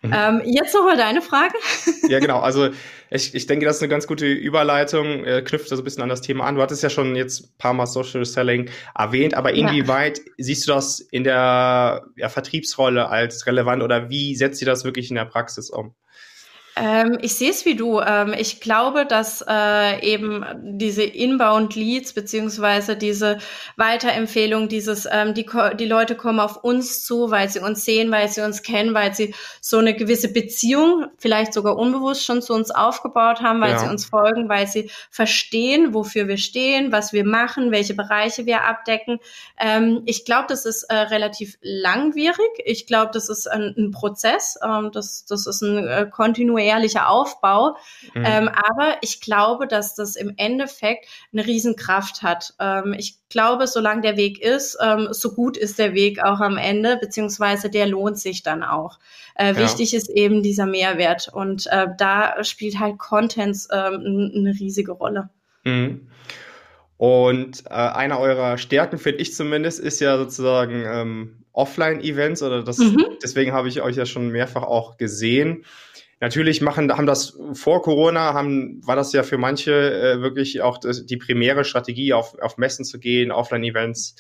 Mhm. 0.04 0.14
Ähm, 0.14 0.42
jetzt 0.46 0.74
nochmal 0.74 0.98
deine 0.98 1.22
Frage. 1.22 1.54
Ja, 2.10 2.20
genau. 2.20 2.40
Also 2.40 2.70
ich, 3.10 3.34
ich 3.34 3.48
denke, 3.48 3.66
das 3.66 3.78
ist 3.78 3.82
eine 3.82 3.90
ganz 3.90 4.08
gute 4.08 4.26
Überleitung, 4.26 5.24
äh, 5.24 5.42
knüpft 5.42 5.70
so 5.70 5.78
ein 5.78 5.84
bisschen 5.84 6.04
an 6.04 6.10
das 6.10 6.20
Thema 6.20 6.44
an. 6.46 6.56
Du 6.56 6.62
hattest 6.62 6.84
ja 6.84 6.90
schon 6.90 7.16
jetzt 7.16 7.46
ein 7.46 7.58
paar 7.58 7.74
Mal 7.74 7.86
Social 7.86 8.26
Selling 8.26 8.70
erwähnt, 8.94 9.36
aber 9.36 9.54
inwieweit 9.54 10.18
ja. 10.18 10.24
siehst 10.38 10.68
du 10.68 10.74
das 10.74 11.00
in 11.00 11.24
der 11.24 12.04
ja, 12.18 12.28
Vertriebsrolle 12.28 13.08
als 13.08 13.48
relevant 13.48 13.82
oder 13.82 14.10
wie 14.10 14.36
setzt 14.36 14.62
ihr 14.62 14.66
das 14.66 14.84
wirklich 14.84 15.10
in 15.10 15.16
der 15.16 15.26
Praxis 15.26 15.70
um? 15.70 15.96
Ähm, 16.76 17.20
ich 17.22 17.36
sehe 17.36 17.52
es 17.52 17.66
wie 17.66 17.76
du. 17.76 18.00
Ähm, 18.00 18.34
ich 18.36 18.60
glaube, 18.60 19.06
dass 19.06 19.44
äh, 19.48 20.04
eben 20.04 20.44
diese 20.80 21.04
Inbound-Leads 21.04 22.14
beziehungsweise 22.14 22.96
diese 22.96 23.38
Weiterempfehlung, 23.78 24.70
dieses 24.70 25.08
ähm, 25.12 25.36
die, 25.36 25.46
die 25.80 25.86
Leute 25.86 26.16
kommen 26.16 26.40
auf 26.40 26.64
uns 26.64 27.04
zu, 27.04 27.30
weil 27.30 27.50
sie 27.50 27.60
uns 27.60 27.86
sehen, 27.86 28.12
weil 28.12 28.28
sie 28.28 28.42
uns 28.42 28.64
kennen, 28.64 28.96
weil 28.96 29.14
sie 29.14 29.36
so 29.62 29.78
eine 29.78 29.94
gewisse 29.94 30.34
Beziehung, 30.34 31.06
vielleicht 31.20 31.54
sogar 31.54 31.78
unbewusst 31.78 32.26
schon 32.26 32.42
zu 32.42 32.54
uns 32.54 32.72
aufgebaut 32.72 33.42
haben, 33.42 33.62
weil 33.62 33.74
ja. 33.74 33.80
sie 33.80 33.90
uns 33.90 34.06
folgen, 34.06 34.50
weil 34.50 34.66
sie 34.66 34.90
verstehen, 35.12 35.94
wofür 35.94 36.28
wir 36.28 36.38
stehen, 36.38 36.92
was 36.92 37.14
wir 37.14 37.24
machen, 37.24 37.72
welche 37.72 37.94
Bereiche 37.94 38.48
wir 38.48 38.64
abdecken. 38.64 39.20
Ähm, 39.60 40.02
ich 40.06 40.26
glaube, 40.26 40.46
das 40.50 40.66
ist 40.66 40.84
äh, 40.84 40.96
relativ 40.96 41.56
langwierig. 41.62 42.50
Ich 42.66 42.88
glaube, 42.88 43.12
das 43.14 43.30
ist 43.30 43.46
ein, 43.46 43.76
ein 43.78 43.92
Prozess. 43.92 44.58
Ähm, 44.64 44.90
das, 44.92 45.26
das 45.26 45.46
ist 45.46 45.62
ein 45.62 45.88
äh, 45.88 46.08
kontinuierlicher 46.10 46.63
kontinuierlicher 46.64 47.10
Aufbau. 47.10 47.76
Mhm. 48.14 48.24
Ähm, 48.26 48.50
aber 48.50 48.98
ich 49.02 49.22
glaube, 49.22 49.68
dass 49.68 49.96
das 49.96 50.16
im 50.16 50.34
Endeffekt 50.38 51.08
eine 51.32 51.46
Riesenkraft 51.46 52.22
hat. 52.24 52.54
Ähm, 52.60 52.96
ich 52.98 53.18
glaube, 53.30 53.68
solange 53.68 54.02
der 54.02 54.18
Weg 54.18 54.42
ist, 54.42 54.78
ähm, 54.82 55.10
so 55.12 55.34
gut 55.34 55.58
ist 55.58 55.80
der 55.80 55.94
Weg 55.94 56.24
auch 56.24 56.40
am 56.40 56.58
Ende, 56.58 56.98
beziehungsweise 56.98 57.70
der 57.70 57.88
lohnt 57.88 58.20
sich 58.20 58.44
dann 58.44 58.64
auch. 58.64 59.00
Äh, 59.36 59.54
ja. 59.54 59.58
Wichtig 59.58 59.94
ist 59.94 60.10
eben 60.10 60.44
dieser 60.44 60.66
Mehrwert 60.66 61.30
und 61.32 61.68
äh, 61.68 61.88
da 61.98 62.44
spielt 62.44 62.80
halt 62.80 62.98
Content 62.98 63.58
ähm, 63.72 64.32
eine 64.36 64.54
riesige 64.60 64.92
Rolle. 64.92 65.30
Mhm. 65.64 66.08
Und 66.98 67.66
äh, 67.66 67.74
einer 67.74 68.20
eurer 68.20 68.58
Stärken, 68.58 68.98
finde 68.98 69.20
ich 69.22 69.34
zumindest, 69.34 69.80
ist 69.80 70.00
ja 70.00 70.18
sozusagen 70.18 70.84
ähm, 70.86 71.44
Offline-Events 71.52 72.44
oder 72.44 72.64
das, 72.64 72.78
mhm. 72.78 73.06
deswegen 73.22 73.54
habe 73.54 73.68
ich 73.68 73.82
euch 73.82 73.96
ja 73.96 74.06
schon 74.06 74.30
mehrfach 74.30 74.64
auch 74.64 74.98
gesehen. 74.98 75.66
Natürlich 76.24 76.62
machen, 76.62 76.90
haben 76.96 77.06
das 77.06 77.38
vor 77.52 77.82
Corona, 77.82 78.34
haben, 78.34 78.80
war 78.88 78.96
das 78.96 79.12
ja 79.12 79.24
für 79.24 79.38
manche 79.38 79.74
äh, 79.74 80.22
wirklich 80.22 80.62
auch 80.62 80.78
das, 80.78 81.06
die 81.06 81.18
primäre 81.18 81.66
Strategie, 81.66 82.14
auf, 82.14 82.40
auf 82.40 82.58
Messen 82.58 82.86
zu 82.86 82.98
gehen, 82.98 83.30
Offline-Events 83.30 84.16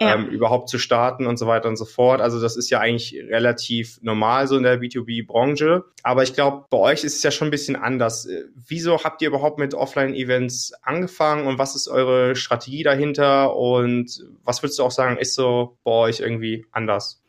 ja. 0.00 0.16
ähm, 0.16 0.26
überhaupt 0.26 0.68
zu 0.68 0.80
starten 0.80 1.28
und 1.28 1.36
so 1.36 1.46
weiter 1.46 1.68
und 1.68 1.76
so 1.76 1.84
fort. 1.84 2.20
Also 2.20 2.40
das 2.40 2.56
ist 2.56 2.70
ja 2.70 2.80
eigentlich 2.80 3.14
relativ 3.14 4.00
normal 4.02 4.48
so 4.48 4.56
in 4.56 4.64
der 4.64 4.80
B2B-Branche. 4.80 5.84
Aber 6.02 6.24
ich 6.24 6.34
glaube, 6.34 6.64
bei 6.70 6.78
euch 6.78 7.04
ist 7.04 7.18
es 7.18 7.22
ja 7.22 7.30
schon 7.30 7.46
ein 7.46 7.52
bisschen 7.52 7.76
anders. 7.76 8.26
Äh, 8.26 8.46
wieso 8.56 9.04
habt 9.04 9.22
ihr 9.22 9.28
überhaupt 9.28 9.60
mit 9.60 9.74
Offline-Events 9.74 10.72
angefangen 10.82 11.46
und 11.46 11.60
was 11.60 11.76
ist 11.76 11.86
eure 11.86 12.34
Strategie 12.34 12.82
dahinter 12.82 13.54
und 13.54 14.24
was 14.42 14.60
würdest 14.60 14.80
du 14.80 14.82
auch 14.82 14.90
sagen, 14.90 15.18
ist 15.18 15.36
so 15.36 15.78
bei 15.84 15.92
euch 15.92 16.18
irgendwie 16.18 16.66
anders? 16.72 17.22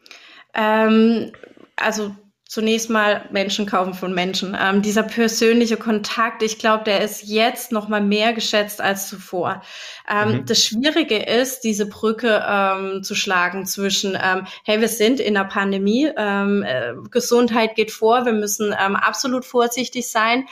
Ähm, 0.55 1.32
also 1.76 2.15
zunächst 2.56 2.89
mal 2.89 3.26
Menschen 3.32 3.66
kaufen 3.66 3.93
von 3.93 4.14
Menschen. 4.14 4.58
Ähm, 4.58 4.82
dieser 4.82 5.03
persönliche 5.03 5.76
Kontakt, 5.76 6.41
ich 6.41 6.58
glaube, 6.58 6.86
der 6.86 7.01
ist 7.01 7.24
jetzt 7.24 7.74
noch 7.74 7.89
mal 7.89 7.99
mehr 7.99 8.32
geschätzt 8.32 8.80
als 8.80 9.10
zuvor. 9.10 9.62
Ähm, 10.10 10.30
mhm. 10.30 10.45
Das 10.45 10.64
Schwierige 10.64 11.18
ist, 11.18 11.66
diese 11.66 11.86
Brücke 11.86 12.41
ähm, 12.47 13.03
zu 13.03 13.14
schlagen 13.14 13.66
zwischen, 13.66 14.14
ähm, 14.16 14.47
hey, 14.64 14.80
wir 14.80 14.88
sind 14.88 15.20
in 15.20 15.36
einer 15.36 15.49
Pandemie, 15.49 16.10
ähm, 16.16 16.64
äh, 16.64 16.93
Gesundheit 17.12 17.76
geht 17.76 17.91
vor, 17.91 18.26
wir 18.26 18.32
müssen 18.32 18.74
ähm, 18.82 18.95
absolut 18.95 19.43
vorsichtig 19.43 20.10
sein. 20.10 20.45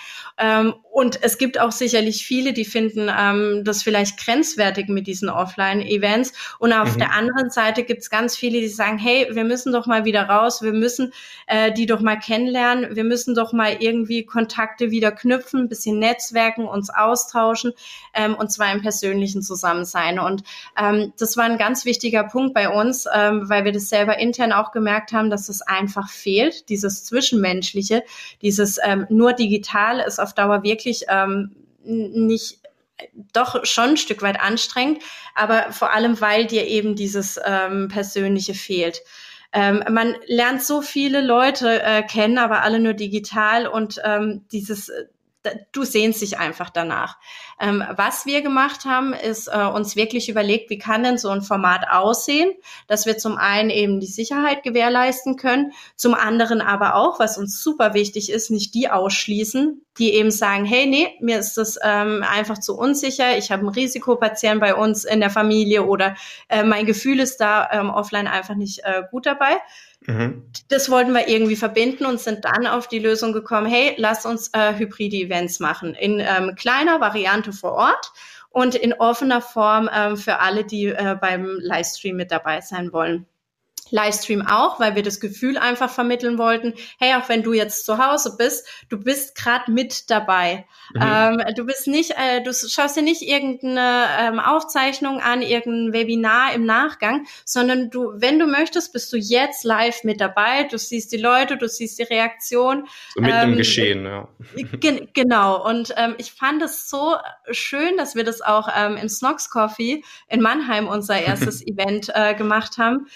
Und 0.91 1.21
es 1.21 1.37
gibt 1.37 1.59
auch 1.59 1.71
sicherlich 1.71 2.25
viele, 2.25 2.53
die 2.53 2.65
finden 2.65 3.05
das 3.63 3.83
vielleicht 3.83 4.17
grenzwertig 4.17 4.89
mit 4.89 5.05
diesen 5.05 5.29
Offline-Events. 5.29 6.33
Und 6.57 6.73
auf 6.73 6.95
mhm. 6.95 6.99
der 6.99 7.13
anderen 7.13 7.51
Seite 7.51 7.83
gibt 7.83 8.01
es 8.01 8.09
ganz 8.09 8.35
viele, 8.35 8.59
die 8.59 8.67
sagen, 8.67 8.97
hey, 8.97 9.27
wir 9.29 9.43
müssen 9.43 9.71
doch 9.71 9.85
mal 9.85 10.05
wieder 10.05 10.23
raus, 10.23 10.63
wir 10.63 10.73
müssen 10.73 11.13
äh, 11.45 11.71
die 11.71 11.85
doch 11.93 12.01
mal 12.01 12.17
kennenlernen, 12.17 12.95
wir 12.95 13.03
müssen 13.03 13.35
doch 13.35 13.53
mal 13.53 13.77
irgendwie 13.79 14.25
Kontakte 14.25 14.91
wieder 14.91 15.11
knüpfen, 15.11 15.61
ein 15.61 15.69
bisschen 15.69 15.99
netzwerken, 15.99 16.65
uns 16.65 16.89
austauschen 16.89 17.73
ähm, 18.13 18.35
und 18.35 18.51
zwar 18.51 18.71
im 18.71 18.81
persönlichen 18.81 19.41
Zusammensein. 19.41 20.19
Und 20.19 20.43
ähm, 20.77 21.13
das 21.17 21.37
war 21.37 21.45
ein 21.45 21.57
ganz 21.57 21.85
wichtiger 21.85 22.23
Punkt 22.23 22.53
bei 22.53 22.69
uns, 22.69 23.05
ähm, 23.13 23.49
weil 23.49 23.65
wir 23.65 23.71
das 23.71 23.89
selber 23.89 24.17
intern 24.17 24.51
auch 24.51 24.71
gemerkt 24.71 25.13
haben, 25.13 25.29
dass 25.29 25.49
es 25.49 25.61
einfach 25.61 26.09
fehlt, 26.09 26.69
dieses 26.69 27.03
Zwischenmenschliche, 27.05 28.03
dieses 28.41 28.79
ähm, 28.83 29.05
nur 29.09 29.33
digital 29.33 29.99
ist 29.99 30.19
auf 30.19 30.33
Dauer 30.33 30.63
wirklich 30.63 31.05
ähm, 31.09 31.55
nicht 31.83 32.59
doch 33.33 33.65
schon 33.65 33.91
ein 33.91 33.97
Stück 33.97 34.21
weit 34.21 34.39
anstrengend, 34.39 34.99
aber 35.35 35.71
vor 35.71 35.91
allem, 35.91 36.21
weil 36.21 36.45
dir 36.45 36.67
eben 36.67 36.95
dieses 36.95 37.39
ähm, 37.43 37.87
Persönliche 37.87 38.53
fehlt. 38.53 39.01
Ähm, 39.53 39.83
man 39.89 40.15
lernt 40.25 40.63
so 40.63 40.81
viele 40.81 41.21
Leute 41.21 41.81
äh, 41.83 42.03
kennen, 42.03 42.37
aber 42.37 42.63
alle 42.63 42.79
nur 42.79 42.93
digital 42.93 43.67
und 43.67 44.01
ähm, 44.03 44.45
dieses 44.51 44.91
du 45.71 45.83
sehnst 45.83 46.21
dich 46.21 46.37
einfach 46.37 46.69
danach. 46.69 47.17
Ähm, 47.59 47.83
was 47.95 48.25
wir 48.25 48.41
gemacht 48.41 48.85
haben, 48.85 49.13
ist 49.13 49.47
äh, 49.47 49.63
uns 49.63 49.95
wirklich 49.95 50.29
überlegt, 50.29 50.69
wie 50.69 50.77
kann 50.77 51.03
denn 51.03 51.17
so 51.17 51.29
ein 51.29 51.41
Format 51.41 51.87
aussehen, 51.89 52.51
dass 52.87 53.05
wir 53.05 53.17
zum 53.17 53.37
einen 53.37 53.69
eben 53.69 53.99
die 53.99 54.07
Sicherheit 54.07 54.63
gewährleisten 54.63 55.35
können, 55.35 55.73
zum 55.95 56.13
anderen 56.13 56.61
aber 56.61 56.95
auch, 56.95 57.19
was 57.19 57.37
uns 57.37 57.61
super 57.61 57.93
wichtig 57.93 58.31
ist, 58.31 58.49
nicht 58.49 58.73
die 58.73 58.89
ausschließen, 58.89 59.85
die 59.97 60.13
eben 60.13 60.31
sagen, 60.31 60.65
hey, 60.65 60.87
nee, 60.87 61.15
mir 61.21 61.39
ist 61.39 61.57
das 61.57 61.77
ähm, 61.83 62.23
einfach 62.27 62.59
zu 62.59 62.77
unsicher, 62.77 63.37
ich 63.37 63.51
habe 63.51 63.61
einen 63.61 63.69
Risikopatienten 63.69 64.59
bei 64.59 64.75
uns 64.75 65.03
in 65.03 65.19
der 65.19 65.29
Familie 65.29 65.83
oder 65.83 66.15
äh, 66.49 66.63
mein 66.63 66.85
Gefühl 66.85 67.19
ist 67.19 67.37
da 67.37 67.69
ähm, 67.71 67.89
offline 67.89 68.27
einfach 68.27 68.55
nicht 68.55 68.79
äh, 68.83 69.03
gut 69.11 69.25
dabei 69.25 69.57
Mhm. 70.05 70.43
Das 70.69 70.89
wollten 70.89 71.13
wir 71.13 71.27
irgendwie 71.27 71.55
verbinden 71.55 72.05
und 72.05 72.19
sind 72.19 72.45
dann 72.45 72.67
auf 72.67 72.87
die 72.87 72.99
Lösung 72.99 73.33
gekommen, 73.33 73.67
hey, 73.67 73.93
lass 73.97 74.25
uns 74.25 74.49
äh, 74.53 74.75
hybride 74.75 75.17
Events 75.17 75.59
machen. 75.59 75.95
In 75.95 76.19
ähm, 76.19 76.55
kleiner 76.55 76.99
Variante 76.99 77.53
vor 77.53 77.73
Ort 77.73 78.11
und 78.49 78.75
in 78.75 78.93
offener 78.93 79.41
Form 79.41 79.89
ähm, 79.93 80.17
für 80.17 80.39
alle, 80.39 80.65
die 80.65 80.87
äh, 80.87 81.17
beim 81.19 81.57
Livestream 81.59 82.15
mit 82.15 82.31
dabei 82.31 82.61
sein 82.61 82.91
wollen. 82.93 83.25
Livestream 83.91 84.45
auch, 84.45 84.79
weil 84.79 84.95
wir 84.95 85.03
das 85.03 85.19
Gefühl 85.19 85.57
einfach 85.57 85.89
vermitteln 85.89 86.37
wollten, 86.37 86.73
hey, 86.99 87.13
auch 87.15 87.29
wenn 87.29 87.43
du 87.43 87.53
jetzt 87.53 87.85
zu 87.85 87.97
Hause 87.97 88.35
bist, 88.37 88.67
du 88.89 88.97
bist 88.97 89.35
gerade 89.35 89.71
mit 89.71 90.09
dabei. 90.09 90.65
Mhm. 90.93 91.01
Ähm, 91.01 91.55
du 91.55 91.65
bist 91.65 91.87
nicht, 91.87 92.11
äh, 92.11 92.41
du 92.43 92.53
schaust 92.53 92.97
dir 92.97 93.01
nicht 93.01 93.21
irgendeine 93.21 94.05
ähm, 94.19 94.39
Aufzeichnung 94.39 95.19
an, 95.19 95.41
irgendein 95.41 95.93
Webinar 95.93 96.53
im 96.53 96.65
Nachgang, 96.65 97.25
sondern 97.45 97.89
du, 97.89 98.11
wenn 98.15 98.39
du 98.39 98.47
möchtest, 98.47 98.93
bist 98.93 99.11
du 99.13 99.17
jetzt 99.17 99.63
live 99.63 100.03
mit 100.03 100.21
dabei. 100.21 100.63
Du 100.63 100.77
siehst 100.77 101.11
die 101.11 101.17
Leute, 101.17 101.57
du 101.57 101.67
siehst 101.67 101.99
die 101.99 102.03
Reaktion. 102.03 102.87
So 103.13 103.21
mit 103.21 103.33
ähm, 103.33 103.51
im 103.51 103.57
Geschehen, 103.57 104.05
ja. 104.05 104.27
Gen 104.79 105.09
genau. 105.13 105.67
Und 105.67 105.93
ähm, 105.97 106.15
ich 106.17 106.31
fand 106.31 106.61
es 106.61 106.89
so 106.89 107.15
schön, 107.51 107.97
dass 107.97 108.15
wir 108.15 108.23
das 108.23 108.41
auch 108.41 108.69
ähm, 108.75 108.97
im 108.97 109.09
Snox 109.09 109.49
Coffee 109.49 110.03
in 110.27 110.41
Mannheim 110.41 110.87
unser 110.87 111.19
erstes 111.19 111.61
Event 111.67 112.09
äh, 112.13 112.33
gemacht 112.35 112.77
haben. 112.77 113.07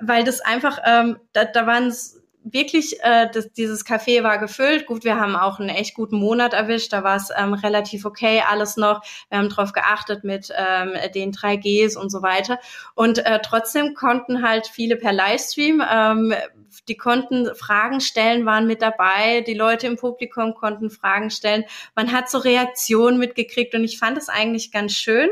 Weil 0.00 0.24
das 0.24 0.40
einfach, 0.40 0.78
ähm, 0.84 1.18
da, 1.32 1.44
da 1.44 1.66
waren 1.66 1.88
es 1.88 2.24
wirklich, 2.44 3.02
äh, 3.02 3.28
das, 3.32 3.52
dieses 3.52 3.84
Café 3.86 4.22
war 4.22 4.38
gefüllt. 4.38 4.86
Gut, 4.86 5.04
wir 5.04 5.18
haben 5.18 5.34
auch 5.34 5.58
einen 5.58 5.70
echt 5.70 5.94
guten 5.94 6.16
Monat 6.16 6.52
erwischt. 6.52 6.92
Da 6.92 7.02
war 7.02 7.16
es 7.16 7.30
ähm, 7.36 7.54
relativ 7.54 8.04
okay, 8.04 8.42
alles 8.46 8.76
noch. 8.76 9.02
Wir 9.30 9.38
haben 9.38 9.48
drauf 9.48 9.72
geachtet 9.72 10.24
mit 10.24 10.52
ähm, 10.56 10.92
den 11.14 11.32
3Gs 11.32 11.96
und 11.96 12.10
so 12.10 12.22
weiter. 12.22 12.60
Und 12.94 13.24
äh, 13.24 13.40
trotzdem 13.42 13.94
konnten 13.94 14.46
halt 14.46 14.66
viele 14.66 14.96
per 14.96 15.12
Livestream, 15.12 15.82
ähm, 15.90 16.34
die 16.88 16.96
konnten 16.96 17.54
Fragen 17.54 18.00
stellen, 18.00 18.44
waren 18.44 18.66
mit 18.66 18.82
dabei. 18.82 19.40
Die 19.40 19.54
Leute 19.54 19.86
im 19.86 19.96
Publikum 19.96 20.54
konnten 20.54 20.90
Fragen 20.90 21.30
stellen. 21.30 21.64
Man 21.94 22.12
hat 22.12 22.28
so 22.28 22.38
Reaktionen 22.38 23.18
mitgekriegt 23.18 23.74
und 23.74 23.84
ich 23.84 23.98
fand 23.98 24.18
es 24.18 24.28
eigentlich 24.28 24.70
ganz 24.70 24.92
schön. 24.92 25.30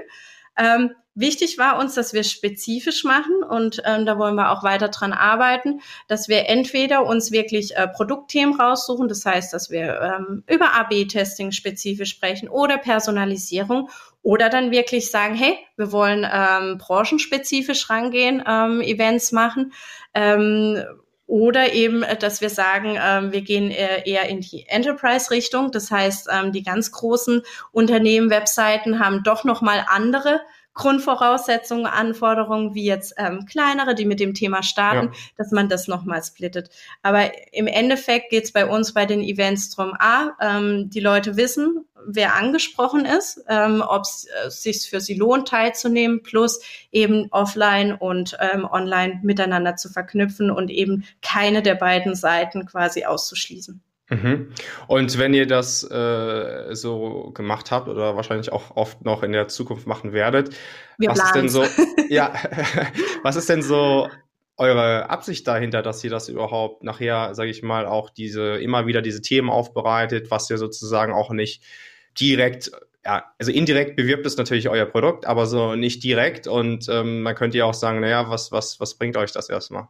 Ähm, 0.57 0.95
Wichtig 1.15 1.59
war 1.59 1.79
uns, 1.79 1.95
dass 1.95 2.15
wir 2.15 2.25
spezifisch 2.25 3.05
machen 3.05 3.43
und 3.43 3.83
ähm, 3.85 4.07
da 4.07 4.17
wollen 4.17 4.35
wir 4.35 4.51
auch 4.51 4.63
weiter 4.63 4.89
dran 4.89 5.13
arbeiten, 5.13 5.81
dass 6.09 6.27
wir 6.27 6.49
entweder 6.49 7.05
uns 7.05 7.33
wirklich 7.33 7.77
äh, 7.77 7.87
Produktthemen 7.87 8.59
raussuchen, 8.59 9.09
das 9.09 9.27
heißt, 9.27 9.53
dass 9.53 9.69
wir 9.69 10.01
ähm, 10.01 10.43
über 10.47 10.73
AB-Testing 10.75 11.53
spezifisch 11.53 12.09
sprechen 12.09 12.49
oder 12.49 12.79
Personalisierung 12.79 13.91
oder 14.23 14.49
dann 14.49 14.71
wirklich 14.71 15.11
sagen, 15.11 15.35
hey, 15.35 15.59
wir 15.77 15.93
wollen 15.93 16.27
ähm, 16.33 16.79
branchenspezifisch 16.79 17.91
rangehen, 17.91 18.43
ähm, 18.47 18.81
Events 18.81 19.33
machen. 19.33 19.75
Ähm, 20.15 20.83
oder 21.27 21.73
eben, 21.73 22.03
äh, 22.03 22.17
dass 22.17 22.41
wir 22.41 22.51
sagen, 22.51 22.99
ähm, 23.03 23.33
wir 23.33 23.43
gehen 23.43 23.71
eher 23.71 24.29
in 24.29 24.41
die 24.41 24.67
Enterprise-Richtung. 24.69 25.73
Das 25.73 25.91
heißt, 25.91 26.29
ähm, 26.33 26.53
die 26.53 26.63
ganz 26.63 26.93
großen 26.93 27.43
Unternehmen, 27.71 28.31
Webseiten 28.31 28.99
haben 28.99 29.23
doch 29.23 29.45
noch 29.45 29.61
mal 29.61 29.85
andere 29.89 30.41
Grundvoraussetzungen, 30.75 31.87
Anforderungen 31.87 32.75
wie 32.75 32.85
jetzt 32.85 33.15
ähm, 33.19 33.45
kleinere, 33.47 33.95
die 33.95 34.07
mit 34.07 34.21
dem 34.21 34.35
Thema 34.35 34.63
starten, 34.63 35.09
ja. 35.13 35.19
dass 35.37 35.51
man 35.51 35.69
das 35.69 35.89
nochmal 35.89 36.23
splittet. 36.23 36.71
Aber 37.03 37.31
im 37.53 37.67
Endeffekt 37.67 38.31
geht 38.31 38.45
es 38.45 38.53
bei 38.53 38.67
uns 38.67 38.95
bei 38.95 39.05
den 39.05 39.21
Events 39.21 39.71
drum, 39.71 39.95
a, 39.99 40.31
ähm, 40.41 40.89
die 40.91 41.01
Leute 41.01 41.37
wissen, 41.37 41.85
wer 42.07 42.35
angesprochen 42.35 43.05
ist, 43.05 43.45
ähm, 43.49 43.83
ob 43.87 44.03
es 44.03 44.27
äh, 44.27 44.51
sich 44.51 44.89
für 44.89 45.01
sie 45.01 45.15
lohnt, 45.15 45.49
teilzunehmen, 45.49 46.23
plus 46.23 46.61
eben 46.91 47.29
offline 47.31 47.95
und 47.95 48.37
ähm, 48.41 48.65
online 48.65 49.21
miteinander 49.23 49.77
zu 49.77 49.89
verknüpfen 49.89 50.51
und 50.51 50.71
eben 50.71 51.05
keine 51.21 51.63
der 51.63 51.75
beiden 51.75 52.15
Seiten 52.15 52.67
quasi 52.67 53.05
auszuschließen. 53.05 53.83
Mhm. 54.13 54.49
Und 54.87 55.19
wenn 55.19 55.33
ihr 55.33 55.47
das 55.47 55.89
äh, 55.91 56.75
so 56.75 57.31
gemacht 57.35 57.71
habt 57.71 57.89
oder 57.89 58.15
wahrscheinlich 58.17 58.53
auch 58.53 58.77
oft 58.77 59.05
noch 59.05 59.23
in 59.23 59.33
der 59.33 59.49
Zukunft 59.49 59.87
machen 59.87 60.13
werdet, 60.13 60.55
Wir 60.99 61.11
was 61.11 61.19
ist 61.19 61.35
denn 61.35 61.49
so, 61.49 61.65
ja, 62.09 62.35
was 63.23 63.37
ist 63.37 63.49
denn 63.49 63.63
so 63.63 64.09
eure 64.59 65.09
Absicht 65.09 65.47
dahinter, 65.49 65.83
dass 65.83 66.05
ihr 66.05 66.11
das 66.11 66.29
überhaupt 66.29 66.85
nachher, 66.85 67.35
sage 67.35 67.51
ich 67.51 67.63
mal, 67.63 67.87
auch 67.87 68.11
diese 68.11 68.59
immer 68.59 68.87
wieder 68.87 69.01
diese 69.01 69.23
Themen 69.23 69.49
aufbereitet, 69.49 70.31
was 70.31 70.51
ihr 70.51 70.59
sozusagen 70.59 71.13
auch 71.13 71.31
nicht 71.31 71.63
direkt 72.21 72.71
ja, 73.05 73.25
also 73.39 73.51
indirekt 73.51 73.97
bewirbt 73.97 74.25
es 74.27 74.37
natürlich 74.37 74.69
euer 74.69 74.87
Produkt, 74.87 75.27
aber 75.27 75.47
so 75.47 75.75
nicht 75.75 76.05
direkt. 76.05 76.47
Und 76.47 76.89
ähm, 76.89 77.23
man 77.23 77.35
könnte 77.35 77.59
ja 77.59 77.65
auch 77.65 77.75
sagen, 77.75 77.99
naja, 77.99 78.31
was, 78.31 78.53
was, 78.53 78.79
was 78.79 78.95
bringt 78.95 79.17
euch 79.17 79.33
das 79.33 79.49
erstmal? 79.49 79.89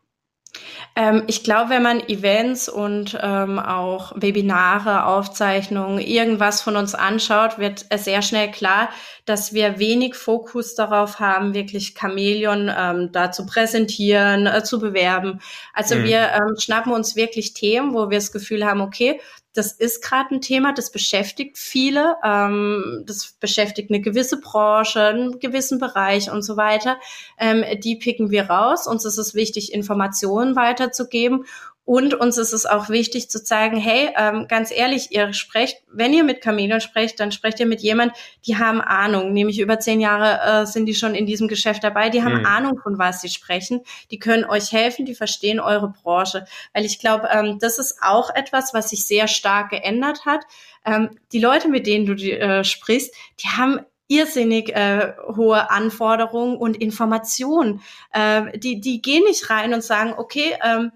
Ähm, 0.95 1.23
ich 1.27 1.43
glaube, 1.43 1.71
wenn 1.71 1.83
man 1.83 2.01
Events 2.09 2.69
und 2.69 3.19
ähm, 3.21 3.59
auch 3.59 4.13
Webinare, 4.15 5.07
Aufzeichnungen, 5.07 5.99
irgendwas 5.99 6.61
von 6.61 6.77
uns 6.77 6.95
anschaut, 6.95 7.59
wird 7.59 7.87
es 7.89 8.05
sehr 8.05 8.21
schnell 8.21 8.51
klar, 8.51 8.91
dass 9.25 9.55
wir 9.55 9.79
wenig 9.79 10.15
Fokus 10.15 10.75
darauf 10.75 11.19
haben, 11.21 11.55
wirklich 11.55 11.95
Chamäleon 11.99 12.71
ähm, 12.77 13.11
da 13.13 13.33
zu 13.33 13.47
präsentieren, 13.47 14.47
äh, 14.47 14.63
zu 14.65 14.81
bewerben. 14.81 15.41
Also 15.73 15.95
mhm. 15.95 16.05
wir 16.05 16.19
ähm, 16.33 16.57
schnappen 16.59 16.93
uns 16.93 17.17
wirklich 17.17 17.55
Themen, 17.55 17.95
wo 17.95 18.11
wir 18.11 18.19
das 18.19 18.33
Gefühl 18.33 18.67
haben, 18.67 18.83
okay, 18.83 19.21
das 19.55 19.73
ist 19.73 20.03
gerade 20.03 20.35
ein 20.35 20.41
Thema, 20.41 20.73
das 20.73 20.91
beschäftigt 20.91 21.59
viele, 21.59 22.17
ähm, 22.25 23.05
das 23.07 23.35
beschäftigt 23.39 23.91
eine 23.91 24.01
gewisse 24.01 24.41
Branche, 24.41 25.01
einen 25.01 25.39
gewissen 25.41 25.79
Bereich 25.79 26.31
und 26.31 26.43
so 26.43 26.57
weiter. 26.57 26.97
Ähm, 27.39 27.65
die 27.81 27.97
picken 27.97 28.31
wir 28.31 28.49
raus. 28.49 28.87
Uns 28.87 29.05
ist 29.05 29.19
es 29.19 29.35
wichtig, 29.35 29.73
Informationen 29.73 30.57
weiterzugeben 30.57 31.45
Und 31.85 32.15
uns 32.15 32.39
ist 32.39 32.53
es 32.53 32.65
auch 32.65 32.89
wichtig 32.91 33.29
zu 33.29 33.43
zeigen, 33.43 33.77
hey, 33.77 34.11
ähm, 34.17 34.47
ganz 34.49 34.71
ehrlich, 34.71 35.11
ihr 35.11 35.33
sprecht, 35.33 35.83
wenn 35.93 36.13
ihr 36.13 36.23
mit 36.23 36.43
Chameleon 36.43 36.81
sprecht, 36.81 37.19
dann 37.19 37.33
sprecht 37.33 37.59
ihr 37.59 37.67
mit 37.67 37.81
jemand, 37.81 38.13
die 38.47 38.57
haben 38.57 38.81
Ahnung, 38.81 39.33
nämlich 39.33 39.59
über 39.59 39.81
zehn 39.81 40.01
Jahre 40.01 40.63
äh, 40.63 40.67
sind 40.67 40.87
die 40.87 40.95
schon 40.95 41.17
in 41.17 41.27
diesem 41.27 41.49
Geschäft 41.49 41.83
dabei, 41.83 42.09
die 42.09 42.23
haben 42.23 42.39
mhm. 42.39 42.47
Ahnung, 42.47 42.81
von 42.81 42.99
was 42.99 43.21
sie 43.21 43.29
sprechen, 43.29 43.81
die 44.13 44.21
können 44.21 44.45
euch 44.45 44.71
helfen, 44.71 45.07
die 45.07 45.17
verstehen 45.17 45.59
eure 45.59 45.89
Branche. 45.89 46.45
Weil 46.73 46.85
ich 46.85 47.01
glaube, 47.01 47.29
ähm, 47.33 47.59
das 47.61 47.81
ist 47.81 47.99
auch 48.01 48.31
etwas, 48.33 48.73
was 48.75 48.91
sich 48.91 49.05
sehr 49.05 49.27
stark 49.27 49.71
geändert 49.71 50.25
hat. 50.25 50.43
Ähm, 50.85 51.11
die 51.33 51.41
Leute, 51.41 51.69
mit 51.69 51.89
denen 51.89 52.07
du 52.07 52.15
äh, 52.15 52.63
sprichst, 52.63 53.13
die 53.43 53.49
haben 53.49 53.81
irrsinnig 54.07 54.75
äh, 54.75 55.15
hohe 55.35 55.71
Anforderungen 55.71 56.57
und 56.57 56.77
Informationen. 56.77 57.81
Äh, 58.13 58.57
die, 58.59 58.81
die 58.81 59.01
gehen 59.01 59.25
nicht 59.25 59.49
rein 59.51 59.75
und 59.75 59.83
sagen, 59.83 60.15
okay, 60.17 60.57
ähm, 60.63 60.93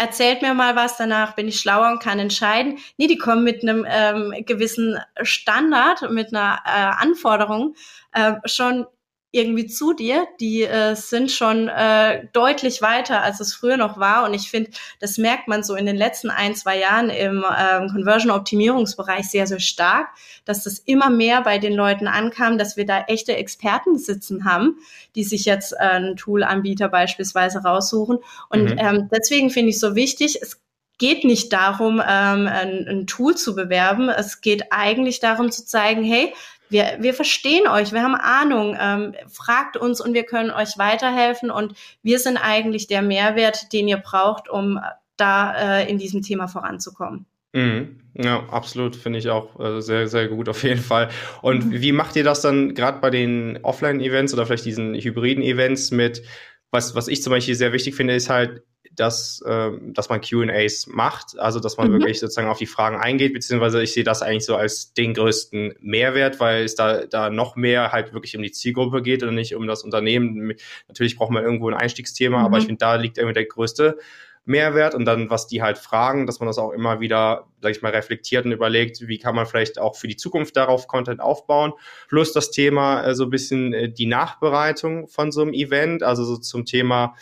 erzählt 0.00 0.40
mir 0.40 0.54
mal 0.54 0.76
was, 0.76 0.96
danach 0.96 1.34
bin 1.34 1.46
ich 1.46 1.60
schlauer 1.60 1.90
und 1.90 2.02
kann 2.02 2.18
entscheiden. 2.18 2.78
Nee, 2.96 3.06
die 3.06 3.18
kommen 3.18 3.44
mit 3.44 3.62
einem 3.62 3.86
ähm, 3.86 4.34
gewissen 4.46 4.98
Standard, 5.22 6.10
mit 6.10 6.34
einer 6.34 6.60
äh, 6.64 7.02
Anforderung 7.02 7.74
äh, 8.12 8.32
schon 8.46 8.86
irgendwie 9.32 9.66
zu 9.66 9.92
dir, 9.92 10.26
die 10.40 10.62
äh, 10.62 10.96
sind 10.96 11.30
schon 11.30 11.68
äh, 11.68 12.26
deutlich 12.32 12.82
weiter, 12.82 13.22
als 13.22 13.38
es 13.38 13.54
früher 13.54 13.76
noch 13.76 13.96
war. 13.96 14.24
Und 14.24 14.34
ich 14.34 14.50
finde, 14.50 14.70
das 14.98 15.18
merkt 15.18 15.46
man 15.46 15.62
so 15.62 15.76
in 15.76 15.86
den 15.86 15.96
letzten 15.96 16.30
ein, 16.30 16.56
zwei 16.56 16.78
Jahren 16.78 17.10
im 17.10 17.44
ähm, 17.44 17.88
Conversion-Optimierungsbereich 17.88 19.30
sehr, 19.30 19.46
sehr 19.46 19.60
stark, 19.60 20.08
dass 20.44 20.64
das 20.64 20.80
immer 20.80 21.10
mehr 21.10 21.42
bei 21.42 21.58
den 21.58 21.74
Leuten 21.74 22.08
ankam, 22.08 22.58
dass 22.58 22.76
wir 22.76 22.86
da 22.86 23.04
echte 23.06 23.36
Experten 23.36 23.98
sitzen 23.98 24.44
haben, 24.44 24.78
die 25.14 25.22
sich 25.22 25.44
jetzt 25.44 25.74
äh, 25.74 25.76
einen 25.76 26.16
Tool-Anbieter 26.16 26.88
beispielsweise 26.88 27.60
raussuchen. 27.60 28.18
Und 28.48 28.64
mhm. 28.64 28.78
ähm, 28.78 29.10
deswegen 29.12 29.50
finde 29.50 29.70
ich 29.70 29.78
so 29.78 29.94
wichtig, 29.94 30.40
es 30.42 30.60
geht 30.98 31.24
nicht 31.24 31.52
darum, 31.52 31.94
ähm, 32.00 32.46
ein, 32.46 32.86
ein 32.88 33.06
Tool 33.06 33.36
zu 33.36 33.54
bewerben. 33.54 34.08
Es 34.08 34.40
geht 34.40 34.64
eigentlich 34.70 35.20
darum 35.20 35.52
zu 35.52 35.64
zeigen, 35.64 36.02
hey, 36.02 36.34
wir, 36.70 36.96
wir 37.00 37.14
verstehen 37.14 37.68
euch, 37.68 37.92
wir 37.92 38.02
haben 38.02 38.14
Ahnung, 38.14 38.76
ähm, 38.80 39.14
fragt 39.28 39.76
uns 39.76 40.00
und 40.00 40.14
wir 40.14 40.24
können 40.24 40.50
euch 40.50 40.78
weiterhelfen 40.78 41.50
und 41.50 41.74
wir 42.02 42.18
sind 42.18 42.36
eigentlich 42.38 42.86
der 42.86 43.02
Mehrwert, 43.02 43.72
den 43.72 43.88
ihr 43.88 43.98
braucht, 43.98 44.48
um 44.48 44.80
da 45.16 45.80
äh, 45.80 45.90
in 45.90 45.98
diesem 45.98 46.22
Thema 46.22 46.48
voranzukommen. 46.48 47.26
Mhm. 47.52 48.00
Ja, 48.14 48.46
absolut, 48.50 48.96
finde 48.96 49.18
ich 49.18 49.28
auch 49.28 49.58
äh, 49.58 49.80
sehr, 49.80 50.08
sehr 50.08 50.28
gut 50.28 50.48
auf 50.48 50.62
jeden 50.62 50.80
Fall. 50.80 51.10
Und 51.42 51.66
mhm. 51.66 51.80
wie 51.80 51.92
macht 51.92 52.16
ihr 52.16 52.24
das 52.24 52.40
dann 52.40 52.74
gerade 52.74 53.00
bei 53.00 53.10
den 53.10 53.58
Offline-Events 53.62 54.32
oder 54.34 54.46
vielleicht 54.46 54.64
diesen 54.64 54.94
hybriden 54.94 55.42
Events 55.42 55.90
mit, 55.90 56.22
was, 56.70 56.94
was 56.94 57.08
ich 57.08 57.22
zum 57.22 57.32
Beispiel 57.32 57.54
sehr 57.54 57.72
wichtig 57.72 57.94
finde, 57.94 58.14
ist 58.14 58.30
halt, 58.30 58.62
dass, 58.90 59.40
äh, 59.46 59.70
dass 59.92 60.08
man 60.08 60.20
QAs 60.20 60.86
macht, 60.88 61.38
also 61.38 61.60
dass 61.60 61.76
man 61.76 61.88
mhm. 61.88 61.92
wirklich 61.94 62.20
sozusagen 62.20 62.48
auf 62.48 62.58
die 62.58 62.66
Fragen 62.66 62.96
eingeht, 62.96 63.32
beziehungsweise 63.32 63.82
ich 63.82 63.92
sehe 63.92 64.04
das 64.04 64.22
eigentlich 64.22 64.44
so 64.44 64.56
als 64.56 64.92
den 64.94 65.14
größten 65.14 65.74
Mehrwert, 65.80 66.40
weil 66.40 66.64
es 66.64 66.74
da, 66.74 67.06
da 67.06 67.30
noch 67.30 67.56
mehr 67.56 67.92
halt 67.92 68.12
wirklich 68.12 68.36
um 68.36 68.42
die 68.42 68.52
Zielgruppe 68.52 69.02
geht 69.02 69.22
und 69.22 69.34
nicht 69.34 69.54
um 69.54 69.66
das 69.66 69.84
Unternehmen. 69.84 70.54
Natürlich 70.88 71.16
braucht 71.16 71.30
man 71.30 71.44
irgendwo 71.44 71.68
ein 71.68 71.74
Einstiegsthema, 71.74 72.40
mhm. 72.40 72.44
aber 72.44 72.58
ich 72.58 72.66
finde, 72.66 72.80
da 72.80 72.96
liegt 72.96 73.18
irgendwie 73.18 73.34
der 73.34 73.46
größte 73.46 73.98
Mehrwert 74.44 74.94
und 74.94 75.04
dann, 75.04 75.30
was 75.30 75.46
die 75.46 75.62
halt 75.62 75.78
fragen, 75.78 76.26
dass 76.26 76.40
man 76.40 76.46
das 76.46 76.58
auch 76.58 76.72
immer 76.72 77.00
wieder, 77.00 77.46
sag 77.60 77.72
ich 77.72 77.82
mal, 77.82 77.92
reflektiert 77.92 78.46
und 78.46 78.52
überlegt, 78.52 79.06
wie 79.06 79.18
kann 79.18 79.34
man 79.34 79.46
vielleicht 79.46 79.78
auch 79.78 79.96
für 79.96 80.08
die 80.08 80.16
Zukunft 80.16 80.56
darauf 80.56 80.88
Content 80.88 81.20
aufbauen. 81.20 81.72
Plus 82.08 82.32
das 82.32 82.50
Thema 82.50 83.04
äh, 83.04 83.14
so 83.14 83.24
ein 83.24 83.30
bisschen 83.30 83.72
äh, 83.72 83.92
die 83.92 84.06
Nachbereitung 84.06 85.08
von 85.08 85.30
so 85.30 85.42
einem 85.42 85.52
Event, 85.52 86.02
also 86.02 86.24
so 86.24 86.36
zum 86.38 86.64
Thema, 86.64 87.14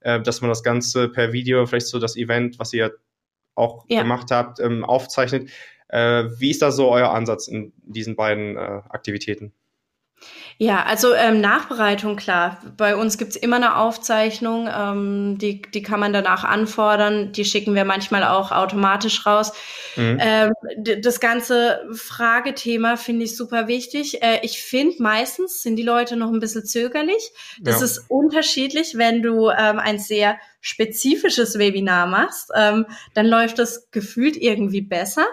äh, 0.00 0.20
dass 0.20 0.40
man 0.40 0.48
das 0.48 0.62
Ganze 0.62 1.08
per 1.08 1.32
Video, 1.32 1.64
vielleicht 1.66 1.88
so 1.88 1.98
das 1.98 2.16
Event, 2.16 2.58
was 2.58 2.72
ihr 2.72 2.94
auch 3.54 3.84
ja. 3.88 4.02
gemacht 4.02 4.30
habt, 4.30 4.60
ähm, 4.60 4.84
aufzeichnet. 4.84 5.50
Äh, 5.88 6.24
wie 6.38 6.50
ist 6.50 6.62
da 6.62 6.70
so 6.70 6.90
euer 6.90 7.10
Ansatz 7.10 7.48
in 7.48 7.72
diesen 7.82 8.14
beiden 8.14 8.56
äh, 8.56 8.82
Aktivitäten? 8.88 9.52
Ja, 10.60 10.82
also 10.82 11.14
ähm, 11.14 11.40
Nachbereitung, 11.40 12.16
klar. 12.16 12.60
Bei 12.76 12.96
uns 12.96 13.16
gibt's 13.16 13.36
immer 13.36 13.56
eine 13.56 13.76
Aufzeichnung, 13.76 14.68
ähm, 14.68 15.38
die, 15.38 15.62
die 15.62 15.82
kann 15.82 16.00
man 16.00 16.12
danach 16.12 16.42
anfordern, 16.42 17.30
die 17.30 17.44
schicken 17.44 17.76
wir 17.76 17.84
manchmal 17.84 18.24
auch 18.24 18.50
automatisch 18.50 19.24
raus. 19.24 19.52
Mhm. 19.94 20.18
Ähm, 20.20 20.52
das 21.00 21.20
ganze 21.20 21.86
Fragethema 21.92 22.96
finde 22.96 23.26
ich 23.26 23.36
super 23.36 23.68
wichtig. 23.68 24.20
Äh, 24.20 24.40
ich 24.42 24.60
finde, 24.60 25.00
meistens 25.00 25.62
sind 25.62 25.76
die 25.76 25.84
Leute 25.84 26.16
noch 26.16 26.32
ein 26.32 26.40
bisschen 26.40 26.66
zögerlich. 26.66 27.30
Das 27.60 27.78
ja. 27.78 27.84
ist 27.84 28.06
unterschiedlich, 28.08 28.98
wenn 28.98 29.22
du 29.22 29.50
ähm, 29.50 29.78
ein 29.78 30.00
sehr 30.00 30.38
spezifisches 30.60 31.56
Webinar 31.60 32.08
machst, 32.08 32.50
ähm, 32.56 32.84
dann 33.14 33.26
läuft 33.26 33.60
das 33.60 33.92
gefühlt 33.92 34.36
irgendwie 34.36 34.80
besser 34.80 35.26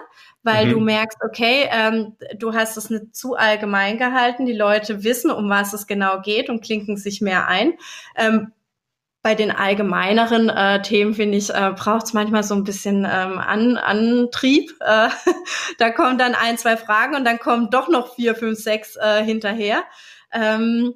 weil 0.46 0.66
mhm. 0.66 0.70
du 0.70 0.80
merkst, 0.80 1.18
okay, 1.22 1.68
ähm, 1.70 2.16
du 2.38 2.54
hast 2.54 2.76
es 2.76 2.88
nicht 2.88 3.14
zu 3.14 3.34
allgemein 3.34 3.98
gehalten, 3.98 4.46
die 4.46 4.54
Leute 4.54 5.04
wissen, 5.04 5.30
um 5.30 5.50
was 5.50 5.74
es 5.74 5.86
genau 5.86 6.22
geht 6.22 6.48
und 6.48 6.64
klinken 6.64 6.96
sich 6.96 7.20
mehr 7.20 7.48
ein. 7.48 7.74
Ähm, 8.16 8.52
bei 9.22 9.34
den 9.34 9.50
allgemeineren 9.50 10.48
äh, 10.48 10.80
Themen, 10.82 11.12
finde 11.12 11.36
ich, 11.36 11.50
äh, 11.50 11.72
braucht 11.74 12.06
es 12.06 12.12
manchmal 12.12 12.44
so 12.44 12.54
ein 12.54 12.62
bisschen 12.62 12.98
ähm, 12.98 13.38
An 13.38 13.76
Antrieb. 13.76 14.70
Äh, 14.78 15.08
da 15.78 15.90
kommen 15.90 16.16
dann 16.16 16.36
ein, 16.36 16.58
zwei 16.58 16.76
Fragen 16.76 17.16
und 17.16 17.24
dann 17.24 17.40
kommen 17.40 17.68
doch 17.70 17.88
noch 17.88 18.14
vier, 18.14 18.36
fünf, 18.36 18.56
sechs 18.56 18.94
äh, 18.94 19.24
hinterher. 19.24 19.82
Ähm, 20.32 20.94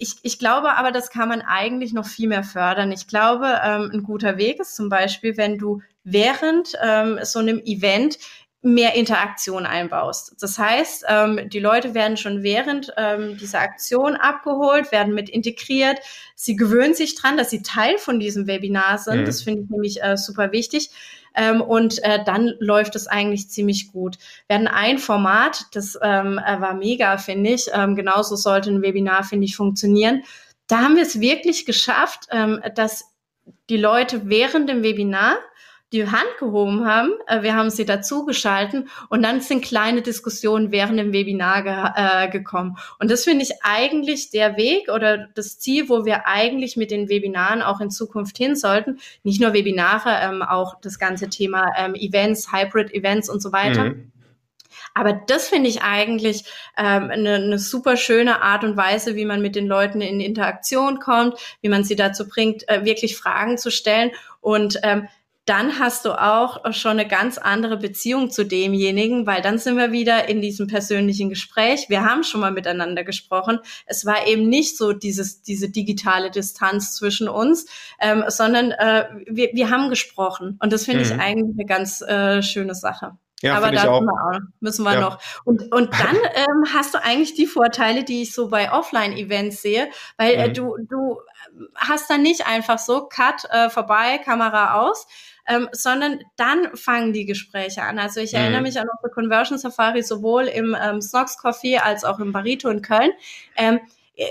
ich, 0.00 0.16
ich 0.22 0.40
glaube 0.40 0.76
aber, 0.76 0.90
das 0.90 1.10
kann 1.10 1.28
man 1.28 1.40
eigentlich 1.40 1.92
noch 1.92 2.06
viel 2.06 2.28
mehr 2.28 2.42
fördern. 2.42 2.90
Ich 2.90 3.06
glaube, 3.06 3.60
ähm, 3.62 3.90
ein 3.92 4.02
guter 4.02 4.38
Weg 4.38 4.58
ist 4.58 4.74
zum 4.74 4.88
Beispiel, 4.88 5.36
wenn 5.36 5.56
du 5.56 5.80
während 6.02 6.72
ähm, 6.82 7.20
so 7.22 7.38
einem 7.38 7.60
Event 7.64 8.18
mehr 8.62 8.94
Interaktion 8.94 9.66
einbaust. 9.66 10.36
Das 10.40 10.56
heißt, 10.56 11.04
ähm, 11.08 11.50
die 11.50 11.58
Leute 11.58 11.94
werden 11.94 12.16
schon 12.16 12.44
während 12.44 12.92
ähm, 12.96 13.36
dieser 13.36 13.60
Aktion 13.60 14.14
abgeholt, 14.14 14.92
werden 14.92 15.14
mit 15.14 15.28
integriert. 15.28 15.98
Sie 16.36 16.54
gewöhnen 16.54 16.94
sich 16.94 17.16
dran, 17.16 17.36
dass 17.36 17.50
sie 17.50 17.62
Teil 17.62 17.98
von 17.98 18.20
diesem 18.20 18.46
Webinar 18.46 18.98
sind. 18.98 19.22
Mhm. 19.22 19.24
Das 19.24 19.42
finde 19.42 19.62
ich 19.62 19.70
nämlich 19.70 20.02
äh, 20.02 20.16
super 20.16 20.52
wichtig. 20.52 20.90
Ähm, 21.34 21.60
und 21.60 22.02
äh, 22.04 22.22
dann 22.24 22.52
läuft 22.60 22.94
es 22.94 23.08
eigentlich 23.08 23.50
ziemlich 23.50 23.90
gut. 23.90 24.18
Wir 24.46 24.56
hatten 24.56 24.68
ein 24.68 24.98
Format, 24.98 25.66
das 25.72 25.98
ähm, 26.00 26.38
äh, 26.38 26.60
war 26.60 26.74
mega, 26.74 27.18
finde 27.18 27.50
ich. 27.50 27.66
Ähm, 27.72 27.96
genauso 27.96 28.36
sollte 28.36 28.70
ein 28.70 28.82
Webinar, 28.82 29.24
finde 29.24 29.46
ich, 29.46 29.56
funktionieren. 29.56 30.22
Da 30.68 30.82
haben 30.82 30.94
wir 30.94 31.02
es 31.02 31.20
wirklich 31.20 31.66
geschafft, 31.66 32.28
ähm, 32.30 32.60
dass 32.76 33.06
die 33.68 33.76
Leute 33.76 34.28
während 34.28 34.68
dem 34.68 34.82
Webinar 34.84 35.38
die 35.92 36.06
Hand 36.06 36.38
gehoben 36.38 36.86
haben. 36.86 37.12
Äh, 37.26 37.42
wir 37.42 37.54
haben 37.54 37.70
sie 37.70 37.84
dazugeschalten 37.84 38.88
und 39.08 39.22
dann 39.22 39.40
sind 39.40 39.64
kleine 39.64 40.02
Diskussionen 40.02 40.72
während 40.72 40.98
dem 40.98 41.12
Webinar 41.12 41.62
ge 41.62 41.72
äh, 41.94 42.28
gekommen. 42.28 42.76
Und 42.98 43.10
das 43.10 43.24
finde 43.24 43.44
ich 43.44 43.62
eigentlich 43.62 44.30
der 44.30 44.56
Weg 44.56 44.88
oder 44.88 45.28
das 45.34 45.58
Ziel, 45.58 45.88
wo 45.88 46.04
wir 46.04 46.26
eigentlich 46.26 46.76
mit 46.76 46.90
den 46.90 47.08
Webinaren 47.08 47.62
auch 47.62 47.80
in 47.80 47.90
Zukunft 47.90 48.38
hin 48.38 48.56
sollten. 48.56 48.98
Nicht 49.22 49.40
nur 49.40 49.52
Webinare, 49.52 50.10
ähm, 50.22 50.42
auch 50.42 50.80
das 50.80 50.98
ganze 50.98 51.28
Thema 51.28 51.72
ähm, 51.76 51.94
Events, 51.94 52.52
Hybrid-Events 52.52 53.28
und 53.28 53.40
so 53.40 53.52
weiter. 53.52 53.84
Mhm. 53.84 54.12
Aber 54.94 55.12
das 55.12 55.48
finde 55.48 55.70
ich 55.70 55.82
eigentlich 55.82 56.44
ähm, 56.76 57.10
eine, 57.10 57.34
eine 57.34 57.58
super 57.58 57.96
schöne 57.96 58.42
Art 58.42 58.64
und 58.64 58.76
Weise, 58.76 59.16
wie 59.16 59.24
man 59.24 59.40
mit 59.40 59.56
den 59.56 59.66
Leuten 59.66 60.00
in 60.00 60.20
Interaktion 60.20 60.98
kommt, 60.98 61.38
wie 61.60 61.68
man 61.68 61.84
sie 61.84 61.96
dazu 61.96 62.28
bringt, 62.28 62.68
äh, 62.68 62.84
wirklich 62.84 63.16
Fragen 63.16 63.58
zu 63.58 63.70
stellen. 63.70 64.10
Und 64.40 64.78
ähm, 64.82 65.08
dann 65.44 65.80
hast 65.80 66.04
du 66.04 66.12
auch 66.12 66.72
schon 66.72 66.92
eine 66.92 67.08
ganz 67.08 67.36
andere 67.36 67.76
Beziehung 67.76 68.30
zu 68.30 68.44
demjenigen, 68.44 69.26
weil 69.26 69.42
dann 69.42 69.58
sind 69.58 69.76
wir 69.76 69.90
wieder 69.90 70.28
in 70.28 70.40
diesem 70.40 70.68
persönlichen 70.68 71.28
Gespräch. 71.30 71.86
Wir 71.88 72.04
haben 72.04 72.22
schon 72.22 72.40
mal 72.40 72.52
miteinander 72.52 73.02
gesprochen. 73.02 73.58
Es 73.86 74.06
war 74.06 74.26
eben 74.28 74.48
nicht 74.48 74.76
so 74.76 74.92
dieses, 74.92 75.42
diese 75.42 75.68
digitale 75.68 76.30
Distanz 76.30 76.94
zwischen 76.94 77.28
uns, 77.28 77.66
ähm, 78.00 78.24
sondern 78.28 78.70
äh, 78.70 79.06
wir, 79.26 79.50
wir 79.52 79.70
haben 79.70 79.90
gesprochen. 79.90 80.58
Und 80.62 80.72
das 80.72 80.84
finde 80.84 81.04
mhm. 81.04 81.06
ich 81.06 81.20
eigentlich 81.20 81.56
eine 81.58 81.66
ganz 81.66 82.02
äh, 82.02 82.42
schöne 82.42 82.76
Sache. 82.76 83.18
Ja, 83.42 83.56
Aber 83.56 83.72
da 83.72 83.84
wir 83.84 84.40
müssen 84.60 84.84
wir 84.84 84.94
ja. 84.94 85.00
noch. 85.00 85.18
Und, 85.44 85.72
und 85.72 85.92
dann 86.00 86.16
ähm, 86.16 86.64
hast 86.72 86.94
du 86.94 87.02
eigentlich 87.02 87.34
die 87.34 87.46
Vorteile, 87.46 88.04
die 88.04 88.22
ich 88.22 88.32
so 88.32 88.48
bei 88.48 88.72
Offline-Events 88.72 89.60
sehe, 89.60 89.90
weil 90.16 90.34
äh, 90.34 90.36
mhm. 90.36 90.44
äh, 90.44 90.52
du, 90.52 90.76
du 90.88 91.20
hast 91.74 92.08
dann 92.08 92.22
nicht 92.22 92.46
einfach 92.46 92.78
so 92.78 93.08
Cut 93.08 93.44
äh, 93.50 93.68
vorbei, 93.68 94.18
Kamera 94.18 94.80
aus, 94.80 95.06
ähm, 95.46 95.68
sondern 95.72 96.20
dann 96.36 96.76
fangen 96.76 97.12
die 97.12 97.26
Gespräche 97.26 97.82
an. 97.82 97.98
Also 97.98 98.20
ich 98.20 98.32
mhm. 98.32 98.38
erinnere 98.38 98.62
mich 98.62 98.78
an 98.78 98.88
unsere 98.88 99.12
Conversion 99.12 99.58
Safari 99.58 100.02
sowohl 100.02 100.44
im 100.44 100.76
ähm, 100.80 101.00
Snox 101.00 101.38
Coffee 101.38 101.78
als 101.78 102.04
auch 102.04 102.18
im 102.20 102.32
Barito 102.32 102.68
in 102.68 102.82
Köln. 102.82 103.12
Ähm, 103.56 103.76
äh, 103.76 103.80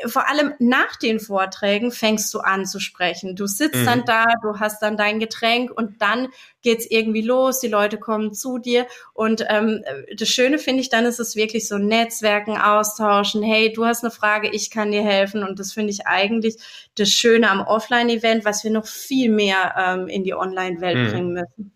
vor 0.05 0.29
allem 0.29 0.53
nach 0.59 0.95
den 0.95 1.19
Vorträgen 1.19 1.91
fängst 1.91 2.31
du 2.33 2.39
an 2.39 2.65
zu 2.65 2.79
sprechen. 2.79 3.35
Du 3.35 3.47
sitzt 3.47 3.81
mhm. 3.81 3.85
dann 3.85 4.05
da, 4.05 4.25
du 4.43 4.59
hast 4.59 4.81
dann 4.81 4.95
dein 4.95 5.19
Getränk 5.19 5.71
und 5.71 6.01
dann 6.01 6.27
geht's 6.61 6.85
irgendwie 6.87 7.21
los, 7.21 7.59
die 7.59 7.67
Leute 7.67 7.97
kommen 7.97 8.33
zu 8.33 8.59
dir 8.59 8.85
und 9.13 9.43
ähm, 9.49 9.83
das 10.15 10.29
Schöne 10.29 10.59
finde 10.59 10.81
ich 10.81 10.89
dann 10.89 11.05
ist 11.05 11.19
es 11.19 11.35
wirklich 11.35 11.67
so 11.67 11.79
Netzwerken 11.79 12.57
austauschen. 12.57 13.41
Hey, 13.41 13.73
du 13.73 13.85
hast 13.85 14.03
eine 14.03 14.11
Frage, 14.11 14.49
ich 14.51 14.69
kann 14.69 14.91
dir 14.91 15.03
helfen 15.03 15.43
und 15.43 15.59
das 15.59 15.73
finde 15.73 15.91
ich 15.91 16.05
eigentlich 16.05 16.57
das 16.95 17.09
Schöne 17.09 17.49
am 17.49 17.61
Offline-Event, 17.61 18.45
was 18.45 18.63
wir 18.63 18.71
noch 18.71 18.85
viel 18.85 19.31
mehr 19.31 19.73
ähm, 19.77 20.07
in 20.07 20.23
die 20.23 20.35
Online-Welt 20.35 20.97
mhm. 20.97 21.11
bringen 21.11 21.33
müssen. 21.33 21.71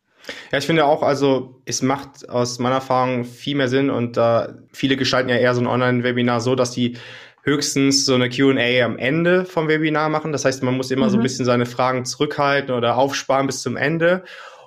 Ja, 0.51 0.57
ich 0.57 0.65
finde 0.65 0.85
auch, 0.85 1.03
also 1.03 1.61
es 1.65 1.81
macht 1.81 2.29
aus 2.29 2.59
meiner 2.59 2.75
Erfahrung 2.75 3.25
viel 3.25 3.55
mehr 3.55 3.67
Sinn 3.67 3.89
und 3.89 4.17
äh, 4.17 4.47
viele 4.71 4.97
gestalten 4.97 5.29
ja 5.29 5.35
eher 5.37 5.53
so 5.53 5.61
ein 5.61 5.67
Online-Webinar 5.67 6.41
so, 6.41 6.55
dass 6.55 6.71
die 6.71 6.97
höchstens 7.45 8.05
so 8.05 8.15
eine 8.15 8.29
Q&A 8.29 8.83
am 8.83 8.97
Ende 8.97 9.45
vom 9.45 9.67
Webinar 9.67 10.09
machen. 10.09 10.31
Das 10.31 10.45
heißt, 10.45 10.63
man 10.63 10.75
muss 10.75 10.89
immer 10.89 11.05
mhm. 11.05 11.09
so 11.11 11.17
ein 11.17 11.19
mhm. 11.19 11.23
bisschen 11.23 11.45
seine 11.45 11.67
Fragen 11.67 12.03
zurückhalten 12.03 12.73
oder 12.73 12.97
aufsparen 12.97 13.45
bis 13.47 13.61
zum 13.61 13.77
Ende. 13.77 14.23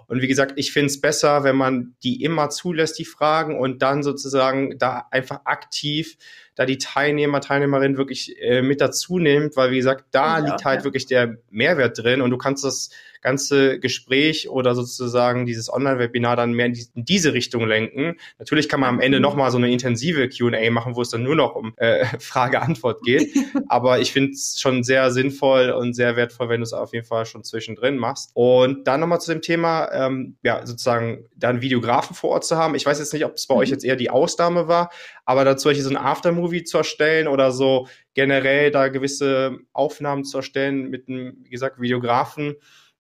Und 0.07 0.23
wie 0.23 0.29
gesagt, 0.29 0.55
ich 0.57 0.73
finde 0.73 0.87
es 0.87 1.01
besser, 1.01 1.45
wenn 1.45 1.57
man 1.57 1.95
die 2.03 2.23
immer 2.23 2.49
zulässt, 2.49 2.99
die 2.99 3.05
Fragen, 3.05 3.59
und 3.59 3.83
dann 3.83 4.03
sozusagen 4.03 4.79
da 4.79 5.07
einfach 5.11 5.41
aktiv 5.45 6.17
da 6.59 6.67
die 6.67 6.79
Teilnehmer, 6.79 7.41
Teilnehmerinnen 7.41 7.97
wirklich 7.97 8.35
äh, 8.43 8.63
mit 8.63 8.81
dazu 8.81 9.21
nimmt, 9.21 9.57
weil 9.57 9.71
wie 9.71 9.77
gesagt, 9.77 10.07
da 10.11 10.39
ja, 10.39 10.45
liegt 10.45 10.65
halt 10.65 10.81
ja. 10.81 10.85
wirklich 10.85 11.07
der 11.07 11.39
Mehrwert 11.51 12.03
drin 12.03 12.21
und 12.21 12.31
du 12.31 12.37
kannst 12.37 12.65
das 12.65 12.91
ganze 13.21 13.79
Gespräch 13.81 14.49
oder 14.49 14.75
sozusagen 14.75 15.47
dieses 15.47 15.73
Online-Webinar 15.73 16.37
dann 16.37 16.53
mehr 16.53 16.67
in, 16.67 16.73
die, 16.73 16.87
in, 16.95 17.05
diese 17.05 17.33
Richtung 17.33 17.67
lenken. 17.67 18.17
Natürlich 18.39 18.69
kann 18.69 18.81
man 18.81 18.91
am 18.91 19.01
Ende 19.01 19.21
nochmal 19.21 19.51
so 19.51 19.59
eine 19.59 19.71
intensive 19.71 20.29
Q&A 20.29 20.71
machen, 20.71 20.97
wo 20.97 21.03
es 21.03 21.11
dann 21.11 21.23
nur 21.23 21.35
noch 21.35 21.55
um 21.55 21.75
äh, 21.77 22.05
Frage-Antwort 22.19 23.03
geht. 23.03 23.35
Aber 23.69 24.01
ich 24.01 24.13
finde 24.13 24.33
es 24.33 24.59
schon 24.61 24.83
sehr 24.83 25.11
sinnvoll 25.11 25.71
und 25.71 25.95
sehr 25.95 26.17
wertvoll, 26.17 26.49
wenn 26.49 26.61
du 26.61 26.65
es 26.65 26.73
auf 26.73 26.93
jeden 26.93 27.07
Fall 27.07 27.27
schon 27.27 27.45
zwischendrin 27.45 27.97
machst. 27.99 28.31
Und 28.35 28.87
dann 28.87 29.01
nochmal 29.01 29.21
zu 29.21 29.33
dem 29.33 29.43
Thema, 29.43 29.91
ähm, 29.93 30.37
ja, 30.43 30.65
sozusagen 30.65 31.25
dann 31.37 31.61
Videografen 31.61 32.15
vor 32.15 32.31
Ort 32.31 32.45
zu 32.45 32.57
haben. 32.57 32.75
Ich 32.75 32.87
weiß 32.87 32.99
jetzt 32.99 33.13
nicht, 33.13 33.25
ob 33.25 33.35
es 33.35 33.47
bei 33.47 33.55
mhm. 33.55 33.61
euch 33.61 33.71
jetzt 33.71 33.85
eher 33.85 33.97
die 33.97 34.11
Ausnahme 34.11 34.69
war, 34.69 34.91
aber 35.25 35.45
dazu 35.45 35.69
so 35.69 35.91
ein 35.91 35.99
Aftermovie 35.99 36.48
zu 36.65 36.79
erstellen 36.79 37.29
oder 37.29 37.53
so 37.53 37.89
generell 38.15 38.71
da 38.71 38.89
gewisse 38.89 39.59
Aufnahmen 39.73 40.25
zu 40.25 40.39
erstellen 40.39 40.91
mit 40.91 41.09
einem, 41.09 41.37
wie 41.43 41.51
gesagt, 41.51 41.81
Videografen, 41.81 42.57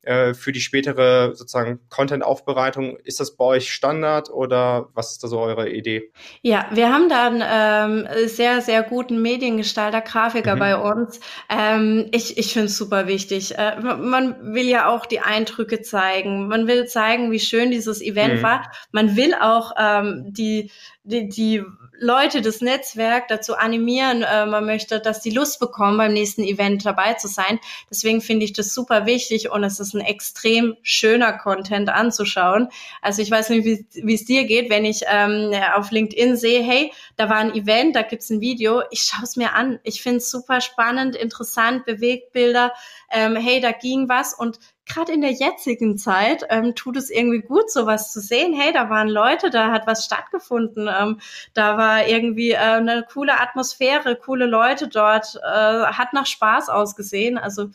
äh, 0.08 0.32
für 0.32 0.52
die 0.52 0.60
spätere 0.60 1.34
sozusagen 1.34 1.80
Content-Aufbereitung. 1.90 2.96
Ist 3.04 3.20
das 3.20 3.36
bei 3.36 3.44
euch 3.44 3.72
Standard 3.72 4.30
oder 4.30 4.88
was 4.94 5.12
ist 5.12 5.22
da 5.22 5.28
so 5.28 5.40
eure 5.40 5.68
Idee? 5.68 6.12
Ja, 6.40 6.66
wir 6.72 6.92
haben 6.92 7.08
da 7.08 7.26
einen 7.26 8.06
ähm, 8.06 8.28
sehr, 8.28 8.62
sehr 8.62 8.84
guten 8.84 9.20
Mediengestalter, 9.20 10.00
Grafiker 10.00 10.54
mhm. 10.54 10.58
bei 10.60 10.76
uns. 10.76 11.20
Ähm, 11.50 12.08
ich 12.12 12.38
ich 12.38 12.52
finde 12.52 12.68
es 12.68 12.78
super 12.78 13.06
wichtig. 13.06 13.58
Äh, 13.58 13.80
man 13.80 14.54
will 14.54 14.66
ja 14.66 14.88
auch 14.88 15.04
die 15.04 15.20
Eindrücke 15.20 15.82
zeigen. 15.82 16.48
Man 16.48 16.66
will 16.68 16.86
zeigen, 16.86 17.30
wie 17.30 17.40
schön 17.40 17.70
dieses 17.70 18.00
Event 18.00 18.36
mhm. 18.36 18.42
war. 18.42 18.70
Man 18.92 19.16
will 19.16 19.34
auch 19.34 19.72
ähm, 19.76 20.26
die, 20.28 20.70
die, 21.02 21.28
die 21.28 21.64
Leute, 22.00 22.42
das 22.42 22.60
Netzwerk 22.60 23.28
dazu 23.28 23.56
animieren, 23.56 24.22
äh, 24.22 24.46
man 24.46 24.64
möchte, 24.64 25.00
dass 25.00 25.20
die 25.20 25.30
Lust 25.30 25.58
bekommen, 25.58 25.98
beim 25.98 26.12
nächsten 26.12 26.44
Event 26.44 26.86
dabei 26.86 27.14
zu 27.14 27.26
sein. 27.26 27.58
Deswegen 27.90 28.20
finde 28.20 28.44
ich 28.44 28.52
das 28.52 28.72
super 28.72 29.06
wichtig 29.06 29.50
und 29.50 29.64
es 29.64 29.80
ist 29.80 29.94
ein 29.94 30.00
extrem 30.00 30.76
schöner 30.82 31.32
Content 31.32 31.88
anzuschauen. 31.88 32.68
Also 33.02 33.22
ich 33.22 33.30
weiß 33.30 33.50
nicht, 33.50 33.64
wie 33.64 34.14
es 34.14 34.24
dir 34.24 34.44
geht, 34.44 34.70
wenn 34.70 34.84
ich 34.84 35.02
ähm, 35.08 35.52
auf 35.74 35.90
LinkedIn 35.90 36.36
sehe, 36.36 36.62
hey, 36.62 36.92
da 37.16 37.28
war 37.28 37.38
ein 37.38 37.54
Event, 37.54 37.96
da 37.96 38.02
gibt's 38.02 38.30
ein 38.30 38.40
Video, 38.40 38.82
ich 38.90 39.02
schaue 39.02 39.24
es 39.24 39.36
mir 39.36 39.54
an. 39.54 39.80
Ich 39.82 40.02
finde 40.02 40.18
es 40.18 40.30
super 40.30 40.60
spannend, 40.60 41.16
interessant, 41.16 41.84
Bewegtbilder, 41.84 42.72
ähm, 43.10 43.36
hey, 43.36 43.60
da 43.60 43.72
ging 43.72 44.08
was 44.08 44.34
und 44.34 44.58
gerade 44.88 45.12
in 45.12 45.20
der 45.20 45.32
jetzigen 45.32 45.98
Zeit 45.98 46.44
ähm, 46.50 46.74
tut 46.74 46.96
es 46.96 47.10
irgendwie 47.10 47.42
gut, 47.42 47.70
sowas 47.70 48.12
zu 48.12 48.20
sehen. 48.20 48.54
Hey, 48.54 48.72
da 48.72 48.90
waren 48.90 49.08
Leute, 49.08 49.50
da 49.50 49.70
hat 49.70 49.86
was 49.86 50.04
stattgefunden, 50.04 50.88
ähm, 50.88 51.20
da 51.54 51.76
war 51.76 52.06
irgendwie 52.06 52.52
äh, 52.52 52.56
eine 52.56 53.04
coole 53.12 53.38
Atmosphäre, 53.40 54.16
coole 54.16 54.46
Leute 54.46 54.88
dort, 54.88 55.36
äh, 55.36 55.84
hat 55.86 56.12
nach 56.12 56.26
Spaß 56.26 56.68
ausgesehen. 56.68 57.38
Also 57.38 57.70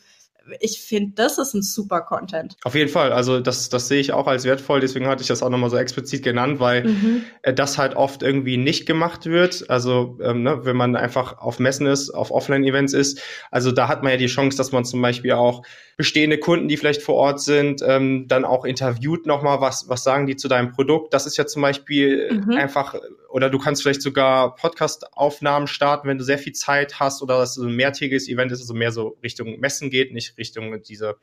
ich 0.60 0.80
finde, 0.80 1.12
das 1.14 1.38
ist 1.38 1.54
ein 1.54 1.62
super 1.62 2.02
Content. 2.02 2.56
Auf 2.64 2.74
jeden 2.74 2.90
Fall. 2.90 3.12
Also 3.12 3.40
das, 3.40 3.68
das 3.68 3.88
sehe 3.88 4.00
ich 4.00 4.12
auch 4.12 4.26
als 4.26 4.44
wertvoll. 4.44 4.80
Deswegen 4.80 5.06
hatte 5.06 5.22
ich 5.22 5.28
das 5.28 5.42
auch 5.42 5.48
nochmal 5.48 5.70
so 5.70 5.76
explizit 5.76 6.22
genannt, 6.22 6.60
weil 6.60 6.84
mhm. 6.84 7.22
Äh, 7.42 7.54
das 7.54 7.78
halt 7.78 7.96
oft 7.96 8.22
irgendwie 8.22 8.56
nicht 8.56 8.86
gemacht 8.86 9.26
wird. 9.26 9.68
Also 9.70 10.18
ähm, 10.22 10.42
ne, 10.42 10.64
wenn 10.64 10.76
man 10.76 10.96
einfach 10.96 11.38
auf 11.38 11.58
Messen 11.58 11.86
ist, 11.86 12.10
auf 12.10 12.30
Offline-Events 12.30 12.92
ist. 12.92 13.20
Also 13.50 13.72
da 13.72 13.88
hat 13.88 14.02
man 14.02 14.12
ja 14.12 14.18
die 14.18 14.26
Chance, 14.26 14.56
dass 14.56 14.72
man 14.72 14.84
zum 14.84 15.00
Beispiel 15.00 15.32
auch 15.32 15.62
bestehende 15.96 16.38
Kunden, 16.38 16.68
die 16.68 16.76
vielleicht 16.76 17.02
vor 17.02 17.14
Ort 17.14 17.40
sind, 17.40 17.82
ähm, 17.86 18.26
dann 18.28 18.44
auch 18.44 18.64
interviewt 18.64 19.26
nochmal, 19.26 19.60
was, 19.60 19.88
was 19.88 20.02
sagen 20.02 20.26
die 20.26 20.36
zu 20.36 20.48
deinem 20.48 20.72
Produkt. 20.72 21.14
Das 21.14 21.26
ist 21.26 21.36
ja 21.36 21.46
zum 21.46 21.62
Beispiel 21.62 22.42
mhm. 22.44 22.52
einfach, 22.52 22.94
oder 23.28 23.50
du 23.50 23.58
kannst 23.58 23.82
vielleicht 23.82 24.02
sogar 24.02 24.56
Podcast-Aufnahmen 24.56 25.66
starten, 25.66 26.08
wenn 26.08 26.18
du 26.18 26.24
sehr 26.24 26.38
viel 26.38 26.52
Zeit 26.52 26.98
hast 26.98 27.22
oder 27.22 27.38
das 27.38 27.54
so 27.54 27.64
ein 27.64 27.74
mehrtägiges 27.74 28.28
Event 28.28 28.52
ist, 28.52 28.60
also 28.60 28.74
mehr 28.74 28.92
so 28.92 29.16
Richtung 29.22 29.60
Messen 29.60 29.90
geht, 29.90 30.12
nicht 30.12 30.33
Richtung 30.38 30.82
diese 30.82 31.16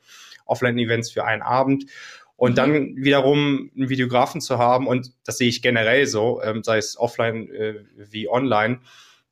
Offline-Events 0.46 1.10
für 1.10 1.24
einen 1.24 1.42
Abend. 1.42 1.86
Und 2.36 2.52
mhm. 2.52 2.56
dann 2.56 2.96
wiederum 2.96 3.70
einen 3.76 3.88
Videografen 3.88 4.40
zu 4.40 4.58
haben, 4.58 4.86
und 4.86 5.12
das 5.24 5.38
sehe 5.38 5.48
ich 5.48 5.62
generell 5.62 6.06
so, 6.06 6.42
ähm, 6.42 6.62
sei 6.64 6.78
es 6.78 6.98
offline 6.98 7.50
äh, 7.50 7.84
wie 7.96 8.28
online, 8.28 8.80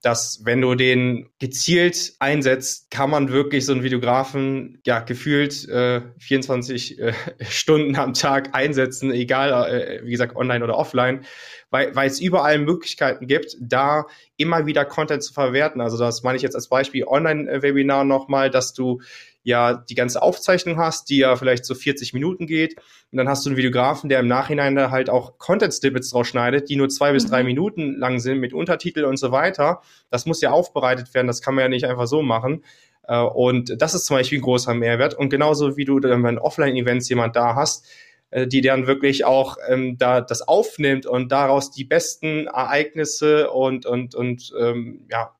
dass 0.02 0.40
wenn 0.44 0.62
du 0.62 0.74
den 0.74 1.28
gezielt 1.38 2.14
einsetzt, 2.20 2.90
kann 2.90 3.10
man 3.10 3.30
wirklich 3.30 3.66
so 3.66 3.72
einen 3.72 3.82
Videografen 3.82 4.80
ja 4.86 5.00
gefühlt 5.00 5.68
äh, 5.68 6.00
24 6.18 6.98
äh, 6.98 7.12
Stunden 7.48 7.96
am 7.96 8.14
Tag 8.14 8.54
einsetzen, 8.54 9.12
egal 9.12 9.70
äh, 9.70 10.04
wie 10.04 10.10
gesagt 10.10 10.36
online 10.36 10.64
oder 10.64 10.76
offline, 10.76 11.24
weil 11.68 11.94
weil 11.94 12.08
es 12.08 12.18
überall 12.18 12.58
Möglichkeiten 12.58 13.26
gibt, 13.26 13.56
da 13.60 14.06
immer 14.38 14.64
wieder 14.64 14.86
Content 14.86 15.22
zu 15.22 15.34
verwerten. 15.34 15.82
Also 15.82 15.98
das 15.98 16.22
meine 16.22 16.36
ich 16.36 16.42
jetzt 16.42 16.54
als 16.54 16.68
Beispiel 16.68 17.04
Online-Webinar 17.04 18.04
nochmal, 18.04 18.48
dass 18.48 18.72
du 18.72 19.02
ja 19.42 19.74
die 19.74 19.94
ganze 19.94 20.22
Aufzeichnung 20.22 20.78
hast, 20.78 21.08
die 21.10 21.18
ja 21.18 21.36
vielleicht 21.36 21.64
so 21.64 21.74
40 21.74 22.12
Minuten 22.12 22.46
geht. 22.46 22.76
Und 23.10 23.18
dann 23.18 23.28
hast 23.28 23.44
du 23.44 23.50
einen 23.50 23.56
Videografen, 23.56 24.08
der 24.08 24.20
im 24.20 24.28
Nachhinein 24.28 24.74
da 24.74 24.90
halt 24.90 25.10
auch 25.10 25.38
Content-Snippets 25.38 26.10
draus 26.10 26.28
schneidet, 26.28 26.68
die 26.68 26.76
nur 26.76 26.88
zwei 26.88 27.10
mhm. 27.10 27.14
bis 27.14 27.26
drei 27.26 27.42
mhm. 27.42 27.48
Minuten 27.48 27.94
lang 27.96 28.18
sind 28.18 28.38
mit 28.38 28.52
Untertitel 28.52 29.04
und 29.04 29.16
so 29.16 29.32
weiter. 29.32 29.80
Das 30.10 30.26
muss 30.26 30.40
ja 30.40 30.50
aufbereitet 30.50 31.14
werden, 31.14 31.26
das 31.26 31.42
kann 31.42 31.54
man 31.54 31.62
ja 31.62 31.68
nicht 31.68 31.86
einfach 31.86 32.06
so 32.06 32.22
machen. 32.22 32.64
Äh, 33.04 33.20
und 33.20 33.80
das 33.80 33.94
ist 33.94 34.06
zum 34.06 34.16
Beispiel 34.16 34.38
ein 34.38 34.42
großer 34.42 34.74
Mehrwert. 34.74 35.14
Und 35.14 35.30
genauso 35.30 35.76
wie 35.76 35.84
du 35.84 36.00
dann 36.00 36.22
bei 36.22 36.36
Offline-Events 36.36 37.08
jemand 37.08 37.36
da 37.36 37.54
hast, 37.54 37.86
äh, 38.30 38.46
die 38.46 38.60
dann 38.60 38.86
wirklich 38.86 39.24
auch 39.24 39.56
ähm, 39.68 39.96
da 39.98 40.20
das 40.20 40.46
aufnimmt 40.46 41.06
und 41.06 41.32
daraus 41.32 41.70
die 41.70 41.84
besten 41.84 42.46
Ereignisse 42.46 43.50
und 43.50 43.86
und 43.86 44.14
und 44.14 44.52
ähm, 44.58 45.06
ja 45.10 45.34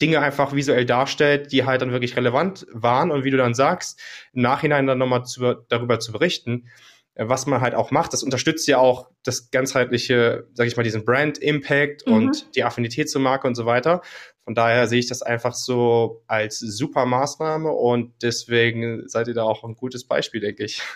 Dinge 0.00 0.20
einfach 0.20 0.52
visuell 0.54 0.84
darstellt, 0.84 1.52
die 1.52 1.64
halt 1.64 1.82
dann 1.82 1.92
wirklich 1.92 2.16
relevant 2.16 2.66
waren 2.72 3.10
und 3.10 3.24
wie 3.24 3.30
du 3.30 3.36
dann 3.36 3.54
sagst, 3.54 4.00
im 4.32 4.42
Nachhinein 4.42 4.86
dann 4.86 4.98
nochmal 4.98 5.24
zu, 5.24 5.54
darüber 5.68 6.00
zu 6.00 6.12
berichten, 6.12 6.68
äh, 7.14 7.28
was 7.28 7.46
man 7.46 7.60
halt 7.60 7.74
auch 7.74 7.90
macht. 7.90 8.12
Das 8.12 8.22
unterstützt 8.22 8.66
ja 8.66 8.78
auch 8.78 9.08
das 9.22 9.50
ganzheitliche, 9.50 10.48
sag 10.54 10.66
ich 10.66 10.76
mal, 10.76 10.82
diesen 10.82 11.04
Brand 11.04 11.38
Impact 11.38 12.06
mhm. 12.06 12.12
und 12.12 12.56
die 12.56 12.64
Affinität 12.64 13.08
zur 13.08 13.20
Marke 13.20 13.46
und 13.46 13.54
so 13.54 13.66
weiter. 13.66 14.02
Von 14.44 14.54
daher 14.54 14.88
sehe 14.88 14.98
ich 14.98 15.06
das 15.06 15.22
einfach 15.22 15.54
so 15.54 16.22
als 16.26 16.58
super 16.58 17.06
Maßnahme 17.06 17.70
und 17.70 18.12
deswegen 18.22 19.08
seid 19.08 19.28
ihr 19.28 19.34
da 19.34 19.44
auch 19.44 19.64
ein 19.64 19.74
gutes 19.74 20.06
Beispiel, 20.06 20.40
denke 20.40 20.64
ich. 20.64 20.82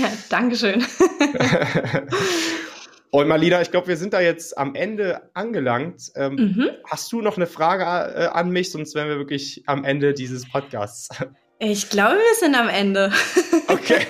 Ja, 0.00 0.08
Dankeschön. 0.28 0.84
Und 3.14 3.28
Malina, 3.28 3.62
ich 3.62 3.70
glaube, 3.70 3.86
wir 3.86 3.96
sind 3.96 4.12
da 4.12 4.20
jetzt 4.20 4.58
am 4.58 4.74
Ende 4.74 5.30
angelangt. 5.34 6.10
Ähm, 6.16 6.34
mhm. 6.34 6.70
Hast 6.84 7.12
du 7.12 7.20
noch 7.20 7.36
eine 7.36 7.46
Frage 7.46 7.84
äh, 7.84 8.26
an 8.26 8.50
mich? 8.50 8.72
Sonst 8.72 8.96
wären 8.96 9.08
wir 9.08 9.18
wirklich 9.18 9.62
am 9.66 9.84
Ende 9.84 10.14
dieses 10.14 10.50
Podcasts. 10.50 11.08
Ich 11.60 11.88
glaube, 11.88 12.16
wir 12.16 12.34
sind 12.36 12.56
am 12.56 12.68
Ende. 12.68 13.12
Okay. 13.68 14.00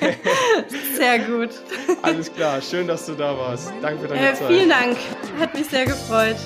sehr 0.97 1.19
gut. 1.21 1.51
Alles 2.03 2.33
klar. 2.33 2.61
Schön, 2.63 2.89
dass 2.89 3.05
du 3.05 3.13
da 3.13 3.37
warst. 3.37 3.71
Danke 3.83 4.01
für 4.01 4.09
deine 4.09 4.31
äh, 4.31 4.35
Zeit. 4.35 4.49
Vielen 4.49 4.71
Dank. 4.71 4.97
Hat 5.39 5.55
mich 5.55 5.67
sehr 5.67 5.85
gefreut. 5.85 6.37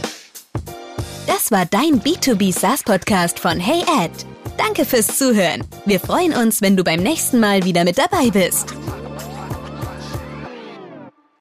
Das 1.26 1.52
war 1.52 1.64
dein 1.66 2.00
B2B 2.02 2.52
SaaS 2.52 2.82
Podcast 2.82 3.38
von 3.38 3.60
Hey 3.60 3.82
Ed. 4.02 4.10
Danke 4.58 4.84
fürs 4.84 5.16
Zuhören. 5.16 5.64
Wir 5.86 6.00
freuen 6.00 6.34
uns, 6.34 6.60
wenn 6.60 6.76
du 6.76 6.82
beim 6.82 7.00
nächsten 7.00 7.38
Mal 7.38 7.64
wieder 7.64 7.84
mit 7.84 7.96
dabei 7.96 8.30
bist. 8.30 8.74